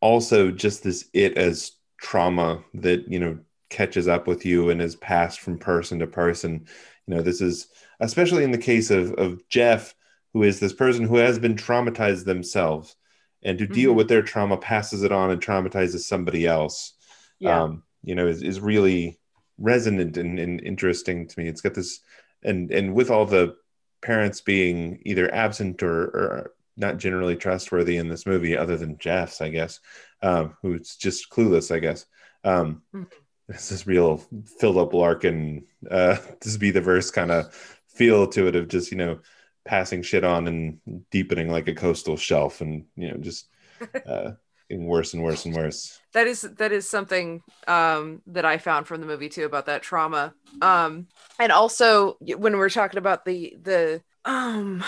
[0.00, 3.38] also just this it as trauma that you know
[3.70, 6.66] catches up with you and is passed from person to person.
[7.06, 7.68] You know this is
[8.00, 9.94] especially in the case of of jeff
[10.32, 12.96] who is this person who has been traumatized themselves
[13.44, 13.96] and to deal Mhm.
[13.96, 16.94] with their trauma passes it on and traumatizes somebody else
[17.38, 19.18] yeah um, you know, is, is really
[19.58, 21.48] resonant and, and interesting to me.
[21.48, 22.00] It's got this,
[22.42, 23.56] and and with all the
[24.02, 29.40] parents being either absent or, or not generally trustworthy in this movie, other than Jeff's,
[29.40, 29.80] I guess,
[30.22, 32.04] um, who's just clueless, I guess.
[32.44, 33.06] Um, Mhm.
[33.48, 34.22] This is real
[34.60, 37.54] Philip Larkin, uh, this be the verse kind of
[37.88, 39.20] feel to it of just you know
[39.64, 40.78] passing shit on and
[41.10, 43.48] deepening like a coastal shelf, and you know just
[44.06, 44.32] uh,
[44.68, 46.00] getting worse and worse and worse.
[46.12, 49.82] that is that is something um that i found from the movie too about that
[49.82, 51.06] trauma um
[51.38, 54.82] and also when we're talking about the the um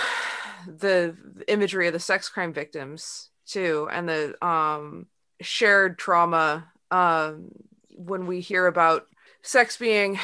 [0.66, 1.16] the
[1.48, 5.06] imagery of the sex crime victims too and the um
[5.40, 7.48] shared trauma um
[7.90, 9.06] when we hear about
[9.42, 10.18] sex being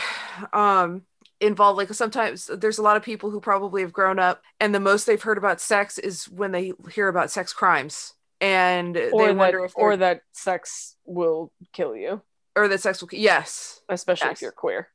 [0.52, 1.02] um
[1.42, 4.80] involved like sometimes there's a lot of people who probably have grown up and the
[4.80, 8.14] most they've heard about sex is when they hear about sex crimes.
[8.40, 12.22] And or they that, wonder if or or that sex will kill you,
[12.56, 13.82] or that sex will yes.
[13.88, 14.38] Especially Yes.
[14.38, 14.88] if you're queer.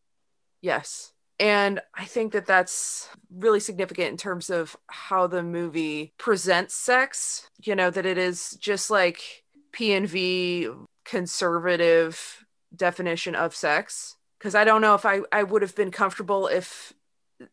[0.61, 1.13] yes.
[1.39, 7.47] And i think that that's really significant in terms of how the movie presents sex
[7.61, 10.67] you know that it is just like p and v
[11.05, 12.43] conservative
[12.75, 16.93] definition of sex because i don't know if i i would have been comfortable if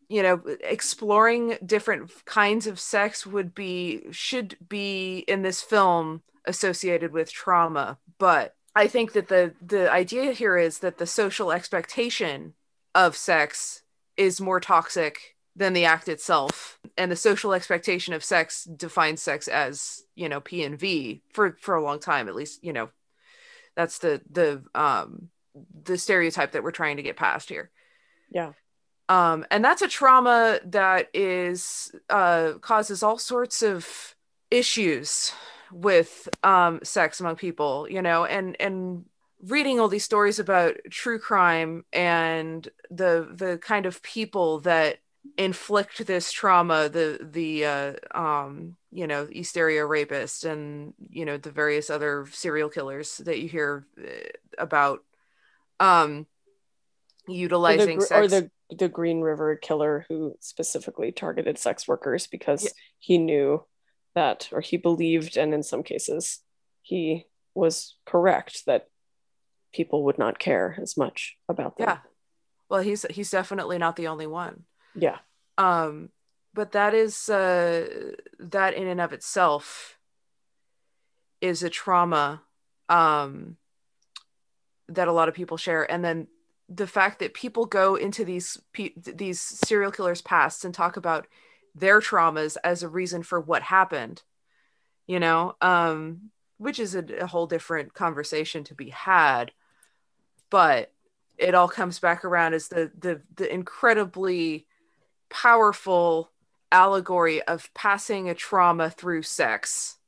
[0.09, 7.13] you know exploring different kinds of sex would be should be in this film associated
[7.13, 7.99] with trauma.
[8.19, 12.55] But i think that the the idea here is that the social expectation
[12.95, 13.83] of sex
[14.17, 16.81] is more toxic than the act itself.
[16.99, 21.57] And the social expectation of sex defines sex as you know p and v for
[21.61, 22.91] for a long time at least you know.
[23.77, 25.31] That's the the um
[25.85, 27.71] the stereotype that we're trying to get past here
[28.31, 28.53] Yeah.
[29.09, 34.15] um and that's a trauma that is uh causes all sorts of
[34.51, 35.33] issues
[35.71, 39.05] with um sex among people you know and and
[39.43, 44.99] reading all these stories about true crime and the the kind of people that
[45.37, 51.37] inflict this trauma the the uh um you know east area rapists and you know
[51.37, 54.11] the various other serial killers that you hear uh,
[54.59, 55.03] about
[55.81, 56.27] um
[57.29, 62.27] Or the, utilizing sex or the the Green River killer who specifically targeted sex workers
[62.27, 62.71] because Yeah.
[62.99, 63.65] he knew
[64.15, 66.41] that, or he believed, and in some cases,
[66.83, 68.89] he was correct that
[69.73, 71.89] people would not care as much about them.
[71.89, 71.99] yeah
[72.69, 75.19] well he's he's definitely not the only one Yeah.
[75.59, 76.11] um
[76.55, 79.99] but that is uh that in and of itself
[81.41, 82.43] is a trauma
[82.89, 83.57] um
[84.89, 85.91] that a lot of people share.
[85.91, 86.29] And then
[86.69, 91.27] the fact that people go into these pe- these serial killers pasts and talk about
[91.75, 94.23] their traumas as a reason for what happened
[95.07, 99.53] you know um which is a, a whole different conversation to be had.
[100.51, 100.93] But
[101.37, 104.67] it all comes back around as the the the incredibly
[105.31, 106.31] powerful
[106.71, 109.99] allegory of passing a trauma through sex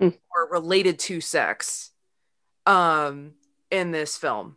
[0.00, 0.18] Mm.
[0.34, 1.92] or related to sex.
[2.66, 3.34] Um
[3.74, 4.56] in this film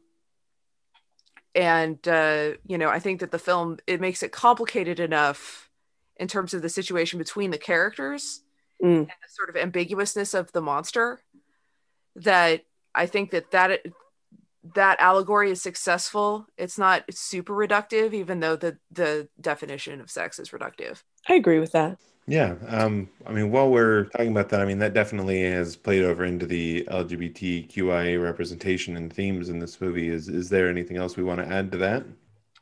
[1.56, 5.70] and uh you know i think that the film it makes it complicated enough
[6.18, 8.42] in terms of the situation between the characters
[8.80, 8.98] Mm.
[9.00, 11.20] and the sort of ambiguousness of the monster
[12.16, 12.62] that
[12.94, 13.82] i think that that
[14.76, 20.38] that allegory is successful it's not super reductive even though the the definition of sex
[20.38, 21.98] is reductive I agree with that.
[22.28, 22.56] Yeah.
[22.68, 26.26] Um, I mean, while we're talking about that, I mean, that definitely has played over
[26.26, 30.10] into the LGBTQIA representation and themes in this movie.
[30.10, 32.04] Is is there anything else we want to add to that?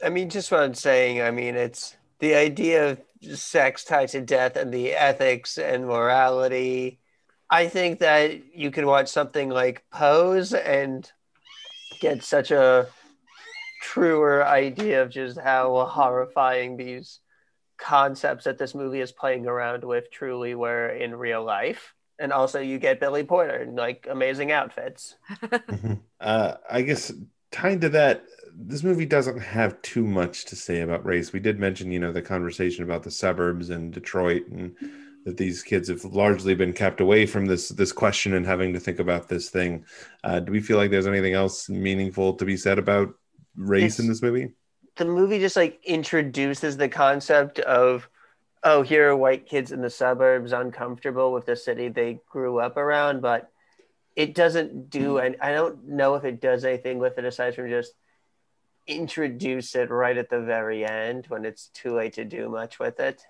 [0.04, 1.22] I mean, just what I'm saying.
[1.22, 3.02] I mean, it's the idea of
[3.38, 7.00] sex tied to death and the ethics and morality.
[7.50, 11.12] I think that you can watch something like Pose and
[12.00, 12.88] get such a
[13.82, 17.20] truer idea of just how horrifying these
[17.78, 21.94] concepts that this movie is playing around with truly were in real life.
[22.18, 25.16] And also, you get Billy Porter in like amazing outfits.
[26.20, 27.12] Uh, I guess
[27.52, 28.24] tied to that,
[28.58, 31.34] this movie doesn't have too much to say about race.
[31.34, 34.76] We did mention, you know, the conversation about the suburbs and Detroit, and
[35.26, 38.80] that these kids have largely been kept away from this this question and having to
[38.80, 39.84] think about this thing.
[40.24, 43.14] Uh, do we feel like there's anything else meaningful to be said about
[43.56, 44.54] race in this movie?
[44.96, 48.08] The movie just like introduces the concept of
[48.64, 52.78] oh here are white kids in the suburbs uncomfortable with the city they grew up
[52.78, 53.52] around but
[54.16, 55.26] it doesn't do mm.
[55.26, 57.94] and i don't know if it does anything with it aside from just
[58.88, 63.00] introduce it right at the very end when it's too late to do much with
[63.00, 63.22] it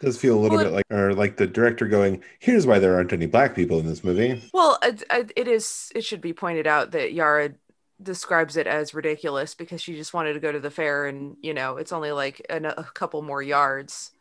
[0.00, 2.78] It does feel a little Well, bit like, or like the director going, "Here's why
[2.80, 5.90] there aren't any black people in this movie." Well, it, it- it is.
[5.94, 7.54] It should be pointed out that Yara
[8.02, 11.54] describes it as ridiculous because she just wanted to go to the fair, and you
[11.54, 14.12] know, it's only like an, a couple more yards.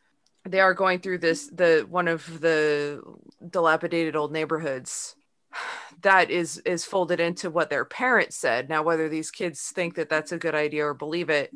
[0.48, 3.02] They are going through this the one of the
[3.50, 5.16] dilapidated old neighborhoods
[6.02, 8.70] that is is folded into what their parents said.
[8.70, 11.52] Now, whether these kids think that that's a good idea or believe it,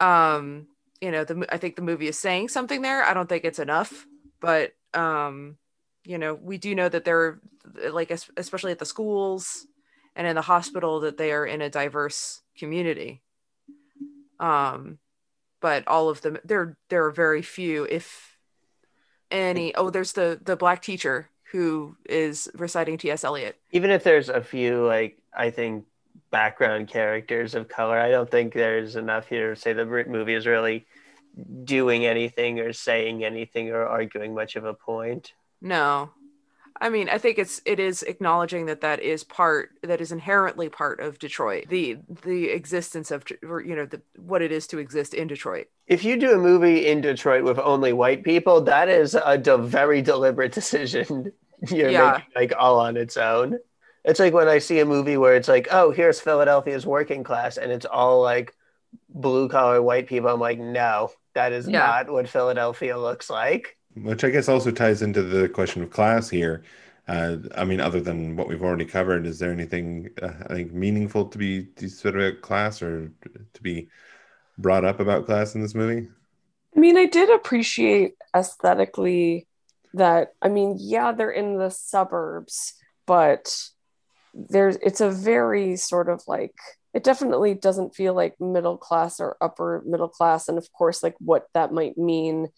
[0.00, 0.66] um,
[1.00, 3.02] you know, the I think the movie is saying something there.
[3.04, 4.06] I don't think it's enough,
[4.40, 5.56] but um
[6.04, 7.40] you know, we do know that they're
[7.92, 9.66] like, especially at the schools
[10.14, 13.22] and in the hospital, that they are in a diverse community.
[14.38, 14.98] Um,
[15.60, 18.36] but all of them, there, there are very few, if
[19.30, 19.74] any.
[19.74, 23.24] Oh, there's the the black teacher who is reciting T.S.
[23.24, 23.56] Eliot.
[23.72, 25.84] Even if there's a few, like I think,
[26.30, 30.46] background characters of color, I don't think there's enough here to say the movie is
[30.46, 30.86] really
[31.64, 35.32] doing anything or saying anything or arguing much of a point.
[35.60, 36.10] No,
[36.82, 40.68] I mean, I think it's it is acknowledging that that is part that is inherently
[40.68, 44.78] part of Detroit, the the existence of or, you know the what it is to
[44.78, 45.68] exist in Detroit.
[45.86, 49.56] If you do a movie in Detroit with only white people, that is a de-
[49.58, 51.32] very deliberate decision
[51.70, 52.12] you're Yeah.
[52.12, 53.58] making, like all on its own.
[54.04, 57.56] It's like when I see a movie where it's like, oh, here's Philadelphia's working class,
[57.58, 58.52] and it's all like
[59.08, 60.28] blue collar white people.
[60.30, 61.78] I'm like, no, that is Yeah.
[61.86, 63.76] not what Philadelphia looks like.
[63.94, 66.64] Which I guess also ties into the question of class here.
[67.08, 70.72] Uh, I mean, other than what we've already covered, is there anything uh, I think
[70.72, 73.10] meaningful to be sort of class or
[73.54, 73.88] to be
[74.58, 76.08] brought up about class in this movie?
[76.74, 79.46] I mean, I did appreciate aesthetically
[79.94, 82.74] that, I mean, yeah, they're in the suburbs,
[83.06, 83.54] but
[84.34, 86.54] there's it's a very sort of like
[86.94, 90.48] it definitely doesn't feel like middle class or upper middle class.
[90.48, 92.48] And of course, like what that might mean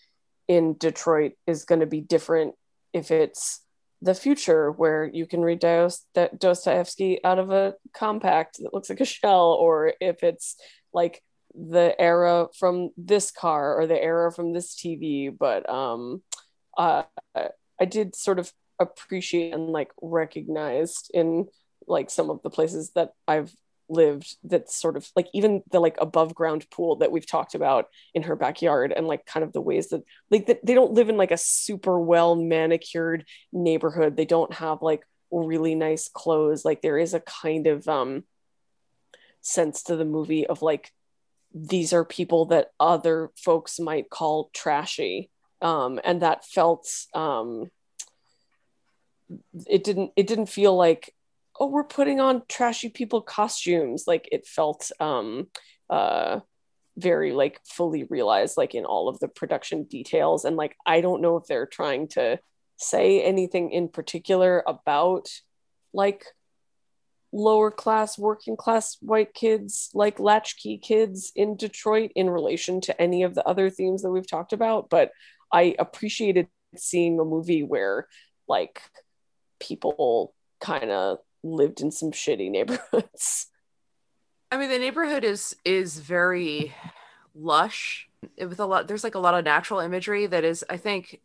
[0.49, 2.55] in Detroit is going to be different
[2.93, 3.61] if it's
[4.03, 9.05] the future where you can read Dostoevsky out of a compact that looks like a
[9.05, 10.57] shell, or if it's
[10.93, 11.23] like
[11.55, 15.35] the era from this car or the era from this TV.
[15.37, 16.23] But um,
[16.77, 17.05] uh,
[17.81, 21.47] I did sort of appreciate and like recognized in
[21.87, 23.55] like some of the places that I've
[23.89, 27.89] lived that's sort of like even the like above ground pool that we've talked about
[28.15, 31.09] in her backyard and like kind of the ways that like that they don't live
[31.09, 34.17] in like a super well manicured neighborhood.
[34.17, 36.65] They don't have like really nice clothes.
[36.65, 38.25] Like there is a kind of um
[39.41, 40.91] sense to the movie of like
[41.55, 45.31] these are people that other folks might call trashy.
[45.61, 47.71] Um and that felt um
[49.67, 51.15] it didn't it didn't feel like
[51.59, 54.05] oh we're putting on trashy people costumes.
[54.07, 55.49] Like it felt um
[55.91, 56.41] uh
[56.97, 60.45] very like fully realized like in all of the production details.
[60.45, 62.39] And like i don't know if they're trying to
[62.77, 65.29] say anything in particular about
[65.93, 66.25] like
[67.33, 73.25] lower class working class white kids like latchkey kids in detroit in relation to any
[73.25, 74.91] of the other themes that we've talked about.
[74.91, 75.11] But
[75.53, 78.07] i appreciated seeing a movie where
[78.49, 78.81] like
[79.61, 83.49] people kind of lived in some shitty neighborhoods
[84.55, 86.73] I mean, the neighborhood is is very
[87.35, 88.09] lush
[88.39, 88.87] with a lot.
[88.87, 91.21] There's like a lot of natural imagery that is, I think,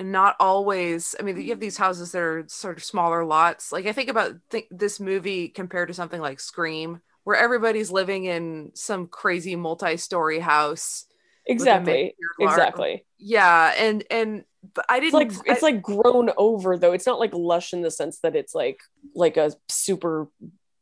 [0.00, 1.14] not always.
[1.20, 3.72] I mean, you have these houses that are sort of smaller lots.
[3.72, 8.24] Like I think about th- this movie compared to something like Scream, where everybody's living
[8.24, 11.04] in some crazy multi-story house.
[11.46, 12.14] Exactly.
[12.38, 13.04] exactly.
[13.18, 15.14] Yeah, and and but I didn't.
[15.14, 16.92] like it's I- like grown over though.
[16.92, 18.80] It's not like lush in the sense that it's like
[19.14, 20.28] like a super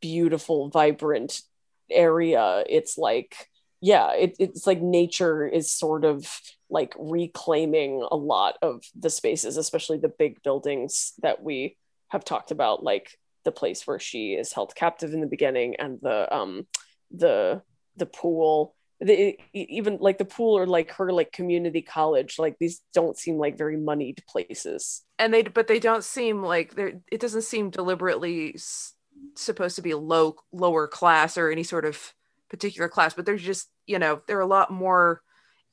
[0.01, 1.41] beautiful vibrant
[1.89, 2.63] area.
[2.67, 3.35] It's like
[3.81, 9.57] yeah it, it's like nature is sort of like reclaiming a lot of the spaces
[9.57, 11.75] especially the big buildings that we
[12.09, 15.99] have talked about like the place where she is held captive in the beginning and
[16.01, 16.65] the um
[17.09, 17.61] the
[17.97, 22.81] the pool the, even like the pool or like her like community college like these
[22.93, 25.01] don't seem like very moneyed places.
[25.17, 28.93] And they but they don't seem like they're it doesn't seem deliberately s-
[29.35, 32.13] supposed to be low lower class or any sort of
[32.49, 35.21] particular class but they're just you know they're a lot more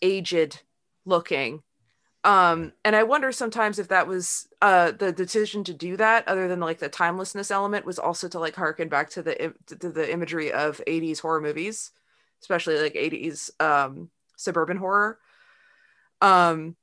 [0.01, 0.63] aged
[1.05, 1.63] looking.
[2.25, 6.49] Um and i wonder sometimes if that was uh the decision to do that other
[6.49, 10.11] than like the timelessness element was also to like harken back to the to the
[10.11, 11.93] imagery of 80s horror movies
[12.41, 15.19] especially like 80s um suburban horror.
[16.21, 16.77] Um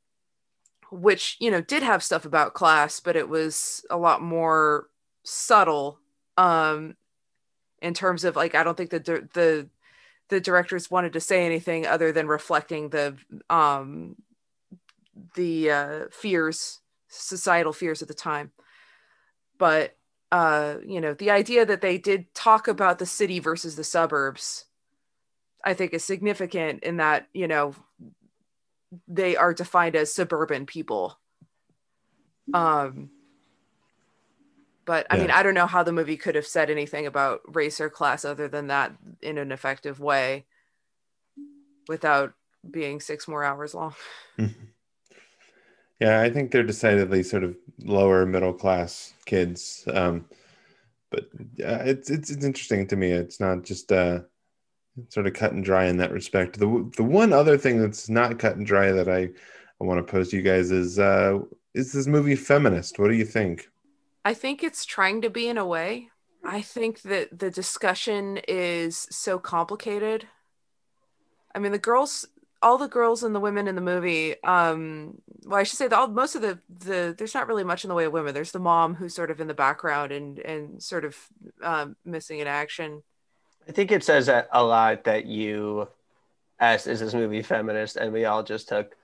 [0.92, 4.88] which you know did have stuff about class but it was a lot more
[5.24, 6.00] subtle
[6.38, 6.96] um
[7.82, 9.00] in terms of like i don't think the
[9.34, 9.68] the
[10.30, 13.16] the directors wanted to say anything other than reflecting the
[13.50, 14.16] um
[15.36, 18.52] the uh fears societal fears at the time.
[19.58, 19.96] But
[20.32, 24.66] uh you know the idea that they did talk about the city versus the suburbs
[25.66, 27.76] i think is significant in that you know
[29.08, 31.20] they are defined as suburban people
[32.54, 33.10] um
[34.86, 37.82] but i mean i don't know how the movie could have said anything about race
[37.82, 40.46] or class other than that in an effective way
[41.88, 42.34] without
[42.70, 43.94] being six more hours long
[46.00, 49.88] Yeah, I think they're decidedly sort of lower middle class kids.
[49.92, 50.26] Um,
[51.10, 51.30] but
[51.64, 53.12] uh, it's, it's it's interesting to me.
[53.12, 54.22] It's not just uh,
[55.10, 56.60] sort of cut and dry in that respect.
[56.60, 59.30] The the one other thing that's not cut and dry that I,
[59.82, 61.40] I want to pose to you guys is uh,
[61.74, 63.00] is this movie feminist?
[63.00, 63.70] What do you think?
[64.24, 66.10] I think it's trying to be in a way.
[66.44, 70.28] I think that the discussion is so complicated.
[71.54, 72.28] I mean, the girls,
[72.62, 75.98] all the girls and the women in the movie, um, well, I should say that
[75.98, 78.34] all, most of the, the, there's not really much in the way of women.
[78.34, 81.18] There's the mom who's sort of in the background and, and sort of
[81.64, 83.04] um, missing in action.
[83.68, 85.88] I think it says a a lot that you
[86.60, 87.96] asked, is this movie feminist?
[87.96, 88.96] And we all just took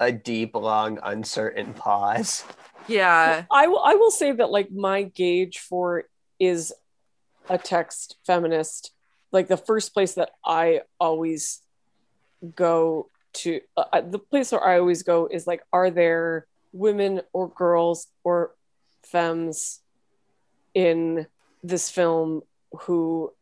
[0.00, 2.44] a deep, long, uncertain pause.
[2.88, 3.44] Yeah.
[3.50, 6.04] I will I will say that like my gauge for
[6.38, 6.72] is
[7.48, 8.92] a text feminist.
[9.32, 11.62] Like the first place that I always
[12.54, 17.48] go to uh, the place where I always go is like are there women or
[17.48, 18.54] girls or
[19.02, 19.80] femmes
[20.74, 21.26] in
[21.62, 22.42] this film
[22.82, 23.32] who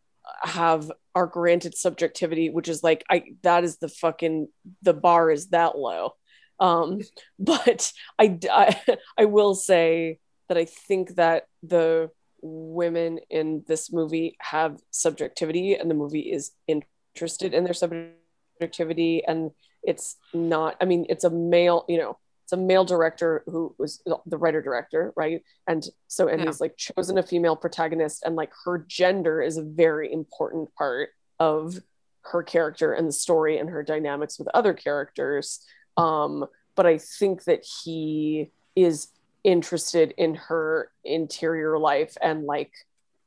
[0.42, 4.48] have are granted subjectivity which is like I that is the fucking
[4.82, 6.14] the bar is that low.
[6.60, 7.00] Um
[7.38, 12.10] but I, I i will say that i think that the
[12.42, 19.50] women in this movie have subjectivity and the movie is interested in their subjectivity and
[19.82, 24.02] it's not i mean it's a male you know it's a male director who was
[24.26, 26.46] the writer director right and so and Yeah.
[26.46, 31.08] he's like chosen a female protagonist and like her gender is a very important part
[31.40, 31.80] of
[32.22, 35.64] her character and the story and her dynamics with other characters
[35.96, 39.08] um but i think that he is
[39.42, 42.72] interested in her interior life and like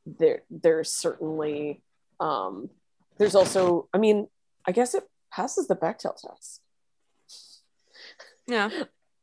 [0.06, 1.80] there there's certainly
[2.20, 2.70] um
[3.18, 4.28] there's also i mean
[4.64, 6.60] i guess it passes the Bechdel test
[8.46, 8.70] Yeah.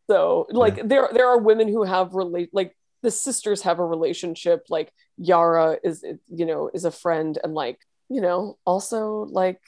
[0.07, 4.65] so like there there are women who have relate like the sisters have a relationship
[4.69, 9.61] like Yara is you know is a friend and like you know also like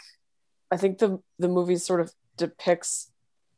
[0.71, 3.11] I think the the movie sort of depicts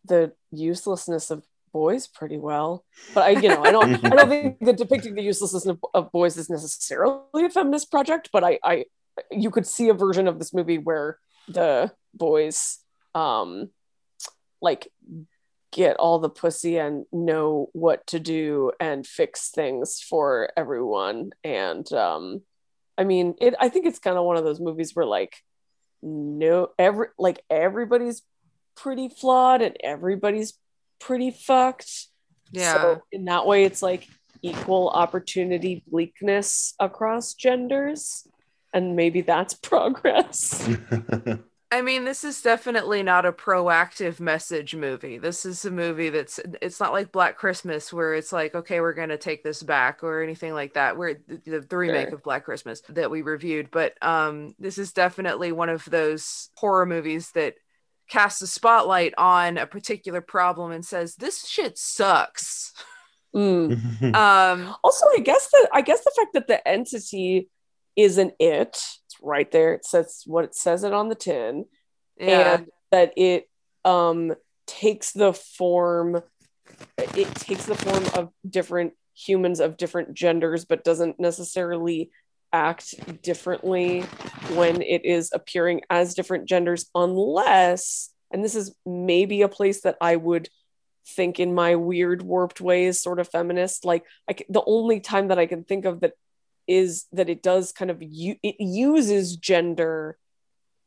[0.06, 2.84] the uselessness of boys pretty well.
[3.14, 6.12] But I you know I don't I don't think that depicting the uselessness of, of
[6.12, 8.86] boys is necessarily a feminist project but I I
[9.32, 12.80] you could see a version of this movie where the boys
[13.16, 13.70] um
[14.62, 14.92] like
[15.72, 21.32] get all the pussy and know what to do and fix things for everyone.
[21.44, 22.42] And um
[22.98, 25.38] i mean it i think it's kind of one of those movies where like
[26.02, 28.22] no every like everybody's
[28.76, 30.54] pretty flawed and everybody's
[31.00, 32.08] pretty fucked.
[32.52, 32.74] Yeah.
[32.74, 34.08] so in that way it's like
[34.42, 38.28] equal opportunity bleakness across genders.
[38.74, 40.68] And maybe that's progress
[41.72, 45.20] I mean, this is definitely not a proactive message movie.
[45.20, 48.94] This is a movie that's it's not like Black Christmas where it's like, okay, we're
[48.96, 50.98] going to take this back or anything like that.
[50.98, 52.16] Where the, the remake Sure.
[52.16, 56.88] of Black Christmas that we reviewed, but um this is definitely one of those horror
[56.88, 57.54] movies that
[58.10, 62.74] casts a spotlight on a particular problem and says this shit sucks.
[63.36, 63.80] Mm.
[64.16, 67.48] Um also i guess the i guess the fact that the entity
[68.00, 68.70] is an it?
[68.70, 69.74] It's right there.
[69.74, 71.66] It says what it says it on the tin.
[72.18, 72.56] Yeah.
[72.56, 73.50] and that it
[73.86, 74.34] um
[74.68, 76.22] takes the form
[76.98, 82.12] it takes the form of different humans of different genders but doesn't necessarily
[82.52, 84.02] act differently
[84.54, 89.98] when it is appearing as different genders unless and this is maybe a place that
[90.02, 90.50] i would
[91.08, 95.40] think in my weird warped ways sort of feminist like I, the only time that
[95.40, 96.14] i can think of that
[96.70, 100.18] is that it does kind of u- it uses gender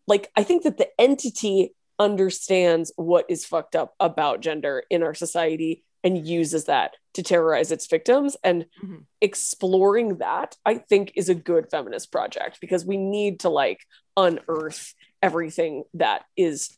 [0.07, 5.15] like i think that the entity understands what is fucked up about gender in our
[5.15, 9.05] society and uses that to terrorize its victims and Mhm.
[9.21, 13.81] exploring that i think is a good feminist project because we need to like
[14.17, 16.77] unearth everything that is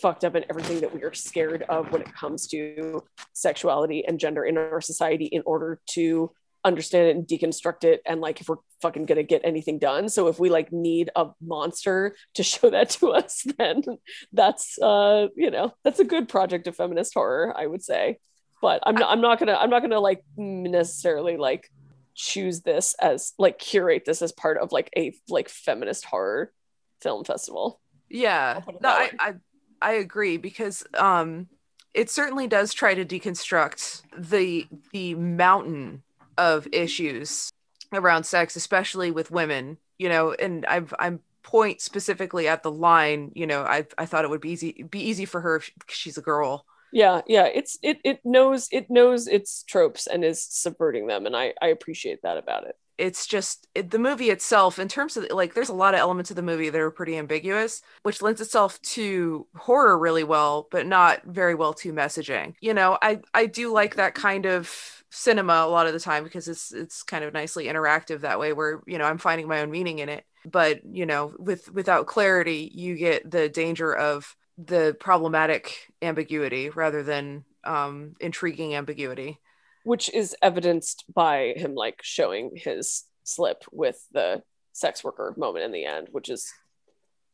[0.00, 3.02] fucked up and everything that we are scared of when it comes to
[3.34, 6.30] sexuality and gender in our society in order to
[6.64, 10.08] understand it and deconstruct it and like if we're fucking gonna get anything done.
[10.08, 13.82] So if we like need a monster to show that to us then
[14.32, 18.18] that's uh you know that's a good project of feminist horror i would say.
[18.60, 21.70] But i'm not i'm not gonna i'm not gonna like necessarily like
[22.14, 26.52] choose this as like curate this as part of like a like feminist horror
[27.00, 27.80] film festival.
[28.08, 29.10] Yeah, I'll put it no, I.
[29.18, 29.34] I
[29.82, 31.48] I agree because um,
[31.92, 36.04] it certainly does try to deconstruct the the mountain
[36.50, 37.50] of issues
[37.92, 39.78] around sex, especially with women.
[39.98, 43.32] You know, and I've I'm point specifically at the line.
[43.34, 46.18] You know, I I thought it would be easy be easy for her if she's
[46.18, 51.06] a girl yeah yeah it's it it knows it knows its tropes and is subverting
[51.06, 54.86] them and i i appreciate that about it it's just it, the movie itself in
[54.86, 57.80] terms of like there's a lot of elements of the movie that are pretty ambiguous
[58.02, 62.98] which lends itself to horror really well but not very well to messaging you know
[63.00, 66.72] i i do like that kind of cinema a lot of the time because it's
[66.72, 69.98] it's kind of nicely interactive that way where you know i'm finding my own meaning
[69.98, 75.92] in it but you know with without clarity you get the danger of the problematic
[76.00, 79.40] ambiguity rather than um, intriguing ambiguity.
[79.84, 84.42] Which is evidenced by him like showing his slip with the
[84.72, 86.52] sex worker moment in the end, which is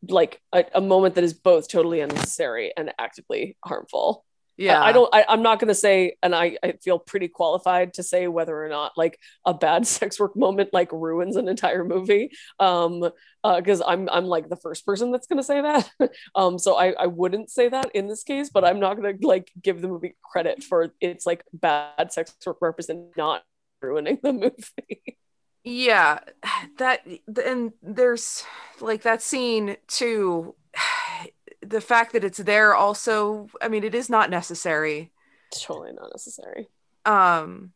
[0.08, 4.24] like a, a moment that is both totally unnecessary and actively harmful
[4.58, 7.28] yeah I, I don't I, i'm not going to say and I, I feel pretty
[7.28, 11.48] qualified to say whether or not like a bad sex work moment like ruins an
[11.48, 12.32] entire movie.
[12.60, 13.10] Um
[13.42, 15.90] because uh, i'm i'm like the first person that's going to say that.
[16.34, 19.26] Um so I, I wouldn't say that in this case but i'm not going to
[19.26, 23.44] like give the movie credit for its like bad sex work represent not
[23.80, 25.18] ruining the movie.
[25.64, 26.20] Yeah.
[26.78, 27.06] That
[27.44, 28.44] and there's
[28.80, 30.54] like that scene too
[31.60, 35.10] the fact that it's there also i mean it is not necessary
[35.50, 36.68] it's totally not necessary
[37.04, 37.72] um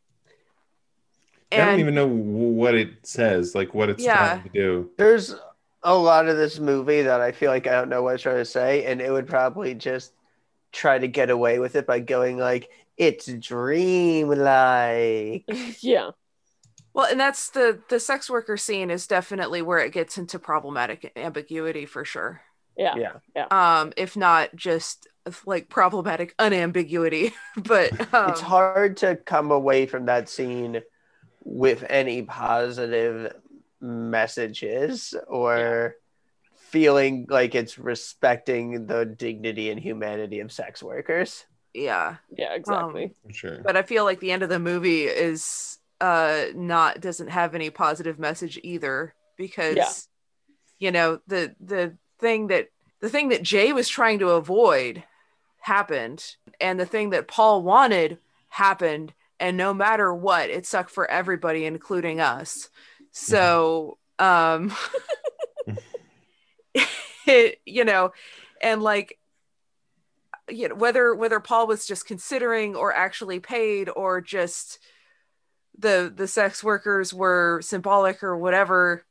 [1.51, 4.37] I don't even know what it says, like what it's Yeah.
[4.37, 4.89] trying to do.
[4.97, 5.35] There's
[5.83, 8.37] a lot of this movie that I feel like I don't know what it's trying
[8.37, 10.13] to say, and it would probably just
[10.71, 14.33] try to get away with it by going like, "It's dreamlike."
[15.81, 16.11] yeah
[16.93, 21.11] well and that's the the sex worker scene is definitely where it gets into problematic
[21.15, 22.41] ambiguity for sure
[22.77, 22.95] yeah
[23.35, 25.07] Yeah, um if not just
[25.45, 30.81] like problematic unambiguity but um, it's hard to come away from that scene
[31.43, 33.33] with any positive
[33.81, 35.95] messages or
[36.55, 41.45] feeling like it's respecting the dignity and humanity of sex workers.
[41.73, 43.57] yeah yeah exactly Um, sure.
[43.63, 47.69] but i feel like the end of the movie is uh not doesn't have any
[47.69, 49.93] positive message either because Yeah.
[50.79, 52.69] you know the the thing that
[53.01, 55.03] the thing that jay was trying to avoid
[55.59, 58.17] happened and the thing that paul wanted
[58.49, 62.69] happened and no matter what it sucked for everybody including us.
[63.11, 64.73] So um
[67.25, 68.13] it, you know
[68.61, 69.19] and like
[70.49, 74.79] you know whether whether paul was just considering or actually paid or just
[75.77, 79.03] the the sex workers were symbolic or whatever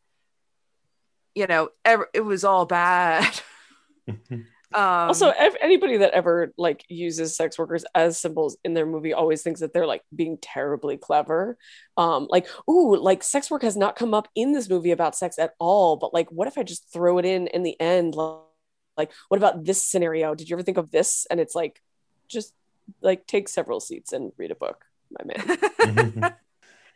[1.35, 3.41] you know ev- it was all bad.
[4.75, 9.12] Um also ev- anybody that ever like uses sex workers as symbols in their movie
[9.12, 11.59] always thinks that they're like being terribly clever.
[11.99, 15.39] Um like ooh like sex work has not come up in this movie about sex
[15.39, 18.15] at all but like what if i just throw it in in the end?
[18.15, 18.39] Like,
[18.97, 20.35] like what about this scenario?
[20.35, 21.27] Did you ever think of this?
[21.31, 21.83] And it's like
[22.28, 22.55] just
[23.02, 26.35] like take several seats and read a book my man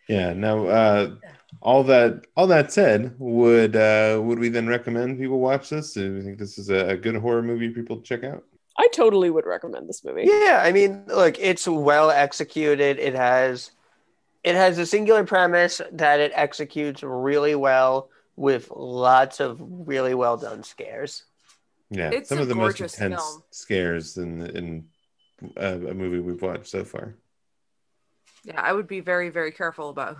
[0.09, 0.33] yeah.
[0.33, 1.15] Now, uh,
[1.62, 5.93] all that all that said, would uh, would we then recommend people watch this?
[5.94, 8.44] Do you think this is a, a good horror movie people check out?
[8.78, 12.99] i totally would recommend this movie Yeah, I mean, look, it's well executed.
[12.99, 13.70] It has
[14.44, 20.36] it has a singular premise that it executes really well with lots of really well
[20.36, 21.25] done scares.
[21.91, 23.43] Yeah, It's some of the most intense film.
[23.51, 24.85] scares in in
[25.57, 27.17] uh, a movie we've watched so far.
[28.47, 30.16] Yeah i would be very very careful about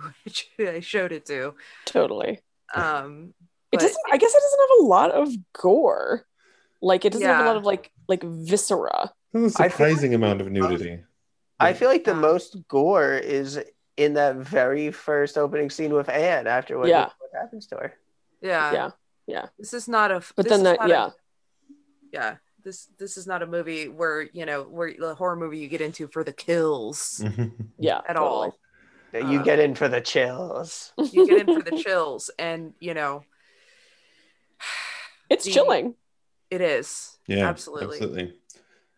[0.57, 1.55] who i showed it to.
[1.85, 2.39] Totally.
[2.75, 3.33] Um
[3.71, 6.25] it doesn't i guess it doesn't have a lot of gore.
[6.81, 9.11] Like it doesn't have a lot of like like viscera.
[9.33, 10.99] There's a I feel surprising amount of nudity.
[11.59, 13.59] I feel like the most gore is
[13.97, 17.09] in that very first opening scene with Anne after what, Yeah.
[17.19, 17.93] what happens to her.
[18.41, 18.71] yeah.
[18.73, 18.89] Yeah.
[19.25, 19.45] Yeah.
[19.57, 21.09] this is not a but this then is that not a- yeah.
[22.13, 22.35] Yeah
[22.67, 25.79] this this is not a movie where you know where the horror movie you get
[25.79, 27.23] into for the kills
[27.79, 28.51] yeah at totally.
[29.13, 30.91] all You get in for the chills.
[31.13, 33.23] you get in for the chills and you know
[35.29, 35.95] it's the- chilling
[36.49, 38.33] it is yeah, absolutely, absolutely.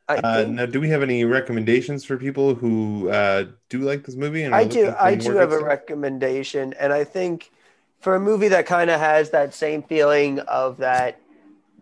[0.08, 4.04] I, Uh, think- now, do we have any recommendations for people who uh, do like
[4.06, 4.44] this movie?
[4.44, 4.94] And I do.
[5.00, 7.52] I do good have a recommendation, and I think
[8.02, 11.20] for a movie that kind of has that same feeling of that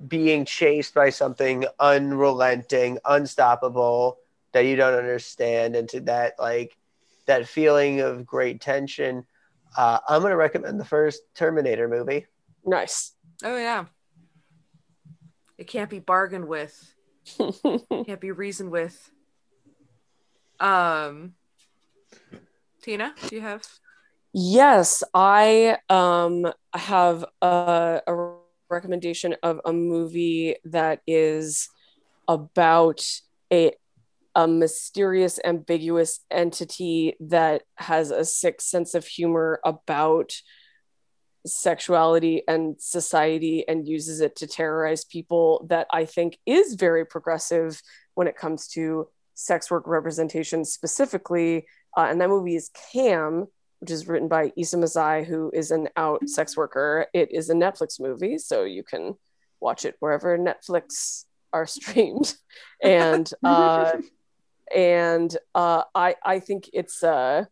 [0.07, 4.17] being chased by something unrelenting, unstoppable
[4.51, 6.77] that you don't understand, and to that like
[7.25, 9.25] that feeling of great tension.
[9.77, 12.25] Uh, I'm going to recommend the first Terminator movie.
[12.65, 13.85] nice oh yeah
[15.57, 16.95] it can't be bargained with
[17.37, 19.11] can't be reasoned with
[20.59, 21.33] um
[22.81, 23.63] tina do you have
[24.33, 28.36] yes i um have a, a
[28.69, 31.69] recommendation of a movie that is
[32.27, 33.03] about
[33.51, 33.73] a
[34.35, 40.31] a mysterious, ambiguous entity that has a sick sense of humor about
[41.43, 47.81] sexuality and society and uses it to terrorize people that I think is very progressive
[48.13, 51.65] when it comes to sex work representation specifically.
[51.97, 53.47] Uh, and that movie is Cam,
[53.79, 57.07] which is written by Isa Mazzei, who is an out sex worker.
[57.13, 59.15] It is a Netflix movie, so you can
[59.59, 62.35] watch it wherever Netflix are streamed.
[62.81, 63.93] and uh,
[64.75, 67.45] and uh, I I think it's uh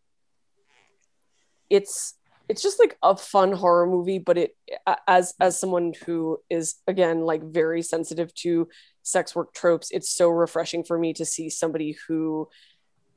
[1.70, 2.14] it's
[2.48, 4.56] it's just like a fun horror movie but it
[5.08, 8.68] as as someone who is again like very sensitive to
[9.02, 12.48] sex work tropes it's so refreshing for me to see somebody who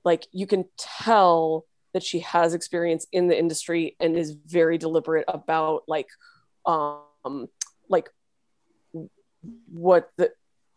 [0.03, 5.25] like you can tell that she has experience in the industry and is very deliberate
[5.27, 6.07] about like
[6.65, 7.47] um
[7.89, 8.09] like
[9.71, 10.31] what the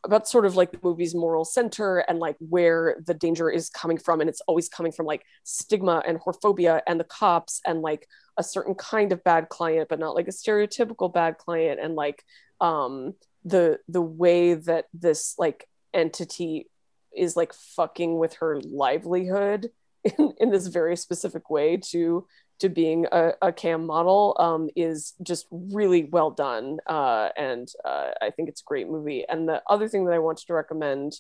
[0.05, 3.97] about sort of like the movie's moral center and like where the danger is coming
[3.97, 4.21] from.
[4.21, 8.43] And it's always coming from like stigma and whorephobia and the cops and like a
[8.43, 11.79] certain kind of bad client but not like a stereotypical bad client.
[11.81, 12.25] And like
[12.61, 16.69] um the the way that this like entity
[17.17, 19.71] is like fucking with her livelihood
[20.05, 22.27] in, in this very specific way to
[22.59, 28.11] to being a, a cam model um, is just really well done uh, and uh,
[28.21, 29.25] i think it's a great movie.
[29.29, 31.15] And the other thing that i wanted to recommend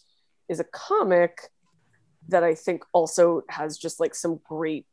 [0.48, 1.50] is a comic
[2.28, 4.86] that i think also has just like some great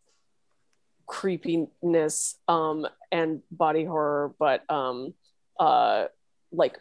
[1.05, 5.13] creepiness um, and body horror but um,
[5.59, 6.05] uh,
[6.51, 6.79] like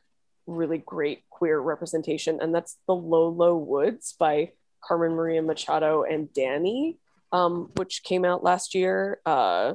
[0.49, 2.39] really great queer representation.
[2.41, 4.53] And that's the low low woods by
[4.87, 6.97] carmen maria machado and DaNi
[7.33, 9.21] um, which came out last year.
[9.27, 9.75] Uh,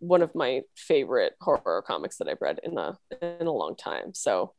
[0.00, 4.14] one of my favorite horror comics that I've read in a in a long time.
[4.14, 4.54] So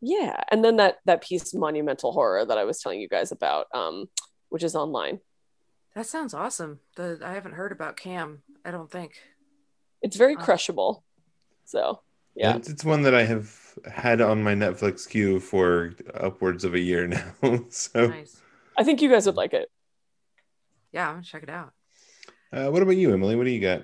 [0.00, 3.66] yeah, and then that that piece monumental horror that I was telling you guys about,
[3.74, 4.06] um,
[4.48, 5.20] which is online.
[5.94, 6.80] That sounds awesome.
[6.96, 8.42] The I haven't heard about Cam.
[8.64, 9.14] I don't think
[10.02, 11.04] it's very crushable.
[11.64, 12.00] So
[12.34, 13.50] yeah, it's, it's one that I have
[13.90, 17.06] had on my Netflix queue for upwards of a year
[17.42, 17.64] now.
[17.70, 18.42] so nice.
[18.76, 19.70] I think you guys would like it
[20.96, 21.74] yeah, I'm gonna check it out.
[22.50, 23.36] Uh, what about you, Emily?
[23.36, 23.82] What do you got?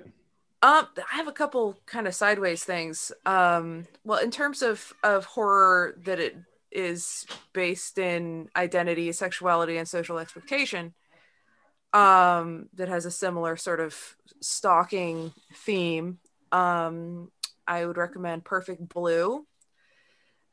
[0.63, 3.11] Um, I have a couple kind of sideways things.
[3.23, 6.35] Um, well, in terms of of horror that it
[6.71, 10.95] is based in identity, sexuality, and social expectation,
[11.93, 13.95] um, that has a similar sort of
[14.41, 16.17] stalking theme.
[16.51, 17.31] Um,
[17.67, 19.45] I would recommend Perfect Blue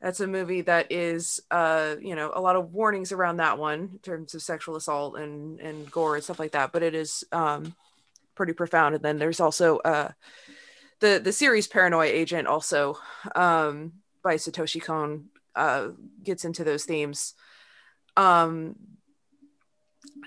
[0.01, 3.89] that's a movie that is uh you know a lot of warnings around that one
[3.93, 7.23] in terms of sexual assault and and gore and stuff like that but it is
[7.31, 7.75] um
[8.35, 8.95] pretty profound.
[8.95, 10.09] And then there's also uh
[10.99, 12.97] the the series paranoia agent also
[13.35, 15.89] um by satoshi kon uh
[16.23, 17.35] gets into those themes.
[18.17, 18.75] Um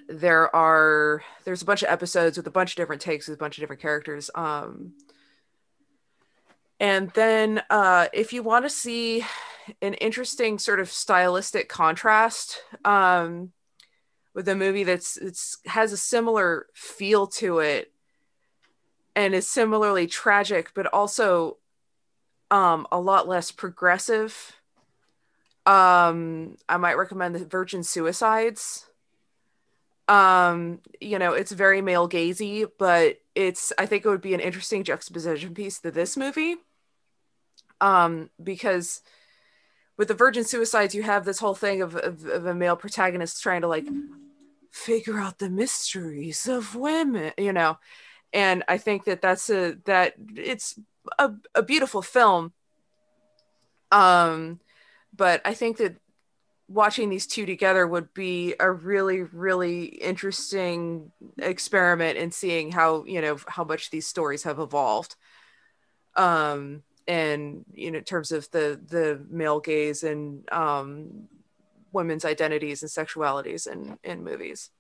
[0.09, 3.41] there are there's a bunch of episodes with a bunch of different takes with a
[3.41, 4.93] bunch of different characters um
[6.79, 9.25] and then uh if you want to see
[9.81, 13.53] an interesting sort of stylistic contrast um,
[14.35, 17.93] with a movie that's it's has a similar feel to it
[19.17, 21.59] and is similarly tragic but also
[22.51, 24.57] um, a lot less progressive.
[25.67, 28.87] Um, i might recommend the virgin suicides.
[30.09, 34.41] Um you know it's very male gazy but it's i think it would be an
[34.41, 36.57] interesting juxtaposition piece to this movie
[37.81, 39.01] um because
[39.97, 43.43] with the virgin suicides you have this whole thing of, of, of, a male protagonist
[43.43, 43.87] trying to like
[44.71, 47.79] figure out the mysteries of women you know?
[48.33, 50.79] And i think that that's a that it's
[51.19, 52.53] a, a beautiful film.
[53.93, 54.61] Um
[55.17, 55.97] but i think that
[56.67, 63.21] watching these two together would be a really really interesting experiment in seeing how you
[63.21, 65.15] know how much these stories have evolved.
[66.17, 71.29] Um and you know in terms of the the male gaze and um
[71.93, 74.71] women's identities and sexualities in in movies.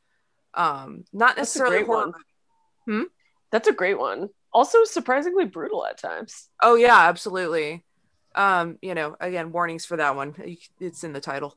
[0.55, 2.13] Um not necessarily That's a great horror
[2.87, 3.03] hmm?
[3.51, 4.31] that's a great one.
[4.53, 6.49] Also surprisingly brutal at times.
[6.63, 7.85] Oh yeah absolutely.
[8.35, 10.35] Um you know again warnings for that one.
[10.81, 11.57] It's in the title.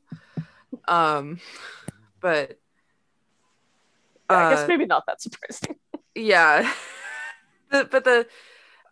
[0.86, 1.40] Um
[2.20, 2.58] but
[4.30, 5.76] yeah, i guess uh, maybe not that surprising.
[6.14, 6.70] Yeah.
[7.70, 8.26] The, but the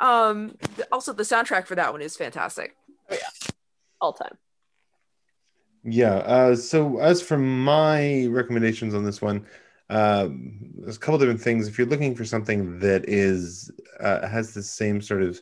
[0.01, 0.57] um,
[0.93, 2.77] also the soundtrack for that one is fantastic.
[3.11, 3.51] Oh yeah,
[4.01, 4.39] all time.
[5.85, 6.17] Yeah.
[6.17, 9.47] Uh, so as for my recommendations on this one,
[9.89, 11.69] um, there's a couple different things.
[11.69, 15.41] If you're looking for something that is uh, has the same sort of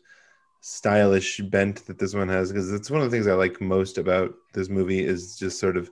[0.60, 3.98] stylish bent that this one has, because it's one of the things I like most
[3.98, 5.90] about this movie is just sort of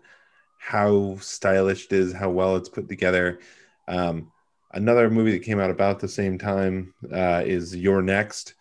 [0.58, 3.40] how stylish it is, how well it's put together.
[3.88, 4.31] Um,
[4.72, 8.54] another movie that came out about the same time uh, is You're Next,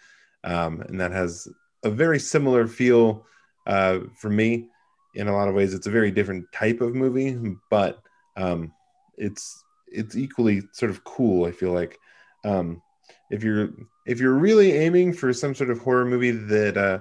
[0.43, 1.47] um, and that has
[1.83, 3.25] a very similar feel
[3.67, 4.67] uh, for me.
[5.15, 7.37] In a lot of ways, it's a very different type of movie,
[7.69, 8.01] but
[8.37, 8.71] um,
[9.17, 11.45] it's it's equally sort of cool.
[11.45, 11.97] I feel like
[12.45, 12.81] um,
[13.29, 13.69] if you're
[14.05, 16.99] if you're really aiming for some sort of horror movie that uh,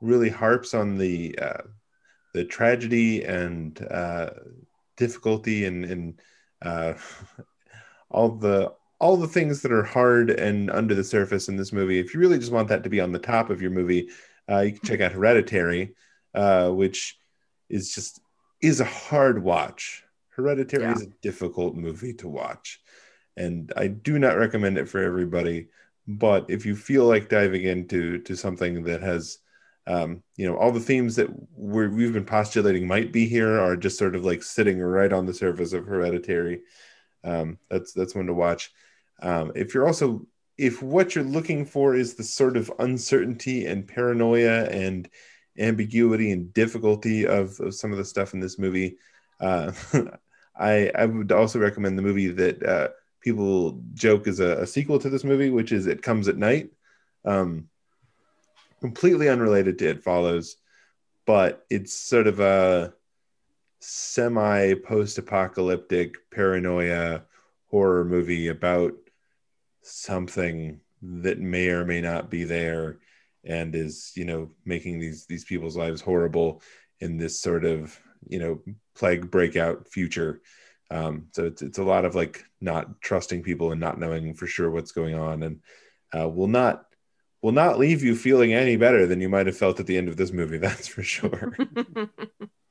[0.00, 1.62] really harps on the uh,
[2.34, 4.30] the tragedy and uh,
[4.96, 6.20] difficulty and and
[6.62, 6.94] uh,
[8.14, 11.98] all the all the things that are hard and under the surface in this movie.
[11.98, 14.08] If you really just want that to be on the top of your movie,
[14.48, 15.94] uh, you can check out Hereditary,
[16.32, 17.18] uh, which
[17.68, 18.20] is just
[18.62, 20.04] is a hard watch.
[20.30, 20.94] Hereditary Yeah.
[20.94, 22.80] is a difficult movie to watch,
[23.36, 25.68] and I do not recommend it for everybody.
[26.06, 29.38] But if you feel like diving into to something that has
[29.86, 33.76] um, you know all the themes that we're, we've been postulating might be here are
[33.76, 36.62] just sort of like sitting right on the surface of hereditary
[37.24, 38.72] um, that's that's one to watch.
[39.20, 43.88] Um, if you're also if what you're looking for is the sort of uncertainty and
[43.88, 45.08] paranoia and
[45.58, 48.96] ambiguity and difficulty of, of some of the stuff in this movie
[49.40, 49.72] uh,
[50.56, 52.88] I, I would also recommend the movie that uh,
[53.20, 56.70] people joke is a, a sequel to this movie which is it comes at night.
[57.24, 57.68] Um,
[58.80, 60.56] completely unrelated to It Follows,
[61.26, 62.92] but it's sort of a
[63.84, 67.22] semi post apocalyptic paranoia
[67.70, 68.94] horror movie about
[69.82, 72.98] something that may or may not be there
[73.44, 76.62] and is you know making these these people's lives horrible
[77.00, 78.60] in this sort of you know
[78.94, 80.40] plague breakout future.
[80.90, 84.46] Um, so it's, it's a lot of like not trusting people and not knowing for
[84.46, 85.60] sure what's going on and
[86.16, 86.86] uh, will not
[87.42, 90.08] will not leave you feeling any better than you might have felt at the end
[90.08, 91.54] of this movie that's for sure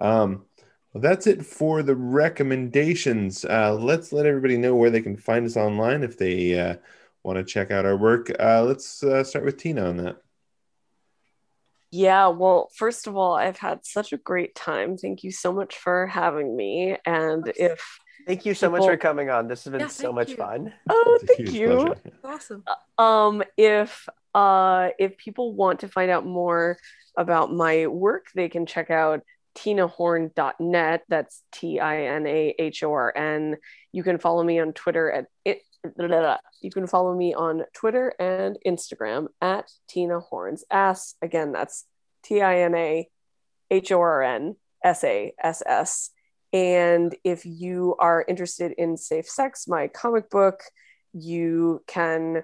[0.00, 0.44] um,
[0.92, 5.46] well, that's it for the recommendations uh, let's let everybody know where they can find
[5.46, 6.76] us online if they uh,
[7.22, 10.16] want to check out our work uh, let's uh, start with tina on that
[11.92, 14.96] Yeah, well, first of all, I've had such a great time.
[14.96, 16.96] Thank you so much for having me.
[17.04, 17.82] And if
[18.26, 19.48] Thank you so much for coming on.
[19.48, 20.36] This has been Yeah, so much you.
[20.36, 20.72] fun.
[20.88, 21.66] oh, thank you.
[21.66, 21.96] pleasure.
[22.24, 22.64] awesome.
[22.96, 26.76] Um, if uh if people want to find out more
[27.16, 29.22] about my work, they can check out
[29.60, 31.02] tinahorn.net.
[31.08, 31.96] That's T-I-N-A-H-O-R-N.
[33.92, 35.62] You can follow me on Twitter at it.
[36.60, 41.14] You can follow me on Twitter and Instagram at Tina Horns Ass.
[41.22, 41.86] Again, that's
[42.22, 43.08] T I N A
[43.70, 46.10] H O R N S A S S.
[46.52, 50.60] And if you are interested in Safe Sex, my comic book,
[51.12, 52.42] you can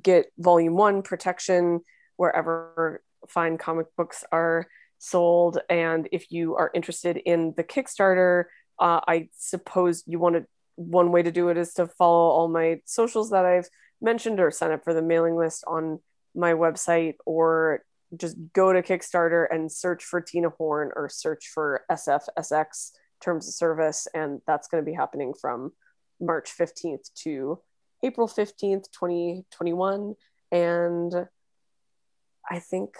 [0.00, 1.80] get volume one protection
[2.16, 4.66] wherever fine comic books are
[4.98, 5.58] sold.
[5.68, 8.44] And if you are interested in the Kickstarter,
[8.78, 12.48] uh, I suppose you want to, one way to do it is to follow all
[12.48, 13.68] my socials that I've
[14.00, 16.00] mentioned or sign up for the mailing list on
[16.34, 17.82] my website or
[18.16, 23.54] just go to Kickstarter and search for Tina Horn or search for SFSX terms of
[23.54, 24.06] service.
[24.14, 25.72] And that's going to be happening from
[26.20, 27.58] March 15th to
[28.02, 30.14] April 15th, 2021.
[30.52, 31.14] And
[32.48, 32.90] I think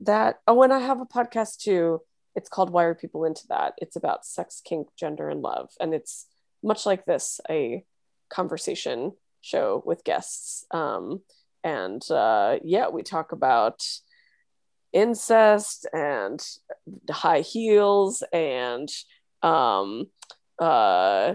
[0.00, 2.00] that, oh, and I have a podcast too.
[2.34, 3.74] It's called Why Are People Into That?
[3.78, 5.70] It's about sex, kink, gender, and love.
[5.80, 6.26] And it's
[6.62, 7.84] much like this, a
[8.28, 10.64] conversation show with guests.
[10.70, 11.22] Um,
[11.64, 13.82] and uh, yeah, we talk about
[14.92, 16.44] incest and
[17.10, 18.88] high heels and
[19.42, 20.06] um,
[20.58, 21.34] uh,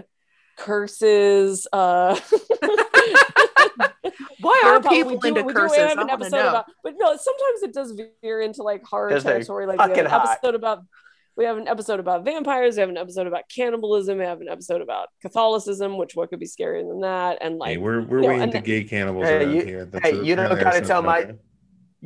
[0.56, 1.66] curses.
[1.72, 2.18] Uh,
[4.40, 5.78] Why are people we do- into we do curses?
[5.78, 6.48] have I an want to episode know.
[6.50, 9.66] about, but no, sometimes it does veer into like horror they're territory.
[9.66, 10.30] Like we have an hot.
[10.32, 10.82] episode about
[11.36, 14.48] we have an episode about vampires, we have an episode about cannibalism, we have an
[14.48, 17.38] episode about Catholicism, which what could be scarier than that?
[17.40, 19.84] And like hey, we're we're you know, way into gay cannibals Hey, around you- here.
[19.86, 21.38] That's hey, a- you don't gotta tell my- subgenre.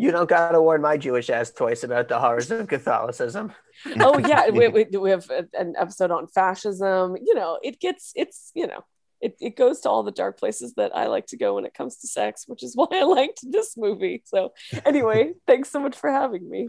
[0.01, 3.53] You don't gotta warn my Jewish ass twice about the horrors of Catholicism.
[3.99, 7.17] oh yeah, we, we, we have an episode on fascism.
[7.21, 8.85] You know, it gets it's you know
[9.21, 11.75] it, it goes to all the dark places that I like to go when it
[11.75, 14.23] comes to sex, which is why I liked this movie.
[14.25, 14.53] So
[14.85, 16.69] anyway, thanks so much for having me.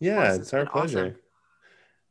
[0.00, 0.80] Yeah, course, it's it's our been awesome.
[0.80, 1.20] pleasure.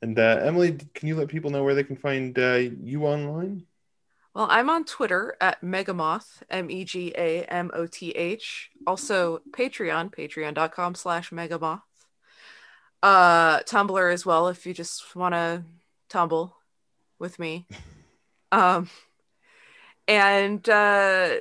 [0.02, 3.66] And uh, Emily, can you let people know where they can find uh, you online?
[4.36, 8.70] Well, I'm on Twitter at Megamoth, M E G A M O T H.
[8.86, 11.82] Also, Patreon, patreon.com slash Megamoth.
[13.02, 15.64] Uh, Tumblr as well, if you just want to
[16.10, 16.58] tumble
[17.20, 17.66] with me.
[18.52, 18.90] Um,
[20.08, 21.36] and uh,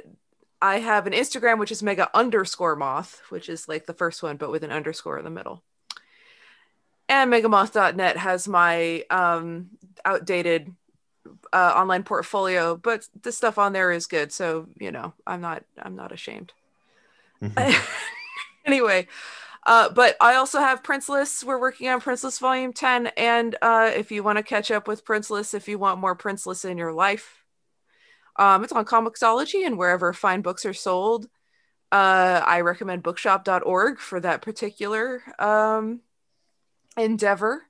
[0.61, 4.37] I have an Instagram, which is Mega underscore Moth, which is like the first one,
[4.37, 5.63] but with an underscore in the middle.
[7.09, 9.71] And megamoth.net has my um,
[10.05, 10.73] outdated
[11.53, 14.33] uh, online portfolio, but the stuff on there is good.
[14.33, 16.53] So, you know, I'm not I'm not ashamed.
[18.65, 19.07] anyway,
[19.67, 21.45] uh, but I also have Princeless.
[21.45, 23.09] We're working on Princeless Volume 10.
[23.17, 26.65] And uh, if you want to catch up with Princeless, if you want more Princeless
[26.65, 27.44] in your life,
[28.37, 31.27] um, it's on Comixology and wherever fine books are sold.
[31.93, 36.01] Uh, I recommend bookshop.org for that particular um,
[36.97, 37.63] endeavor.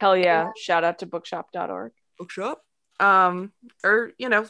[0.00, 0.50] Hell yeah.
[0.56, 1.92] Shout out to bookshop.org.
[2.18, 2.62] Bookshop.
[3.00, 3.52] Um,
[3.82, 4.46] or, you know,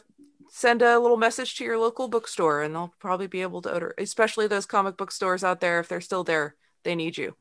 [0.49, 3.93] send a little message to your local bookstore and they'll probably be able to order,
[3.97, 5.79] especially those comic book stores out there.
[5.79, 7.35] If they're still there, they need you.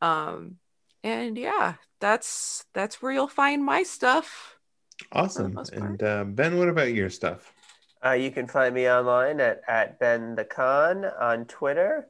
[0.00, 0.56] Um,
[1.02, 4.57] and yeah, that's that's where you'll find my stuff.
[5.12, 5.58] Awesome.
[5.72, 7.52] And uh, Ben, what about your stuff?
[8.04, 12.08] Uh, you can find me online at, at Ben the Kahn on Twitter.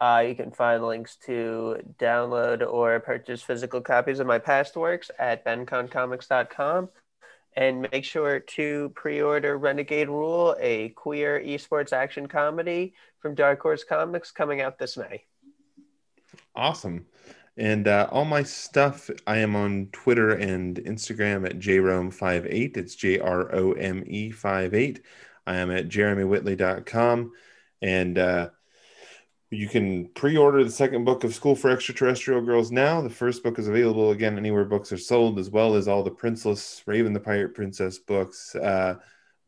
[0.00, 5.10] Uh, you can find links to download or purchase physical copies of my past works
[5.18, 6.88] at benconcomics.com.
[7.56, 13.60] And make sure to pre order Renegade Rule, a queer esports action comedy from Dark
[13.60, 15.24] Horse Comics coming out this May.
[16.54, 17.06] Awesome.
[17.58, 22.76] And uh, all my stuff, I am on Twitter and Instagram at jrome58.
[22.76, 25.02] It's J R O M E 58.
[25.44, 27.32] I am at jeremywhitley.com.
[27.82, 28.50] And uh,
[29.50, 33.00] you can pre-order the second book of School for Extraterrestrial Girls now.
[33.00, 36.10] The first book is available again anywhere books are sold, as well as all the
[36.12, 38.96] Princeless, Raven the Pirate Princess books, uh,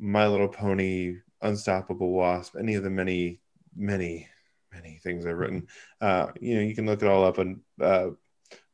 [0.00, 3.40] My Little Pony, Unstoppable Wasp, any of the many,
[3.76, 4.26] many,
[4.72, 5.66] many things I've written.
[6.00, 8.08] Uh, you know, you can look it all up on uh,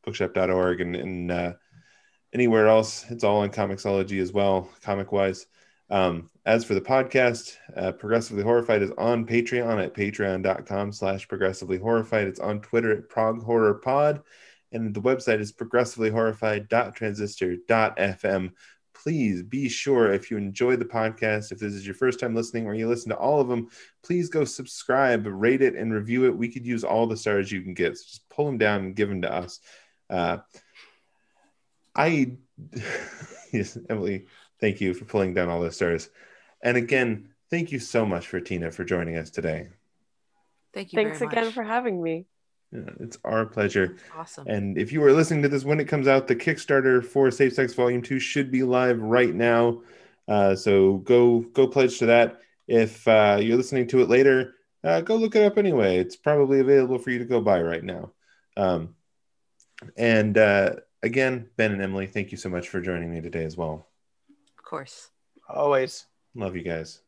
[0.03, 1.53] bookshop.org and, and uh,
[2.33, 3.05] anywhere else.
[3.09, 5.47] It's all on Comixology as well, comic wise.
[5.89, 11.77] Um, as for the podcast, uh, Progressively Horrified is on Patreon at patreon.com slash progressively
[11.77, 12.27] horrified.
[12.27, 14.21] It's on Twitter at prog horror pod.
[14.73, 18.51] And the website is progressivelyhorrified.transistor.fm.
[19.07, 22.67] Please be sure if you enjoy the podcast, if this is your first time listening
[22.67, 23.69] or you listen to all of them,
[24.03, 26.35] please go subscribe, rate it, and review it.
[26.35, 27.97] We could use all the stars you can get.
[27.97, 29.61] So just pull them down and give them to us.
[30.09, 30.39] Uh,
[31.95, 32.33] I,
[33.53, 34.25] yes, Emily,
[34.59, 36.09] Thank you for pulling down all those stars.
[36.61, 39.69] And again, thank you so much for Tina for joining us today.
[40.73, 40.97] Thank you.
[40.97, 42.25] Thanks again for having me.
[42.71, 43.97] Yeah, it's our pleasure.
[44.15, 44.45] Awesome.
[44.47, 47.53] And if you are listening to this when it comes out, the Kickstarter for Safe
[47.53, 49.81] Sex Volume Two should be live right now.
[50.27, 52.41] Uh, so go go pledge to that.
[52.67, 55.97] If uh, you're listening to it later, uh, go look it up anyway.
[55.97, 58.11] It's probably available for you to go buy right now.
[58.57, 58.95] Um,
[59.95, 63.55] and uh, again, Ben and Emily, thank you so much for joining me today as
[63.55, 63.87] well
[64.57, 65.09] Of course.
[65.49, 66.05] Always.
[66.35, 67.01] Love you guys.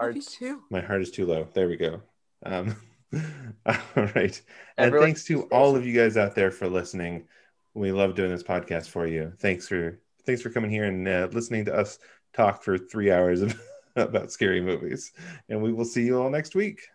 [0.00, 0.62] Love you too.
[0.70, 1.46] My heart is too low.
[1.52, 2.02] There we go.
[2.44, 2.76] Um,
[3.66, 4.40] all right.
[4.76, 7.26] And Everyone, thanks to all of you guys out there for listening.
[7.74, 9.32] We love doing this podcast for you.
[9.38, 11.98] Thanks for thanks for coming here and uh, listening to us
[12.32, 13.42] talk for three hours
[13.96, 15.12] about scary movies.
[15.48, 16.88] And we will see you all next week.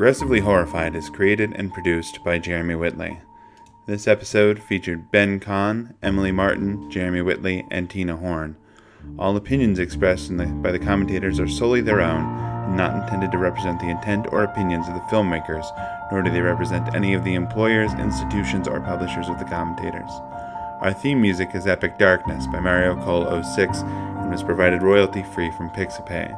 [0.00, 3.20] Progressively Horrified is created and produced by Jeremy Whitley.
[3.84, 8.56] This episode featured Ben Kahn, Emily Martin, Jeremy Whitley, and Tina Horn.
[9.18, 13.36] All opinions expressed the, by the commentators are solely their own and not intended to
[13.36, 15.66] represent the intent or opinions of the filmmakers,
[16.10, 20.10] nor do they represent any of the employers, institutions, or publishers of the commentators.
[20.80, 25.50] Our theme music is Epic Darkness by Mario Cole 06 and was provided royalty free
[25.58, 26.34] from Pixabay.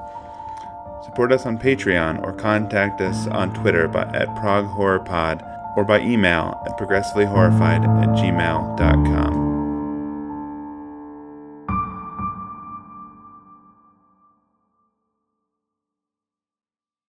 [1.04, 5.42] Support us on Patreon or contact us on Twitter by, at Prog Horror Pod
[5.76, 9.51] or by email at progressivelyhorrified at gmail.com.